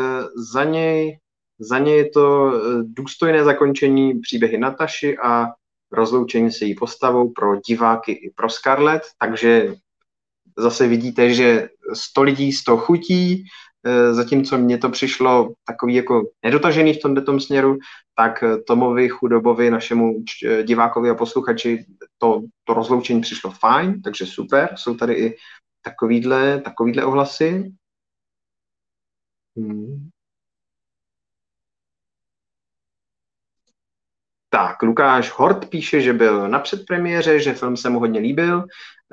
za 0.52 0.64
něj, 0.64 1.18
za 1.58 1.78
něj 1.78 1.96
je 1.96 2.10
to 2.10 2.42
uh, 2.42 2.52
důstojné 2.84 3.44
zakončení 3.44 4.20
příběhy 4.20 4.58
Nataši 4.58 5.18
a 5.18 5.46
rozloučení 5.92 6.52
se 6.52 6.64
její 6.64 6.74
postavou 6.74 7.32
pro 7.32 7.56
diváky 7.56 8.12
i 8.12 8.30
pro 8.30 8.50
Scarlett, 8.50 9.02
takže 9.18 9.74
zase 10.58 10.88
vidíte, 10.88 11.34
že 11.34 11.68
100 11.94 12.22
lidí 12.22 12.52
100 12.52 12.76
chutí, 12.76 13.44
uh, 13.86 14.14
zatímco 14.14 14.58
mně 14.58 14.78
to 14.78 14.88
přišlo 14.88 15.52
takový 15.66 15.94
jako 15.94 16.22
nedotažený 16.42 16.94
v 16.94 17.02
tomto 17.02 17.40
směru, 17.40 17.78
tak 18.16 18.44
Tomovi 18.66 19.08
Chudobovi, 19.08 19.70
našemu 19.70 20.24
divákovi 20.62 21.10
a 21.10 21.14
posluchači, 21.14 21.84
to, 22.18 22.42
to 22.64 22.74
rozloučení 22.74 23.20
přišlo 23.20 23.50
fajn, 23.50 24.02
takže 24.02 24.26
super. 24.26 24.74
Jsou 24.76 24.94
tady 24.94 25.14
i 25.14 25.36
takovýhle, 25.82 26.60
takovýhle 26.60 27.04
ohlasy. 27.04 27.72
Hmm. 29.56 30.10
Tak, 34.50 34.82
Lukáš 34.82 35.30
Hort 35.30 35.68
píše, 35.68 36.00
že 36.00 36.12
byl 36.12 36.48
na 36.48 36.58
předpremiéře, 36.58 37.40
že 37.40 37.54
film 37.54 37.76
se 37.76 37.90
mu 37.90 37.98
hodně 37.98 38.20
líbil. 38.20 38.64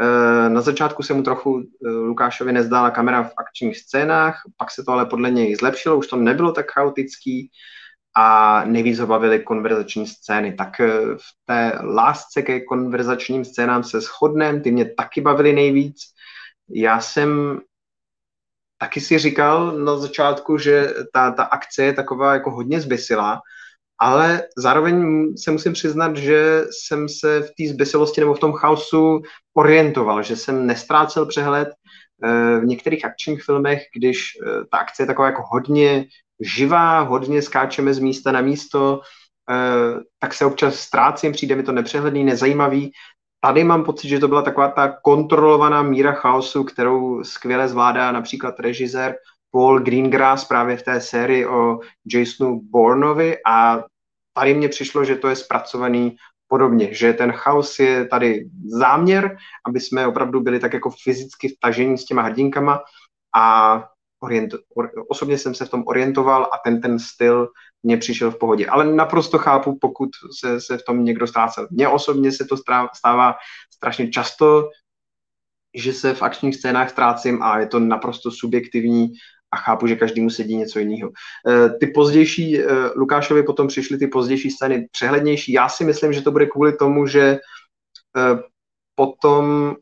Eh, 0.01 0.49
na 0.49 0.61
začátku 0.61 1.03
se 1.03 1.13
mu 1.13 1.23
trochu 1.23 1.63
eh, 1.85 1.89
Lukášovi 1.89 2.53
nezdála 2.53 2.91
kamera 2.91 3.23
v 3.23 3.33
akčních 3.37 3.77
scénách, 3.77 4.41
pak 4.57 4.71
se 4.71 4.83
to 4.83 4.91
ale 4.91 5.05
podle 5.05 5.31
něj 5.31 5.55
zlepšilo, 5.55 5.97
už 5.97 6.07
to 6.07 6.15
nebylo 6.15 6.51
tak 6.51 6.71
chaotický 6.71 7.51
a 8.17 8.63
nejvíc 8.65 8.99
ho 8.99 9.07
bavily 9.07 9.39
konverzační 9.39 10.07
scény. 10.07 10.53
Tak 10.53 10.79
eh, 10.79 10.89
v 11.15 11.45
té 11.45 11.79
lásce 11.83 12.41
ke 12.41 12.59
konverzačním 12.59 13.45
scénám 13.45 13.83
se 13.83 14.01
shodneme, 14.01 14.59
ty 14.59 14.71
mě 14.71 14.93
taky 14.95 15.21
bavily 15.21 15.53
nejvíc. 15.53 16.14
Já 16.69 17.01
jsem 17.01 17.59
taky 18.77 19.01
si 19.01 19.19
říkal 19.19 19.71
na 19.71 19.97
začátku, 19.97 20.57
že 20.57 20.93
ta, 21.13 21.31
ta 21.31 21.43
akce 21.43 21.83
je 21.83 21.93
taková 21.93 22.33
jako 22.33 22.51
hodně 22.51 22.81
zbysila, 22.81 23.41
ale 23.99 24.43
zároveň 24.57 25.27
se 25.37 25.51
musím 25.51 25.73
přiznat, 25.73 26.17
že 26.17 26.63
jsem 26.71 27.09
se 27.09 27.41
v 27.41 27.51
té 27.57 27.73
zběsilosti 27.73 28.21
nebo 28.21 28.33
v 28.33 28.39
tom 28.39 28.53
chaosu 28.53 29.21
orientoval, 29.53 30.23
že 30.23 30.35
jsem 30.35 30.67
nestrácel 30.67 31.25
přehled 31.25 31.69
eh, 32.23 32.59
v 32.59 32.65
některých 32.65 33.05
akčních 33.05 33.43
filmech, 33.43 33.83
když 33.95 34.27
eh, 34.41 34.65
ta 34.71 34.77
akce 34.77 35.03
je 35.03 35.07
taková 35.07 35.27
jako 35.27 35.43
hodně 35.51 36.05
živá, 36.39 36.99
hodně 36.99 37.41
skáčeme 37.41 37.93
z 37.93 37.99
místa 37.99 38.31
na 38.31 38.41
místo, 38.41 39.01
eh, 39.49 39.99
tak 40.19 40.33
se 40.33 40.45
občas 40.45 40.75
ztrácím, 40.75 41.31
přijde 41.31 41.55
mi 41.55 41.63
to 41.63 41.71
nepřehledný, 41.71 42.23
nezajímavý. 42.23 42.91
Tady 43.45 43.63
mám 43.63 43.83
pocit, 43.83 44.07
že 44.07 44.19
to 44.19 44.27
byla 44.27 44.41
taková 44.41 44.67
ta 44.67 44.87
kontrolovaná 44.87 45.83
míra 45.83 46.13
chaosu, 46.13 46.63
kterou 46.63 47.23
skvěle 47.23 47.67
zvládá 47.67 48.11
například 48.11 48.59
režisér 48.59 49.15
Paul 49.51 49.79
Greengrass 49.79 50.45
právě 50.45 50.77
v 50.77 50.83
té 50.83 51.01
sérii 51.01 51.45
o 51.45 51.79
Jasonu 52.13 52.61
Bourneovi 52.63 53.37
a 53.47 53.83
tady 54.33 54.53
mně 54.53 54.69
přišlo, 54.69 55.03
že 55.03 55.15
to 55.15 55.27
je 55.27 55.35
zpracovaný 55.35 56.15
podobně, 56.47 56.93
že 56.93 57.13
ten 57.13 57.31
chaos 57.31 57.79
je 57.79 58.07
tady 58.07 58.49
záměr, 58.65 59.37
aby 59.67 59.79
jsme 59.79 60.07
opravdu 60.07 60.41
byli 60.41 60.59
tak 60.59 60.73
jako 60.73 60.89
fyzicky 61.03 61.47
vtažení 61.49 61.97
s 61.97 62.05
těma 62.05 62.21
hrdinkama 62.21 62.79
a 63.35 63.83
orient, 64.19 64.53
or, 64.75 64.91
osobně 65.09 65.37
jsem 65.37 65.55
se 65.55 65.65
v 65.65 65.69
tom 65.69 65.83
orientoval 65.87 66.43
a 66.43 66.57
ten 66.63 66.81
ten 66.81 66.99
styl 66.99 67.47
mně 67.85 67.97
přišel 67.97 68.31
v 68.31 68.39
pohodě. 68.39 68.67
Ale 68.67 68.95
naprosto 68.95 69.37
chápu, 69.37 69.77
pokud 69.81 70.09
se, 70.39 70.61
se 70.61 70.77
v 70.77 70.83
tom 70.83 71.05
někdo 71.05 71.27
ztrácel. 71.27 71.67
Mně 71.71 71.87
osobně 71.87 72.31
se 72.31 72.45
to 72.45 72.57
stává 72.97 73.35
strašně 73.73 74.09
často, 74.09 74.69
že 75.75 75.93
se 75.93 76.13
v 76.13 76.21
akčních 76.21 76.55
scénách 76.55 76.89
ztrácím 76.89 77.43
a 77.43 77.59
je 77.59 77.67
to 77.67 77.79
naprosto 77.79 78.31
subjektivní 78.31 79.13
a 79.51 79.57
chápu, 79.57 79.87
že 79.87 79.95
každý 79.95 80.21
mu 80.21 80.29
sedí 80.29 80.57
něco 80.57 80.79
jiného. 80.79 81.11
Eh, 81.47 81.69
ty 81.69 81.87
pozdější, 81.87 82.59
eh, 82.59 82.65
Lukášovi 82.95 83.43
potom 83.43 83.67
přišly 83.67 83.97
ty 83.97 84.07
pozdější 84.07 84.51
scény 84.51 84.87
přehlednější. 84.91 85.53
Já 85.53 85.69
si 85.69 85.83
myslím, 85.83 86.13
že 86.13 86.21
to 86.21 86.31
bude 86.31 86.45
kvůli 86.45 86.73
tomu, 86.73 87.07
že 87.07 87.39
eh, 88.17 88.43
potom 88.95 89.75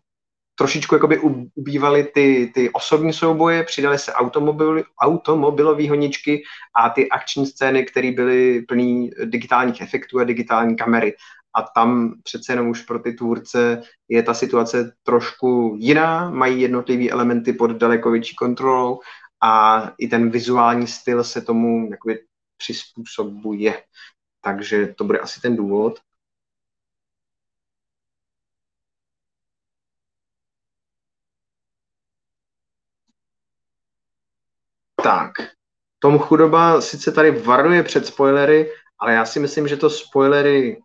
trošičku 0.56 0.96
jakoby 0.96 1.20
ubývaly 1.56 2.04
ty, 2.04 2.52
ty 2.54 2.70
osobní 2.70 3.14
souboje, 3.14 3.64
přidaly 3.64 4.00
se 4.00 4.14
automobil, 4.14 4.84
automobilové 5.02 5.90
honičky 5.90 6.44
a 6.76 6.90
ty 6.90 7.10
akční 7.10 7.46
scény, 7.46 7.86
které 7.86 8.12
byly 8.12 8.62
plný 8.62 9.12
digitálních 9.26 9.82
efektů 9.82 10.20
a 10.20 10.24
digitální 10.24 10.76
kamery. 10.76 11.16
A 11.56 11.62
tam 11.62 12.14
přece 12.24 12.52
jenom 12.52 12.68
už 12.68 12.82
pro 12.82 13.00
ty 13.00 13.14
tvůrce 13.14 13.82
je 14.10 14.24
ta 14.24 14.34
situace 14.34 14.94
trošku 15.04 15.76
jiná, 15.80 16.30
mají 16.30 16.62
jednotlivé 16.62 17.10
elementy 17.10 17.54
pod 17.54 17.72
daleko 17.72 18.12
větší 18.12 18.36
kontrolou 18.36 19.00
a 19.42 19.84
i 19.98 20.08
ten 20.08 20.30
vizuální 20.30 20.88
styl 20.88 21.24
se 21.24 21.42
tomu 21.42 21.88
jakoby 21.92 22.20
přizpůsobuje. 22.58 23.84
Takže 24.42 24.88
to 24.88 25.04
bude 25.04 25.20
asi 25.20 25.42
ten 25.42 25.56
důvod. 25.56 26.00
Tak, 35.04 35.32
Tom 36.00 36.20
Chudoba 36.20 36.82
sice 36.82 37.12
tady 37.12 37.32
varuje 37.32 37.84
před 37.84 38.06
spoilery, 38.06 38.72
ale 39.00 39.14
já 39.14 39.26
si 39.26 39.40
myslím, 39.40 39.68
že 39.68 39.78
to 39.78 39.90
spoilery 39.90 40.82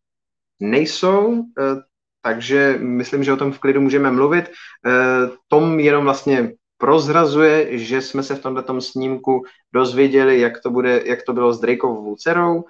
nejsou, 0.61 1.43
eh, 1.61 1.83
takže 2.23 2.79
myslím, 2.79 3.25
že 3.25 3.33
o 3.33 3.37
tom 3.37 3.53
v 3.53 3.59
klidu 3.59 3.81
můžeme 3.81 4.11
mluvit. 4.11 4.51
Eh, 4.87 5.31
Tom 5.49 5.81
jenom 5.81 6.05
vlastně 6.05 6.53
prozrazuje, 6.79 7.79
že 7.79 8.03
jsme 8.03 8.23
se 8.23 8.35
v 8.35 8.43
tomto 8.43 8.81
snímku 8.81 9.43
dozvěděli, 9.75 10.41
jak 10.41 10.63
to, 10.63 10.71
bude, 10.71 11.03
jak 11.05 11.23
to 11.23 11.33
bylo 11.33 11.53
s 11.53 11.61
Drakeovou 11.61 12.17
dcerou. 12.17 12.65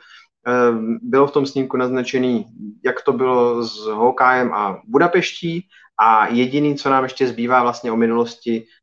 Ehm, 0.47 0.99
bylo 1.03 1.27
v 1.27 1.33
tom 1.33 1.47
snímku 1.47 1.77
naznačený, 1.77 2.47
jak 2.85 3.03
to 3.03 3.13
bylo 3.13 3.63
s 3.63 3.87
Hokajem 3.87 4.53
a 4.53 4.81
Budapeští 4.85 5.69
a 6.01 6.29
jediný, 6.29 6.77
co 6.77 6.91
nám 6.91 7.05
ještě 7.05 7.29
zbývá 7.29 7.63
vlastně 7.63 7.93
o 7.93 7.97
minulosti 7.97 8.65
eh, 8.65 8.78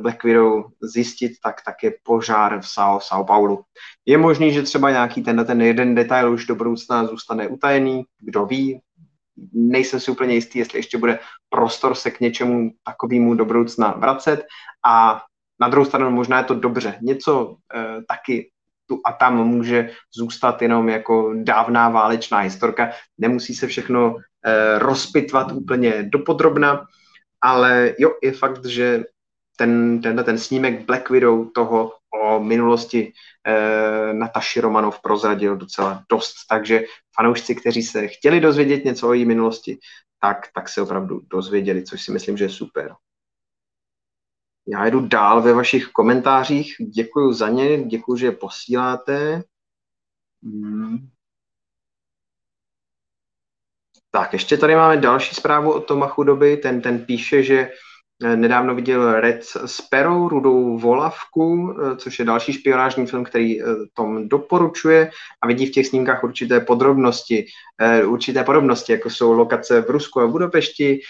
Black 0.00 0.24
Widow 0.24 0.64
zjistit, 0.82 1.32
tak, 1.44 1.62
tak 1.64 1.82
je 1.82 1.92
požár 2.02 2.60
v 2.60 2.68
Sao, 2.68 3.00
Sao 3.00 3.24
Paulo. 3.24 3.62
Je 4.06 4.18
možný, 4.18 4.52
že 4.52 4.62
třeba 4.62 4.90
nějaký 4.90 5.22
ten, 5.22 5.44
ten 5.46 5.62
jeden 5.62 5.94
detail 5.94 6.32
už 6.32 6.46
do 6.46 6.54
budoucna 6.54 7.06
zůstane 7.06 7.48
utajený, 7.48 8.04
kdo 8.20 8.46
ví, 8.46 8.80
nejsem 9.52 10.00
si 10.00 10.10
úplně 10.10 10.34
jistý, 10.34 10.58
jestli 10.58 10.78
ještě 10.78 10.98
bude 10.98 11.18
prostor 11.48 11.94
se 11.94 12.10
k 12.10 12.20
něčemu 12.20 12.70
takovému 12.84 13.34
do 13.34 13.44
budoucna 13.44 13.90
vracet 13.90 14.44
a 14.86 15.22
na 15.60 15.68
druhou 15.68 15.84
stranu 15.84 16.10
možná 16.10 16.38
je 16.38 16.44
to 16.44 16.54
dobře. 16.54 16.98
Něco 17.02 17.56
eh, 17.74 18.02
taky 18.08 18.50
tu 18.86 19.00
a 19.06 19.12
tam 19.12 19.44
může 19.44 19.90
zůstat 20.16 20.62
jenom 20.62 20.88
jako 20.88 21.34
dávná 21.34 21.88
válečná 21.88 22.38
historka. 22.38 22.90
Nemusí 23.18 23.54
se 23.54 23.66
všechno 23.66 24.16
eh, 24.16 24.78
rozpitvat 24.78 25.52
úplně 25.52 26.02
dopodrobna, 26.02 26.86
ale 27.40 27.94
jo, 27.98 28.10
je 28.22 28.32
fakt, 28.32 28.66
že 28.66 29.04
ten, 29.62 30.00
ten, 30.00 30.24
ten 30.24 30.38
snímek 30.38 30.86
Black 30.86 31.10
Widow 31.10 31.50
toho 31.52 31.92
o 32.22 32.40
minulosti 32.40 33.12
eh, 33.46 34.12
Nataši 34.12 34.60
Romanov 34.60 35.00
prozradil 35.00 35.56
docela 35.56 36.04
dost, 36.10 36.34
takže 36.48 36.84
fanoušci, 37.16 37.54
kteří 37.54 37.82
se 37.82 38.08
chtěli 38.08 38.40
dozvědět 38.40 38.84
něco 38.84 39.08
o 39.08 39.12
její 39.12 39.24
minulosti, 39.24 39.78
tak, 40.20 40.48
tak 40.54 40.68
se 40.68 40.82
opravdu 40.82 41.20
dozvěděli, 41.30 41.84
což 41.84 42.02
si 42.02 42.12
myslím, 42.12 42.36
že 42.36 42.44
je 42.44 42.50
super. 42.50 42.94
Já 44.66 44.86
jdu 44.86 45.06
dál 45.08 45.42
ve 45.42 45.52
vašich 45.52 45.86
komentářích. 45.86 46.76
Děkuji 46.94 47.32
za 47.32 47.48
ně, 47.48 47.84
děkuji, 47.84 48.16
že 48.16 48.26
je 48.26 48.32
posíláte. 48.32 49.42
Hmm. 50.42 51.08
Tak, 54.10 54.32
ještě 54.32 54.56
tady 54.56 54.74
máme 54.74 54.96
další 54.96 55.34
zprávu 55.34 55.72
od 55.72 55.80
Toma 55.80 56.08
Chudoby. 56.08 56.56
Ten, 56.56 56.82
ten 56.82 57.04
píše, 57.04 57.42
že 57.42 57.70
nedávno 58.22 58.74
viděl 58.74 59.20
Red 59.20 59.44
Sparrow, 59.66 60.28
Rudou 60.28 60.78
volavku, 60.78 61.74
eh, 61.76 61.96
což 61.96 62.18
je 62.18 62.24
další 62.24 62.52
špionážní 62.52 63.06
film, 63.06 63.24
který 63.24 63.62
eh, 63.62 63.64
Tom 63.94 64.28
doporučuje 64.28 65.10
a 65.42 65.46
vidí 65.46 65.66
v 65.66 65.70
těch 65.70 65.86
snímkách 65.86 66.24
určité 66.24 66.60
podrobnosti, 66.60 67.46
určité 68.06 68.44
podobnosti, 68.44 68.92
jako 68.92 69.10
jsou 69.10 69.32
lokace 69.32 69.80
v 69.80 69.90
Rusku 69.90 70.20
a 70.20 70.26
v 70.26 70.30
Budapešti, 70.30 71.00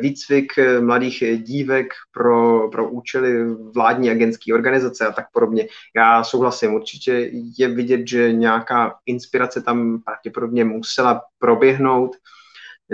výcvik 0.00 0.52
mladých 0.80 1.22
dívek 1.42 1.86
pro, 2.12 2.68
pro 2.68 2.90
účely 2.90 3.54
vládní 3.74 4.10
agentské 4.10 4.54
organizace 4.54 5.06
a 5.06 5.12
tak 5.12 5.24
podobně. 5.32 5.66
Já 5.96 6.24
souhlasím, 6.24 6.74
určitě 6.74 7.30
je 7.58 7.68
vidět, 7.68 8.08
že 8.08 8.32
nějaká 8.32 8.94
inspirace 9.06 9.62
tam 9.62 10.02
pravděpodobně 10.04 10.64
musela 10.64 11.22
proběhnout, 11.38 12.16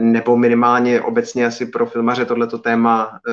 nebo 0.01 0.36
minimálně 0.36 1.01
obecně 1.01 1.46
asi 1.46 1.66
pro 1.66 1.86
filmaře 1.86 2.24
tohleto 2.24 2.59
téma 2.59 3.20
e, 3.28 3.32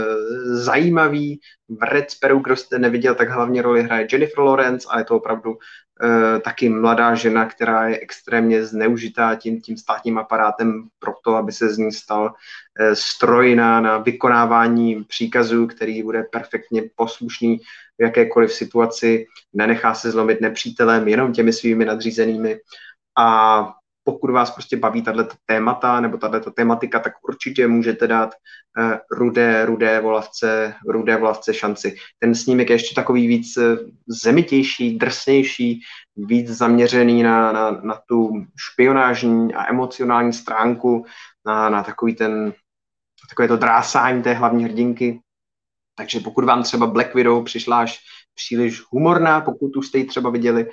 zajímavý. 0.55 1.39
V 1.69 1.83
Red 1.83 2.11
Sparrow, 2.11 2.41
kdo 2.41 2.55
jste 2.55 2.79
neviděl, 2.79 3.15
tak 3.15 3.29
hlavně 3.29 3.61
roli 3.61 3.83
hraje 3.83 4.07
Jennifer 4.11 4.39
Lawrence 4.39 4.87
a 4.91 4.99
je 4.99 5.05
to 5.05 5.15
opravdu 5.15 5.57
e, 6.03 6.39
taky 6.39 6.69
mladá 6.69 7.15
žena, 7.15 7.45
která 7.45 7.87
je 7.87 7.99
extrémně 7.99 8.65
zneužitá 8.65 9.35
tím, 9.35 9.61
tím 9.61 9.77
státním 9.77 10.17
aparátem 10.17 10.83
pro 10.99 11.13
to, 11.23 11.35
aby 11.35 11.51
se 11.51 11.69
z 11.69 11.77
ní 11.77 11.91
stal 11.91 12.33
e, 12.79 12.95
stroj 12.95 13.55
na, 13.55 13.81
na 13.81 13.97
vykonávání 13.97 15.03
příkazů, 15.03 15.67
který 15.67 16.03
bude 16.03 16.23
perfektně 16.23 16.83
poslušný 16.95 17.59
v 17.97 18.03
jakékoliv 18.03 18.53
situaci, 18.53 19.25
nenechá 19.53 19.93
se 19.93 20.11
zlomit 20.11 20.41
nepřítelem, 20.41 21.07
jenom 21.07 21.33
těmi 21.33 21.53
svými 21.53 21.85
nadřízenými 21.85 22.59
a 23.17 23.73
pokud 24.05 24.31
vás 24.31 24.51
prostě 24.51 24.77
baví 24.77 25.01
tato 25.01 25.35
témata 25.45 25.99
nebo 25.99 26.17
tato 26.17 26.51
tematika, 26.51 26.99
tak 26.99 27.13
určitě 27.27 27.67
můžete 27.67 28.07
dát 28.07 28.33
uh, 28.77 28.93
rudé, 29.11 29.65
rudé 29.65 29.99
volavce, 29.99 30.73
rudé 30.87 31.17
volavce 31.17 31.53
šanci. 31.53 31.95
Ten 32.19 32.35
snímek 32.35 32.69
je 32.69 32.75
ještě 32.75 32.95
takový 32.95 33.27
víc 33.27 33.57
uh, 33.57 33.63
zemitější, 34.07 34.97
drsnější, 34.97 35.81
víc 36.15 36.49
zaměřený 36.49 37.23
na, 37.23 37.51
na, 37.51 37.71
na 37.71 37.99
tu 38.09 38.45
špionážní 38.57 39.53
a 39.53 39.69
emocionální 39.69 40.33
stránku, 40.33 41.05
na, 41.45 41.69
na 41.69 41.83
takový 41.83 42.15
ten, 42.15 42.53
takové 43.29 43.47
to 43.47 43.57
drásání 43.57 44.23
té 44.23 44.33
hlavní 44.33 44.63
hrdinky. 44.63 45.19
Takže 45.97 46.19
pokud 46.19 46.45
vám 46.45 46.63
třeba 46.63 46.87
Black 46.87 47.15
Widow 47.15 47.43
přišla 47.43 47.79
až 47.79 47.99
příliš 48.35 48.81
humorná, 48.91 49.41
pokud 49.41 49.75
už 49.75 49.87
jste 49.87 49.97
ji 49.97 50.05
třeba 50.05 50.29
viděli, 50.29 50.69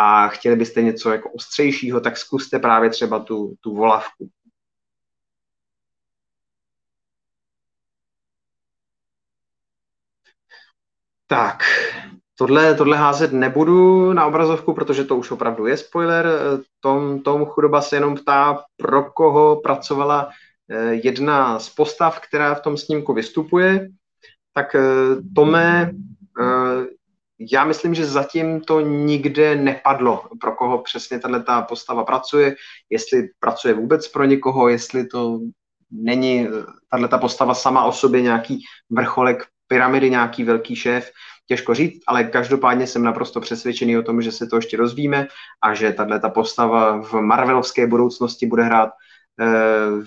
a 0.00 0.28
chtěli 0.28 0.56
byste 0.56 0.82
něco 0.82 1.10
jako 1.10 1.30
ostřejšího, 1.30 2.00
tak 2.00 2.16
zkuste 2.16 2.58
právě 2.58 2.90
třeba 2.90 3.18
tu, 3.18 3.54
tu 3.60 3.76
volavku. 3.76 4.28
Tak, 11.26 11.62
tohle, 12.34 12.74
tohle 12.74 12.96
házet 12.96 13.32
nebudu 13.32 14.12
na 14.12 14.26
obrazovku, 14.26 14.74
protože 14.74 15.04
to 15.04 15.16
už 15.16 15.30
opravdu 15.30 15.66
je 15.66 15.76
spoiler. 15.76 16.26
Tom, 16.80 17.22
Tom 17.22 17.44
chudoba 17.44 17.80
se 17.80 17.96
jenom 17.96 18.14
ptá, 18.16 18.64
pro 18.76 19.10
koho 19.10 19.60
pracovala 19.60 20.30
eh, 20.70 20.94
jedna 20.94 21.58
z 21.58 21.68
postav, 21.68 22.20
která 22.20 22.54
v 22.54 22.62
tom 22.62 22.76
snímku 22.76 23.14
vystupuje. 23.14 23.88
Tak 24.52 24.74
eh, 24.74 24.80
Tome, 25.34 25.92
já 27.38 27.64
myslím, 27.64 27.94
že 27.94 28.06
zatím 28.06 28.60
to 28.60 28.80
nikde 28.80 29.56
nepadlo, 29.56 30.24
pro 30.40 30.52
koho 30.52 30.78
přesně 30.78 31.18
tato 31.18 31.66
postava 31.68 32.04
pracuje, 32.04 32.56
jestli 32.90 33.28
pracuje 33.40 33.74
vůbec 33.74 34.08
pro 34.08 34.24
někoho, 34.24 34.68
jestli 34.68 35.06
to 35.06 35.40
není 35.90 36.48
tato 36.90 37.18
postava 37.18 37.54
sama 37.54 37.84
o 37.84 37.92
sobě 37.92 38.22
nějaký 38.22 38.64
vrcholek 38.90 39.46
pyramidy, 39.66 40.10
nějaký 40.10 40.44
velký 40.44 40.76
šéf, 40.76 41.10
těžko 41.46 41.74
říct, 41.74 42.02
ale 42.06 42.24
každopádně 42.24 42.86
jsem 42.86 43.02
naprosto 43.02 43.40
přesvědčený 43.40 43.98
o 43.98 44.02
tom, 44.02 44.22
že 44.22 44.32
se 44.32 44.46
to 44.46 44.56
ještě 44.56 44.76
rozvíme 44.76 45.26
a 45.62 45.74
že 45.74 45.92
tato 45.92 46.30
postava 46.30 47.00
v 47.00 47.12
Marvelovské 47.14 47.86
budoucnosti 47.86 48.46
bude 48.46 48.62
hrát 48.62 48.90
Eh, 48.90 49.07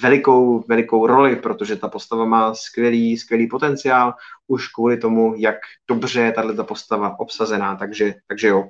velikou, 0.01 0.63
velikou 0.67 1.07
roli, 1.07 1.36
protože 1.36 1.75
ta 1.75 1.88
postava 1.88 2.25
má 2.25 2.53
skvělý, 2.53 3.17
skvělý 3.17 3.47
potenciál 3.47 4.13
už 4.47 4.67
kvůli 4.67 4.97
tomu, 4.97 5.34
jak 5.38 5.55
dobře 5.88 6.21
je 6.21 6.32
tato 6.32 6.63
postava 6.63 7.19
obsazená, 7.19 7.75
takže, 7.75 8.13
takže 8.27 8.47
jo. 8.47 8.69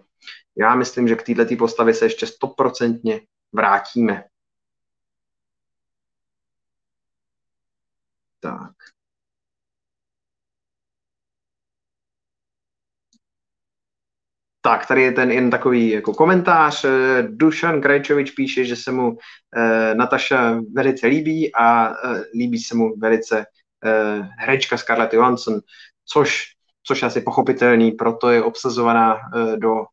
Já 0.57 0.75
myslím, 0.75 1.07
že 1.07 1.15
k 1.15 1.23
této 1.23 1.55
postavě 1.55 1.93
se 1.93 2.05
ještě 2.05 2.27
stoprocentně 2.27 3.21
vrátíme. 3.53 4.23
Tak. 8.39 8.75
Tak, 14.63 14.85
tady 14.85 15.01
je 15.01 15.11
ten 15.11 15.31
jen 15.31 15.49
takový 15.49 15.89
jako 15.89 16.13
komentář. 16.13 16.85
Eh, 16.85 17.23
Dušan 17.29 17.81
Krajčovič 17.81 18.31
píše, 18.31 18.65
že 18.65 18.75
se 18.75 18.91
mu 18.91 19.17
e, 19.57 19.95
Nataša 19.95 20.61
velice 20.73 21.07
líbí 21.07 21.55
a 21.55 21.89
e, 21.89 21.93
líbí 22.37 22.59
se 22.59 22.75
mu 22.75 22.97
velice 22.97 23.39
e, 23.39 23.45
herečka 24.37 24.77
Scarlett 24.77 25.13
Johansson, 25.13 25.59
což, 26.05 26.43
což 26.83 27.01
je 27.01 27.05
asi 27.05 27.21
pochopitelný, 27.21 27.91
proto 27.91 28.29
je 28.29 28.43
obsazovaná 28.43 29.15
e, 29.15 29.57
do 29.57 29.81
e, 29.81 29.85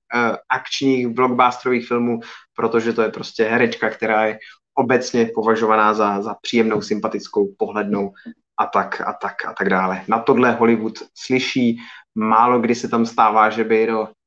akčních 0.49 1.09
blockbusterových 1.09 1.89
filmů, 1.89 2.21
protože 2.55 2.93
to 2.93 3.03
je 3.03 3.09
prostě 3.09 3.45
herečka, 3.45 3.91
která 3.91 4.27
je 4.27 4.39
obecně 4.75 5.31
považovaná 5.35 5.95
za, 5.95 6.23
za 6.23 6.35
příjemnou, 6.43 6.83
sympatickou, 6.83 7.55
pohlednou 7.59 8.13
a 8.61 8.67
tak 8.67 9.01
a 9.01 9.13
tak 9.13 9.35
a 9.47 9.53
tak 9.53 9.69
dále. 9.69 10.05
Na 10.09 10.19
tohle 10.19 10.53
Hollywood 10.53 10.99
slyší, 11.15 11.79
málo 12.15 12.61
kdy 12.61 12.75
se 12.75 12.89
tam 12.89 13.07
stává, 13.07 13.51
že 13.51 13.65
by 13.65 13.87
do 13.87 14.09
Eh, 14.09 14.18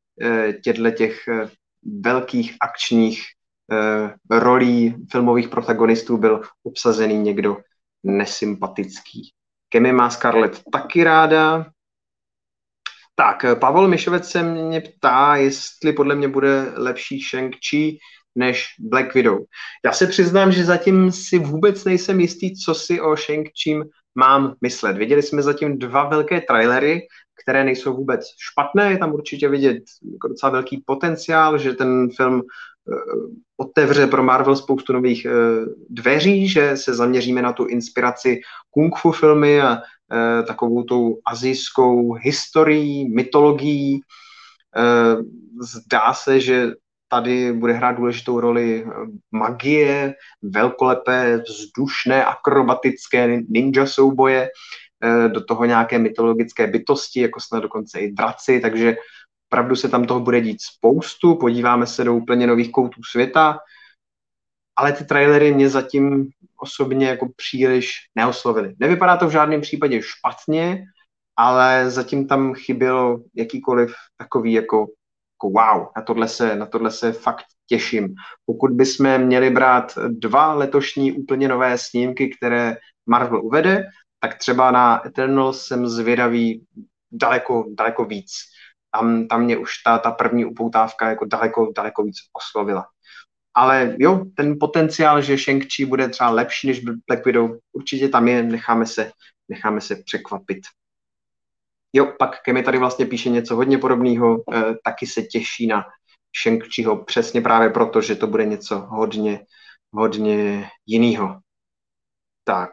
těchto 0.64 0.92
těch 0.92 1.28
eh, 1.28 1.50
velkých 2.02 2.58
akčních 2.62 3.24
eh, 3.72 4.40
rolí 4.40 4.96
filmových 5.12 5.50
protagonistů 5.50 6.18
byl 6.18 6.42
obsazený 6.64 7.18
někdo 7.18 7.58
nesympatický. 8.04 9.34
Kemi 9.70 9.94
má 9.94 10.10
Scarlett 10.10 10.62
taky 10.72 11.04
ráda. 11.04 11.66
Tak, 13.16 13.46
Pavel 13.60 13.88
Mišovec 13.88 14.30
se 14.30 14.44
mě 14.44 14.82
ptá, 14.82 15.36
jestli 15.36 15.94
podle 15.94 16.16
mě 16.16 16.28
bude 16.28 16.74
lepší 16.76 17.20
Shang-Chi 17.20 17.98
než 18.36 18.66
Black 18.80 19.14
Widow. 19.14 19.40
Já 19.86 19.92
se 19.92 20.08
přiznám, 20.08 20.52
že 20.52 20.66
zatím 20.66 21.12
si 21.12 21.40
vůbec 21.40 21.86
nejsem 21.86 22.20
jistý, 22.20 22.56
co 22.56 22.76
si 22.76 23.02
o 23.02 23.16
shang 23.16 23.48
mám 24.16 24.56
myslet. 24.62 24.98
Viděli 24.98 25.24
jsme 25.24 25.42
zatím 25.42 25.80
dva 25.80 26.10
velké 26.10 26.42
trailery, 26.42 27.02
které 27.42 27.64
nejsou 27.64 27.96
vůbec 27.96 28.22
špatné. 28.40 28.92
Je 28.92 28.98
tam 28.98 29.14
určitě 29.14 29.50
vidět 29.50 29.84
jako 30.14 30.28
docela 30.28 30.52
velký 30.52 30.84
potenciál, 30.86 31.58
že 31.58 31.74
ten 31.74 32.10
film 32.18 32.42
eh, 32.42 32.96
otevře 33.58 34.08
pro 34.08 34.24
Marvel 34.24 34.56
spoustu 34.56 34.94
nových 34.94 35.26
eh, 35.26 35.32
dveří, 35.90 36.48
že 36.48 36.78
se 36.78 36.94
zaměříme 36.94 37.42
na 37.42 37.54
tu 37.54 37.66
inspiraci 37.66 38.42
kung 38.72 38.96
fu 38.96 39.12
filmy 39.12 39.62
a 39.62 39.78
eh, 39.78 40.44
takovou 40.44 40.84
tou 40.84 41.20
azijskou 41.26 42.14
historií, 42.14 43.10
mytologií. 43.10 44.02
Zdá 45.62 46.14
se, 46.14 46.40
že 46.40 46.72
tady 47.12 47.54
bude 47.54 47.74
hrát 47.74 47.92
důležitou 47.92 48.40
roli 48.40 48.86
magie, 49.32 50.14
velkolepé, 50.42 51.44
vzdušné, 51.48 52.26
akrobatické 52.26 53.42
ninja 53.50 53.86
souboje. 53.86 54.50
Eh, 55.04 55.30
do 55.30 55.44
toho 55.44 55.66
nějaké 55.66 56.00
mytologické 56.00 56.68
bytosti, 56.68 57.22
jako 57.22 57.40
snad 57.40 57.60
dokonce 57.60 58.00
i 58.00 58.12
draci, 58.12 58.60
takže 58.60 58.96
pravdu 59.50 59.76
se 59.76 59.90
tam 59.90 60.06
toho 60.06 60.20
bude 60.20 60.42
dít 60.42 60.62
spoustu, 60.62 61.36
podíváme 61.36 61.88
se 61.88 62.04
do 62.04 62.14
úplně 62.14 62.48
nových 62.48 62.72
koutů 62.72 63.02
světa, 63.12 63.60
ale 64.76 64.94
ty 64.94 65.06
trailery 65.06 65.54
mě 65.54 65.70
zatím 65.70 66.30
osobně 66.58 67.08
jako 67.08 67.28
příliš 67.36 67.94
neoslovily. 68.16 68.76
Nevypadá 68.80 69.18
to 69.18 69.28
v 69.28 69.32
žádném 69.32 69.62
případě 69.62 70.02
špatně, 70.02 70.86
ale 71.36 71.90
zatím 71.90 72.28
tam 72.28 72.54
chybělo 72.54 73.20
jakýkoliv 73.36 73.94
takový 74.18 74.54
jako, 74.54 74.78
jako 75.36 75.50
wow, 75.50 75.88
na 75.98 76.02
tohle, 76.02 76.28
se, 76.28 76.56
na 76.56 76.66
tohle 76.66 76.92
se 76.92 77.12
fakt 77.12 77.46
těším. 77.68 78.16
Pokud 78.46 78.72
bychom 78.72 79.18
měli 79.18 79.50
brát 79.50 79.98
dva 80.08 80.54
letošní 80.54 81.12
úplně 81.12 81.48
nové 81.48 81.78
snímky, 81.78 82.30
které 82.30 82.78
Marvel 83.06 83.46
uvede, 83.46 83.84
tak 84.24 84.38
třeba 84.38 84.72
na 84.72 85.08
Eternal 85.08 85.54
jsem 85.54 85.88
zvědavý 85.88 86.66
daleko, 87.12 87.66
daleko 87.70 88.06
víc. 88.06 88.32
Tam, 88.92 89.28
tam 89.28 89.44
mě 89.44 89.58
už 89.58 89.78
ta, 89.86 89.98
ta 89.98 90.12
první 90.12 90.46
upoutávka 90.46 91.10
jako 91.10 91.26
daleko, 91.26 91.72
daleko 91.76 92.04
víc 92.04 92.16
oslovila. 92.34 92.88
Ale 93.54 93.96
jo, 94.00 94.26
ten 94.36 94.56
potenciál, 94.60 95.22
že 95.22 95.38
shang 95.38 95.64
bude 95.88 96.10
třeba 96.10 96.30
lepší 96.30 96.68
než 96.68 96.80
Black 96.80 97.26
Widow, 97.26 97.58
určitě 97.72 98.10
tam 98.10 98.28
je, 98.28 98.44
necháme 98.44 98.86
se, 98.86 99.12
necháme 99.50 99.82
se 99.82 99.96
překvapit. 99.96 100.60
Jo, 101.94 102.14
pak 102.20 102.42
Kemi 102.42 102.64
tady 102.64 102.78
vlastně 102.78 103.06
píše 103.06 103.30
něco 103.30 103.56
hodně 103.56 103.78
podobného, 103.78 104.44
eh, 104.54 104.76
taky 104.84 105.08
se 105.08 105.22
těší 105.22 105.68
na 105.68 105.86
shang 106.44 106.64
přesně 107.06 107.42
právě 107.42 107.70
proto, 107.70 108.02
že 108.02 108.16
to 108.16 108.28
bude 108.28 108.46
něco 108.46 108.80
hodně, 108.80 109.46
hodně 109.92 110.70
jiného. 110.86 111.40
Tak, 112.44 112.70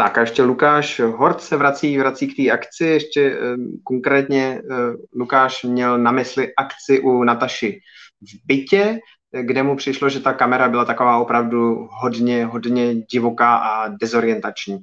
Tak 0.00 0.18
a 0.18 0.20
ještě 0.20 0.42
Lukáš 0.42 1.00
Hort 1.00 1.40
se 1.40 1.56
vrací, 1.56 1.98
vrací 1.98 2.26
k 2.26 2.36
té 2.36 2.50
akci, 2.50 2.84
ještě 2.84 3.38
um, 3.38 3.80
konkrétně 3.84 4.62
uh, 4.64 4.94
Lukáš 5.16 5.64
měl 5.64 5.98
na 5.98 6.12
mysli 6.12 6.54
akci 6.54 7.00
u 7.00 7.24
Nataši 7.24 7.80
v 8.20 8.46
bytě, 8.46 8.98
kde 9.42 9.62
mu 9.62 9.76
přišlo, 9.76 10.08
že 10.08 10.20
ta 10.20 10.32
kamera 10.32 10.68
byla 10.68 10.84
taková 10.84 11.18
opravdu 11.18 11.88
hodně, 11.90 12.44
hodně 12.44 12.94
divoká 12.94 13.56
a 13.56 13.88
dezorientační. 13.88 14.78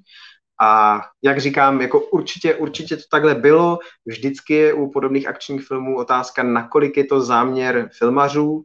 A 0.62 1.02
jak 1.24 1.40
říkám, 1.40 1.82
jako 1.82 2.00
určitě, 2.00 2.56
určitě 2.56 2.98
to 2.98 3.04
takhle 3.12 3.36
bylo. 3.36 3.80
Vždycky 4.06 4.54
je 4.54 4.74
u 4.74 4.92
podobných 4.92 5.28
akčních 5.28 5.68
filmů 5.68 5.98
otázka, 5.98 6.44
nakolik 6.44 6.98
je 6.98 7.04
to 7.04 7.22
záměr 7.22 7.90
filmařů, 7.98 8.64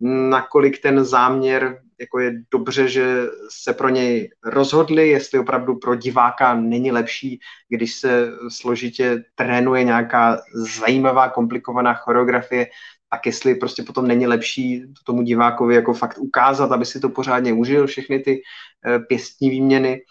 nakolik 0.00 0.82
ten 0.82 1.04
záměr 1.04 1.78
jako 2.00 2.18
je 2.18 2.32
dobře, 2.50 2.88
že 2.88 3.26
se 3.48 3.72
pro 3.72 3.88
něj 3.88 4.30
rozhodli, 4.44 5.08
jestli 5.08 5.38
opravdu 5.38 5.74
pro 5.74 5.94
diváka 5.94 6.54
není 6.54 6.92
lepší, 6.92 7.40
když 7.68 7.94
se 7.94 8.32
složitě 8.48 9.24
trénuje 9.34 9.84
nějaká 9.84 10.38
zajímavá, 10.54 11.28
komplikovaná 11.28 11.94
choreografie, 11.94 12.66
tak 13.10 13.26
jestli 13.26 13.54
prostě 13.54 13.82
potom 13.82 14.06
není 14.06 14.26
lepší 14.26 14.84
tomu 15.04 15.22
divákovi 15.22 15.74
jako 15.74 15.94
fakt 15.94 16.18
ukázat, 16.18 16.72
aby 16.72 16.86
si 16.86 17.00
to 17.00 17.08
pořádně 17.08 17.52
užil, 17.52 17.86
všechny 17.86 18.18
ty 18.18 18.42
eh, 18.86 18.98
pěstní 18.98 19.50
výměny, 19.50 20.02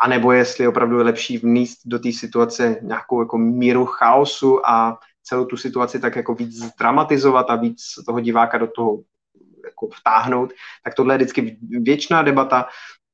anebo 0.00 0.32
jestli 0.32 0.68
opravdu 0.68 0.98
je 0.98 1.04
lepší 1.04 1.38
vníst 1.38 1.78
do 1.84 1.98
té 1.98 2.12
situace 2.12 2.76
nějakou 2.82 3.20
jako 3.20 3.38
míru 3.38 3.86
chaosu 3.86 4.68
a 4.68 4.98
celou 5.24 5.44
tu 5.44 5.56
situaci 5.56 6.00
tak 6.00 6.16
jako 6.16 6.34
víc 6.34 6.74
dramatizovat 6.78 7.50
a 7.50 7.56
víc 7.56 7.82
toho 8.06 8.20
diváka 8.20 8.58
do 8.58 8.66
toho 8.66 8.98
jako 9.64 9.88
vtáhnout, 10.00 10.52
tak 10.84 10.94
tohle 10.94 11.14
je 11.14 11.18
vždycky 11.18 11.56
věčná 11.70 12.22
debata. 12.22 12.66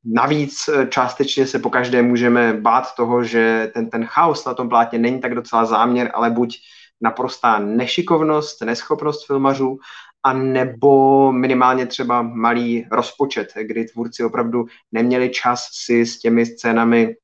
Navíc 0.05 0.69
eh, 0.69 0.87
částečně 0.87 1.47
se 1.47 1.59
po 1.59 1.71
každé 1.71 2.03
můžeme 2.03 2.55
bát 2.55 2.95
toho, 2.95 3.25
že 3.25 3.71
ten, 3.75 3.91
ten 3.91 4.05
chaos 4.05 4.45
na 4.45 4.55
tom 4.55 4.69
plátně 4.69 4.99
není 4.99 5.21
tak 5.21 5.35
docela 5.35 5.65
záměr, 5.65 6.11
ale 6.15 6.31
buď 6.31 6.59
naprostá 7.01 7.59
nešikovnost, 7.59 8.63
neschopnost 8.63 9.27
filmařů, 9.27 9.79
a 10.23 10.33
nebo 10.33 11.33
minimálně 11.33 11.87
třeba 11.87 12.23
malý 12.23 12.87
rozpočet, 12.91 13.53
kdy 13.63 13.85
tvůrci 13.85 14.25
opravdu 14.25 14.67
neměli 14.93 15.31
čas 15.31 15.69
si 15.73 16.07
s 16.07 16.19
těmi 16.19 16.47
scénami 16.47 17.17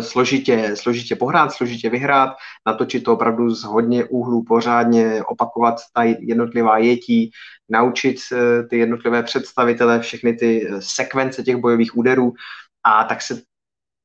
složitě, 0.00 0.76
složitě 0.76 1.16
pohrát, 1.16 1.52
složitě 1.52 1.90
vyhrát, 1.90 2.36
natočit 2.66 3.04
to 3.04 3.12
opravdu 3.12 3.50
z 3.50 3.64
hodně 3.64 4.04
úhlů 4.04 4.44
pořádně, 4.44 5.22
opakovat 5.24 5.74
ta 5.92 6.02
jednotlivá 6.02 6.78
jetí, 6.78 7.30
naučit 7.68 8.16
eh, 8.32 8.62
ty 8.62 8.78
jednotlivé 8.78 9.22
představitele 9.22 10.00
všechny 10.00 10.32
ty 10.32 10.68
eh, 10.68 10.82
sekvence 10.82 11.42
těch 11.42 11.56
bojových 11.56 11.96
úderů 11.96 12.32
a 12.84 13.04
tak 13.04 13.22
se 13.22 13.42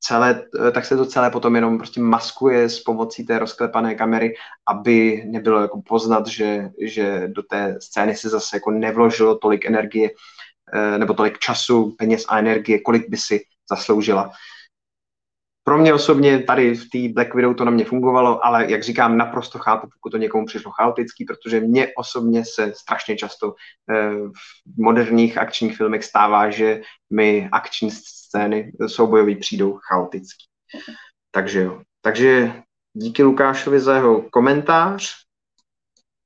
celé, 0.01 0.43
tak 0.71 0.85
se 0.85 0.97
to 0.97 1.05
celé 1.05 1.29
potom 1.29 1.55
jenom 1.55 1.77
prostě 1.77 2.01
maskuje 2.01 2.69
s 2.69 2.79
pomocí 2.79 3.25
té 3.25 3.39
rozklepané 3.39 3.95
kamery, 3.95 4.33
aby 4.67 5.23
nebylo 5.25 5.61
jako 5.61 5.81
poznat, 5.81 6.27
že, 6.27 6.69
že 6.81 7.27
do 7.27 7.43
té 7.43 7.75
scény 7.81 8.15
se 8.15 8.29
zase 8.29 8.55
jako 8.55 8.71
nevložilo 8.71 9.37
tolik 9.37 9.65
energie 9.65 10.09
nebo 10.97 11.13
tolik 11.13 11.39
času, 11.39 11.95
peněz 11.97 12.25
a 12.29 12.39
energie, 12.39 12.79
kolik 12.79 13.09
by 13.09 13.17
si 13.17 13.43
zasloužila 13.69 14.31
pro 15.63 15.77
mě 15.77 15.93
osobně 15.93 16.39
tady 16.39 16.75
v 16.75 16.89
té 16.89 17.13
Black 17.13 17.33
Widow 17.35 17.55
to 17.55 17.65
na 17.65 17.71
mě 17.71 17.85
fungovalo, 17.85 18.45
ale 18.45 18.71
jak 18.71 18.83
říkám, 18.83 19.17
naprosto 19.17 19.59
chápu, 19.59 19.87
pokud 19.93 20.09
to 20.09 20.17
někomu 20.17 20.45
přišlo 20.45 20.71
chaotický, 20.71 21.25
protože 21.25 21.59
mě 21.59 21.87
osobně 21.97 22.45
se 22.45 22.73
strašně 22.75 23.15
často 23.15 23.53
eh, 23.91 24.11
v 24.75 24.77
moderních 24.77 25.37
akčních 25.37 25.77
filmech 25.77 26.03
stává, 26.03 26.49
že 26.49 26.81
mi 27.09 27.49
akční 27.51 27.91
scény 27.91 28.71
soubojový 28.87 29.35
přijdou 29.35 29.79
chaotický. 29.89 30.45
Takže 31.31 31.59
jo. 31.59 31.81
Takže 32.01 32.53
díky 32.93 33.23
Lukášovi 33.23 33.79
za 33.79 33.95
jeho 33.95 34.21
komentář. 34.21 35.13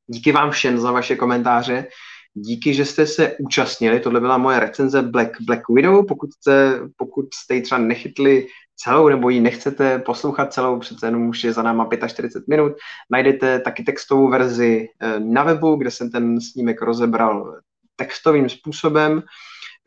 Díky 0.07 0.31
vám 0.31 0.51
všem 0.51 0.79
za 0.79 0.91
vaše 0.91 1.15
komentáře. 1.15 1.87
Díky, 2.33 2.73
že 2.73 2.85
jste 2.85 3.07
se 3.07 3.35
účastnili. 3.39 3.99
Tohle 3.99 4.19
byla 4.19 4.37
moje 4.37 4.59
recenze 4.59 5.01
Black, 5.01 5.41
Black 5.41 5.69
Widow. 5.69 6.05
Pokud 6.05 6.33
jste, 6.33 6.79
pokud 6.97 7.25
jste 7.33 7.55
ji 7.55 7.61
třeba 7.61 7.81
nechytli 7.81 8.47
celou 8.83 9.09
nebo 9.09 9.29
ji 9.29 9.41
nechcete 9.41 9.99
poslouchat 9.99 10.53
celou, 10.53 10.79
přece 10.79 11.07
jenom 11.07 11.27
už 11.27 11.43
je 11.43 11.53
za 11.53 11.63
náma 11.63 11.89
45 12.07 12.47
minut, 12.47 12.73
najdete 13.09 13.59
taky 13.59 13.83
textovou 13.83 14.29
verzi 14.29 14.87
eh, 14.99 15.19
na 15.19 15.43
webu, 15.43 15.75
kde 15.75 15.91
jsem 15.91 16.11
ten 16.11 16.41
snímek 16.41 16.81
rozebral 16.81 17.59
textovým 17.95 18.49
způsobem. 18.49 19.23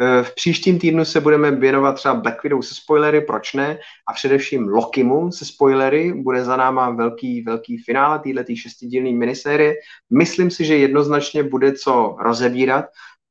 Eh, 0.00 0.22
v 0.22 0.34
příštím 0.34 0.78
týdnu 0.78 1.04
se 1.04 1.20
budeme 1.20 1.50
věnovat 1.50 1.92
třeba 1.92 2.14
Black 2.14 2.42
Widow 2.42 2.62
se 2.62 2.74
spoilery, 2.74 3.20
proč 3.20 3.54
ne, 3.54 3.78
a 4.08 4.12
především 4.12 4.68
Lokimu 4.68 5.32
se 5.32 5.44
spoilery. 5.44 6.12
Bude 6.12 6.44
za 6.44 6.56
náma 6.56 6.90
velký, 6.90 7.42
velký 7.42 7.78
finále 7.78 8.18
této 8.18 8.52
šestidílné 8.56 9.12
minisérie. 9.12 9.74
Myslím 10.18 10.50
si, 10.50 10.64
že 10.64 10.76
jednoznačně 10.76 11.42
bude 11.42 11.72
co 11.72 12.16
rozebírat, 12.20 12.84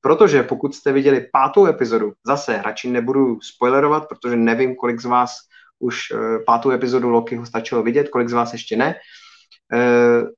Protože 0.05 0.43
pokud 0.43 0.75
jste 0.75 0.91
viděli 0.91 1.27
pátou 1.33 1.65
epizodu, 1.65 2.13
zase 2.25 2.61
radši 2.61 2.89
nebudu 2.89 3.41
spoilerovat, 3.41 4.07
protože 4.07 4.35
nevím, 4.35 4.75
kolik 4.75 4.99
z 5.01 5.05
vás 5.05 5.31
už 5.79 6.11
uh, 6.11 6.19
pátou 6.45 6.71
epizodu 6.71 7.09
Lokiho 7.09 7.45
stačilo 7.45 7.83
vidět, 7.83 8.09
kolik 8.09 8.29
z 8.29 8.33
vás 8.33 8.53
ještě 8.53 8.75
ne. 8.77 8.95
Uh, 9.73 10.29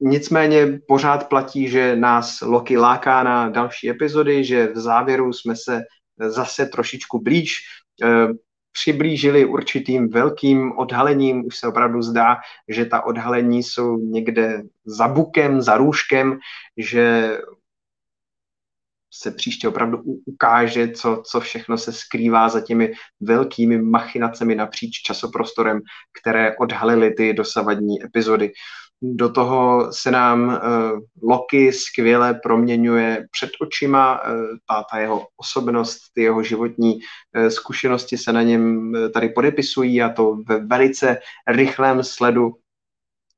nicméně 0.00 0.80
pořád 0.88 1.28
platí, 1.28 1.68
že 1.68 1.96
nás 1.96 2.40
Loki 2.40 2.76
láká 2.76 3.22
na 3.22 3.48
další 3.48 3.90
epizody, 3.90 4.44
že 4.44 4.66
v 4.66 4.78
závěru 4.78 5.32
jsme 5.32 5.54
se 5.56 5.82
zase 6.18 6.66
trošičku 6.66 7.20
blíž 7.22 7.56
uh, 8.04 8.32
přiblížili 8.72 9.44
určitým 9.44 10.08
velkým 10.08 10.72
odhalením. 10.78 11.46
Už 11.46 11.56
se 11.56 11.68
opravdu 11.68 12.02
zdá, 12.02 12.36
že 12.68 12.84
ta 12.84 13.06
odhalení 13.06 13.62
jsou 13.62 13.96
někde 13.96 14.62
za 14.84 15.08
bukem, 15.08 15.62
za 15.62 15.76
růžkem, 15.76 16.38
že 16.76 17.36
se 19.14 19.30
příště 19.30 19.68
opravdu 19.68 19.98
ukáže, 20.26 20.88
co, 20.88 21.22
co 21.26 21.40
všechno 21.40 21.78
se 21.78 21.92
skrývá 21.92 22.48
za 22.48 22.60
těmi 22.60 22.92
velkými 23.20 23.82
machinacemi 23.82 24.54
napříč 24.54 24.90
časoprostorem, 24.90 25.80
které 26.20 26.56
odhalily 26.56 27.10
ty 27.10 27.32
dosavadní 27.32 28.04
epizody. 28.04 28.52
Do 29.02 29.28
toho 29.32 29.92
se 29.92 30.10
nám 30.10 30.48
uh, 30.48 31.30
Loki 31.30 31.72
skvěle 31.72 32.40
proměňuje 32.42 33.26
před 33.30 33.50
očima, 33.60 34.20
uh, 34.20 34.40
ta, 34.68 34.84
ta 34.92 34.98
jeho 34.98 35.26
osobnost, 35.36 36.00
ty 36.14 36.22
jeho 36.22 36.42
životní 36.42 36.94
uh, 36.94 37.48
zkušenosti 37.48 38.18
se 38.18 38.32
na 38.32 38.42
něm 38.42 38.92
uh, 38.92 39.08
tady 39.08 39.28
podepisují 39.28 40.02
a 40.02 40.08
to 40.08 40.36
ve 40.48 40.58
velice 40.58 41.18
rychlém 41.48 42.02
sledu 42.02 42.52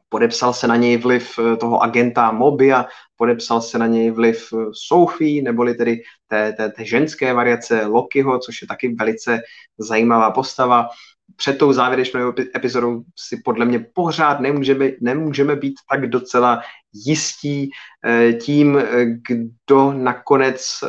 podepsal 0.08 0.52
se 0.52 0.66
na 0.66 0.76
něj 0.76 0.96
vliv 0.96 1.38
toho 1.60 1.82
agenta 1.82 2.30
Mobia, 2.32 2.86
podepsal 3.16 3.60
se 3.60 3.78
na 3.78 3.86
něj 3.86 4.10
vliv 4.10 4.48
eh, 4.52 4.56
Sophie, 4.72 5.42
neboli 5.42 5.74
tedy 5.74 6.02
té, 6.28 6.52
té, 6.52 6.70
té 6.70 6.84
ženské 6.84 7.32
variace 7.32 7.86
Lokiho, 7.86 8.38
což 8.38 8.62
je 8.62 8.68
taky 8.68 8.94
velice 8.94 9.40
zajímavá 9.78 10.30
postava. 10.30 10.88
Před 11.36 11.58
tou 11.58 11.72
závěrečnou 11.72 12.32
epizodou 12.56 13.02
si 13.18 13.36
podle 13.44 13.64
mě 13.64 13.86
pořád 13.94 14.40
nemůžeme, 14.40 14.90
nemůžeme 15.00 15.56
být 15.56 15.74
tak 15.90 16.06
docela 16.06 16.60
jistí 17.06 17.70
eh, 18.06 18.32
tím, 18.32 18.82
kdo 19.28 19.92
nakonec 19.92 20.84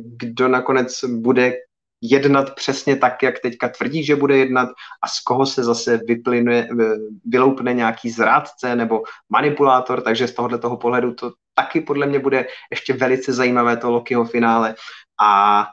kdo 0.00 0.48
nakonec 0.48 1.04
bude 1.04 1.52
jednat 2.00 2.54
přesně 2.54 2.96
tak, 2.96 3.22
jak 3.22 3.38
teďka 3.38 3.68
tvrdí, 3.68 4.04
že 4.04 4.16
bude 4.16 4.36
jednat 4.36 4.68
a 5.02 5.08
z 5.08 5.20
koho 5.20 5.46
se 5.46 5.64
zase 5.64 6.00
vyplyne, 6.06 6.68
vyloupne 7.24 7.74
nějaký 7.74 8.10
zrádce 8.10 8.76
nebo 8.76 9.02
manipulátor, 9.28 10.00
takže 10.00 10.28
z 10.28 10.34
tohohle 10.34 10.58
toho 10.58 10.76
pohledu 10.76 11.14
to 11.14 11.32
taky 11.54 11.80
podle 11.80 12.06
mě 12.06 12.18
bude 12.18 12.46
ještě 12.70 12.92
velice 12.92 13.32
zajímavé 13.32 13.76
to 13.76 13.90
Lokiho 13.90 14.24
finále 14.24 14.74
a 15.20 15.66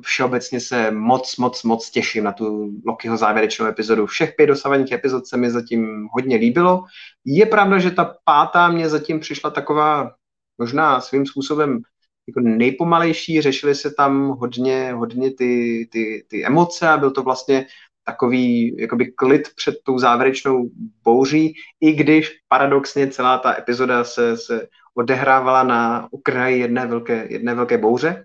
všeobecně 0.00 0.60
se 0.60 0.90
moc, 0.90 1.36
moc, 1.36 1.62
moc 1.62 1.90
těším 1.90 2.24
na 2.24 2.32
tu 2.32 2.70
Lokiho 2.86 3.16
závěrečnou 3.16 3.66
epizodu. 3.66 4.06
Všech 4.06 4.34
pět 4.36 4.46
dosavadních 4.46 4.92
epizod 4.92 5.26
se 5.26 5.36
mi 5.36 5.50
zatím 5.50 6.08
hodně 6.12 6.36
líbilo. 6.36 6.84
Je 7.24 7.46
pravda, 7.46 7.78
že 7.78 7.90
ta 7.90 8.14
pátá 8.24 8.68
mě 8.68 8.88
zatím 8.88 9.20
přišla 9.20 9.50
taková 9.50 10.10
možná 10.58 11.00
svým 11.00 11.26
způsobem 11.26 11.82
jako 12.28 12.40
nejpomalejší, 12.40 13.40
řešily 13.40 13.74
se 13.74 13.90
tam 13.90 14.28
hodně, 14.28 14.92
hodně 14.92 15.30
ty, 15.30 15.88
ty, 15.92 16.24
ty 16.28 16.46
emoce 16.46 16.88
a 16.88 16.96
byl 16.96 17.10
to 17.10 17.22
vlastně 17.22 17.66
takový 18.04 18.76
jakoby 18.78 19.06
klid 19.06 19.48
před 19.56 19.74
tou 19.84 19.98
závěrečnou 19.98 20.70
bouří, 21.04 21.54
i 21.80 21.92
když 21.92 22.30
paradoxně 22.48 23.06
celá 23.06 23.38
ta 23.38 23.58
epizoda 23.58 24.04
se, 24.04 24.36
se 24.36 24.68
odehrávala 24.94 25.62
na 25.62 26.08
okraji 26.12 26.60
jedné 26.60 26.86
velké, 26.86 27.26
jedné 27.30 27.54
velké 27.54 27.78
bouře. 27.78 28.24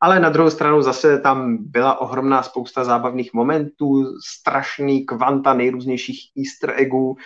Ale 0.00 0.20
na 0.20 0.28
druhou 0.28 0.50
stranu 0.50 0.82
zase 0.82 1.18
tam 1.18 1.56
byla 1.60 2.00
ohromná 2.00 2.42
spousta 2.42 2.84
zábavných 2.84 3.34
momentů, 3.34 4.04
strašný 4.26 5.06
kvanta 5.06 5.54
nejrůznějších 5.54 6.20
easter 6.38 6.74
eggů, 6.76 7.16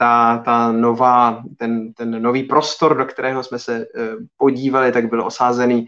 ta, 0.00 0.38
ta 0.44 0.72
nová, 0.72 1.42
ten, 1.58 1.92
ten 1.92 2.22
nový 2.22 2.42
prostor, 2.42 2.96
do 2.96 3.04
kterého 3.04 3.42
jsme 3.42 3.58
se 3.58 3.76
eh, 3.76 4.08
podívali, 4.36 4.92
tak 4.92 5.08
byl 5.08 5.26
osázený 5.26 5.86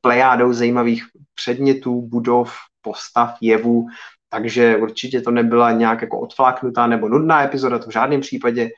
plejádou 0.00 0.52
zajímavých 0.52 1.04
předmětů, 1.34 2.02
budov, 2.02 2.52
postav, 2.80 3.36
jevů, 3.40 3.86
takže 4.28 4.76
určitě 4.76 5.20
to 5.20 5.30
nebyla 5.30 5.72
nějak 5.72 6.02
jako 6.02 6.20
odfláknutá 6.20 6.86
nebo 6.86 7.08
nudná 7.08 7.42
epizoda, 7.42 7.78
to 7.78 7.90
v 7.90 7.92
žádném 7.92 8.20
případě, 8.20 8.70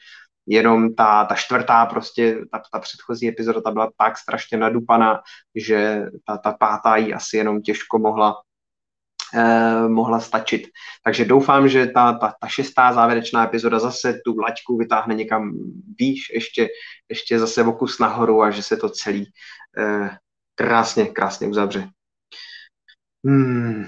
jenom 0.46 0.94
ta, 0.94 1.24
ta 1.24 1.34
čtvrtá 1.34 1.86
prostě, 1.86 2.38
ta, 2.52 2.62
ta 2.72 2.78
předchozí 2.78 3.28
epizoda, 3.28 3.60
ta 3.60 3.70
byla 3.70 3.90
tak 3.96 4.18
strašně 4.18 4.58
nadupaná, 4.58 5.20
že 5.54 6.06
ta, 6.26 6.38
ta 6.38 6.52
pátá 6.52 6.96
jí 6.96 7.14
asi 7.14 7.36
jenom 7.36 7.62
těžko 7.62 7.98
mohla 7.98 8.34
eh, 9.34 9.88
mohla 9.88 10.20
stačit. 10.20 10.68
Takže 11.04 11.24
doufám, 11.24 11.68
že 11.68 11.86
ta, 11.86 12.12
ta, 12.12 12.34
ta 12.40 12.46
šestá 12.46 12.92
závěrečná 12.92 13.44
epizoda 13.44 13.78
zase 13.78 14.20
tu 14.24 14.38
laťku 14.38 14.76
vytáhne 14.76 15.14
někam 15.14 15.52
výš, 15.98 16.30
ještě, 16.34 16.68
ještě 17.08 17.38
zase 17.38 17.62
o 17.62 17.72
kus 17.72 17.98
nahoru 17.98 18.42
a 18.42 18.50
že 18.50 18.62
se 18.62 18.76
to 18.76 18.88
celý 18.88 19.26
eh, 19.78 20.10
krásně, 20.54 21.06
krásně 21.06 21.48
uzavře. 21.48 21.88
Hmm. 23.24 23.86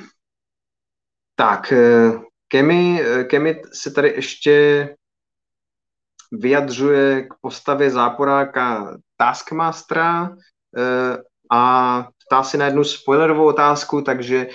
Tak, 1.34 1.72
eh, 1.72 2.12
Kemi, 2.48 3.02
eh, 3.02 3.24
Kemi 3.24 3.62
se 3.72 3.90
tady 3.90 4.08
ještě 4.08 4.88
vyjadřuje 6.32 7.22
k 7.22 7.34
postavě 7.40 7.90
záporáka 7.90 8.96
Taskmastera 9.16 10.36
eh, 10.78 11.18
a 11.50 12.06
ptá 12.26 12.42
si 12.42 12.58
na 12.58 12.64
jednu 12.64 12.84
spoilerovou 12.84 13.46
otázku, 13.46 14.02
takže 14.02 14.46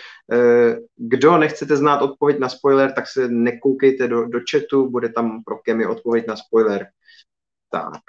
kdo 0.95 1.37
nechcete 1.37 1.77
znát 1.77 2.01
odpověď 2.01 2.39
na 2.39 2.49
spoiler, 2.49 2.91
tak 2.91 3.07
se 3.07 3.27
nekoukejte 3.27 4.07
do, 4.07 4.25
do 4.25 4.39
chatu, 4.51 4.89
bude 4.89 5.09
tam 5.09 5.43
pro 5.43 5.57
Kemi 5.57 5.85
odpověď 5.85 6.27
na 6.27 6.35
spoiler. 6.35 6.87
Tak. 7.71 8.01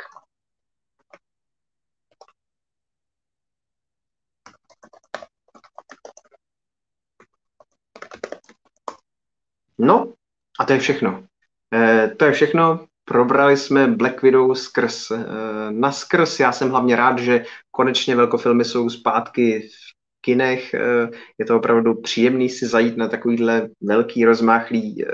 No, 9.79 10.13
a 10.61 10.65
to 10.65 10.73
je 10.73 10.79
všechno. 10.79 11.27
E, 11.75 12.09
to 12.09 12.25
je 12.25 12.33
všechno. 12.33 12.87
Probrali 13.05 13.57
jsme 13.57 13.87
Black 13.87 14.23
Widow 14.23 14.55
skrz 14.55 15.11
uh, 15.11 15.19
naskrz. 15.71 16.41
Já 16.41 16.53
jsem 16.53 16.71
hlavně 16.71 16.97
rád, 16.97 17.19
že 17.19 17.45
konečně 17.71 18.17
velkofilmy 18.17 18.65
jsou 18.65 18.91
zpátky 18.91 19.61
v 19.61 20.00
kinech. 20.21 20.75
Je 21.39 21.47
to 21.47 21.57
opravdu 21.57 21.95
příjemný 21.95 22.49
si 22.49 22.67
zajít 22.67 22.97
na 22.97 23.09
takovýhle 23.09 23.69
velký 23.83 24.25
rozmáchlý, 24.25 25.05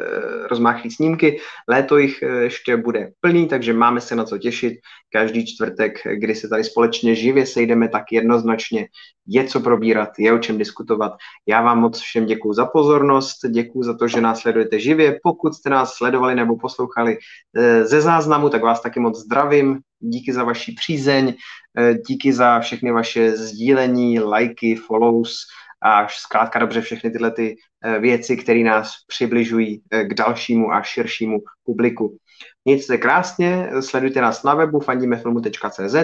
rozmáchlý 0.51 0.91
snímky. 0.91 1.41
Léto 1.69 1.99
jich 1.99 2.23
ještě 2.23 2.77
bude 2.77 3.11
plný, 3.21 3.49
takže 3.49 3.73
máme 3.73 4.01
se 4.01 4.17
na 4.17 4.25
co 4.25 4.39
těšit. 4.39 4.75
Každý 5.13 5.47
čtvrtek, 5.47 5.99
kdy 6.15 6.35
se 6.35 6.49
tady 6.49 6.65
společně 6.65 7.15
živě 7.15 7.47
sejdeme, 7.47 7.89
tak 7.89 8.05
jednoznačně 8.13 8.87
je 9.27 9.45
co 9.45 9.61
probírat, 9.61 10.11
je 10.19 10.33
o 10.33 10.39
čem 10.39 10.59
diskutovat. 10.59 11.13
Já 11.49 11.63
vám 11.63 11.81
moc 11.81 12.01
všem 12.01 12.27
děkuji 12.27 12.53
za 12.53 12.67
pozornost, 12.67 13.37
děkuji 13.51 13.83
za 13.83 13.97
to, 13.97 14.09
že 14.09 14.21
nás 14.21 14.41
sledujete 14.41 14.81
živě. 14.81 15.19
Pokud 15.23 15.55
jste 15.55 15.71
nás 15.71 15.95
sledovali 15.95 16.35
nebo 16.35 16.57
poslouchali 16.57 17.19
eh, 17.57 17.85
ze 17.85 18.01
záznamu, 18.01 18.49
tak 18.49 18.63
vás 18.63 18.83
taky 18.83 19.01
moc 19.01 19.19
zdravím. 19.19 19.79
Díky 20.01 20.33
za 20.33 20.45
vaši 20.45 20.73
přízeň, 20.73 21.35
eh, 21.79 21.95
díky 21.95 22.33
za 22.33 22.61
všechny 22.61 22.93
vaše 22.93 23.37
sdílení, 23.37 24.21
lajky, 24.21 24.77
follows 24.77 25.37
a 25.83 26.09
zkrátka 26.09 26.59
dobře 26.59 26.81
všechny 26.81 27.11
tyhle 27.11 27.31
ty 27.31 27.57
eh, 27.85 27.99
věci, 27.99 28.37
které 28.37 28.61
nás 28.61 28.93
přibližují 29.07 29.83
k 30.03 30.15
dalšímu 30.15 30.73
a 30.73 30.83
širšímu 30.83 31.39
publiku. 31.65 32.17
Mějte 32.65 32.83
se 32.83 32.99
krásně, 32.99 33.71
sledujte 33.81 34.21
nás 34.21 34.43
na 34.43 34.55
webu 34.55 34.81
fandimefilmu.cz 34.81 35.95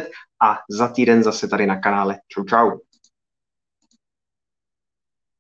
a 0.43 0.59
za 0.71 0.89
týden 0.89 1.23
zase 1.23 1.49
tady 1.49 1.67
na 1.67 1.81
kanále. 1.81 2.19
Čau, 2.29 2.45
čau. 2.45 2.71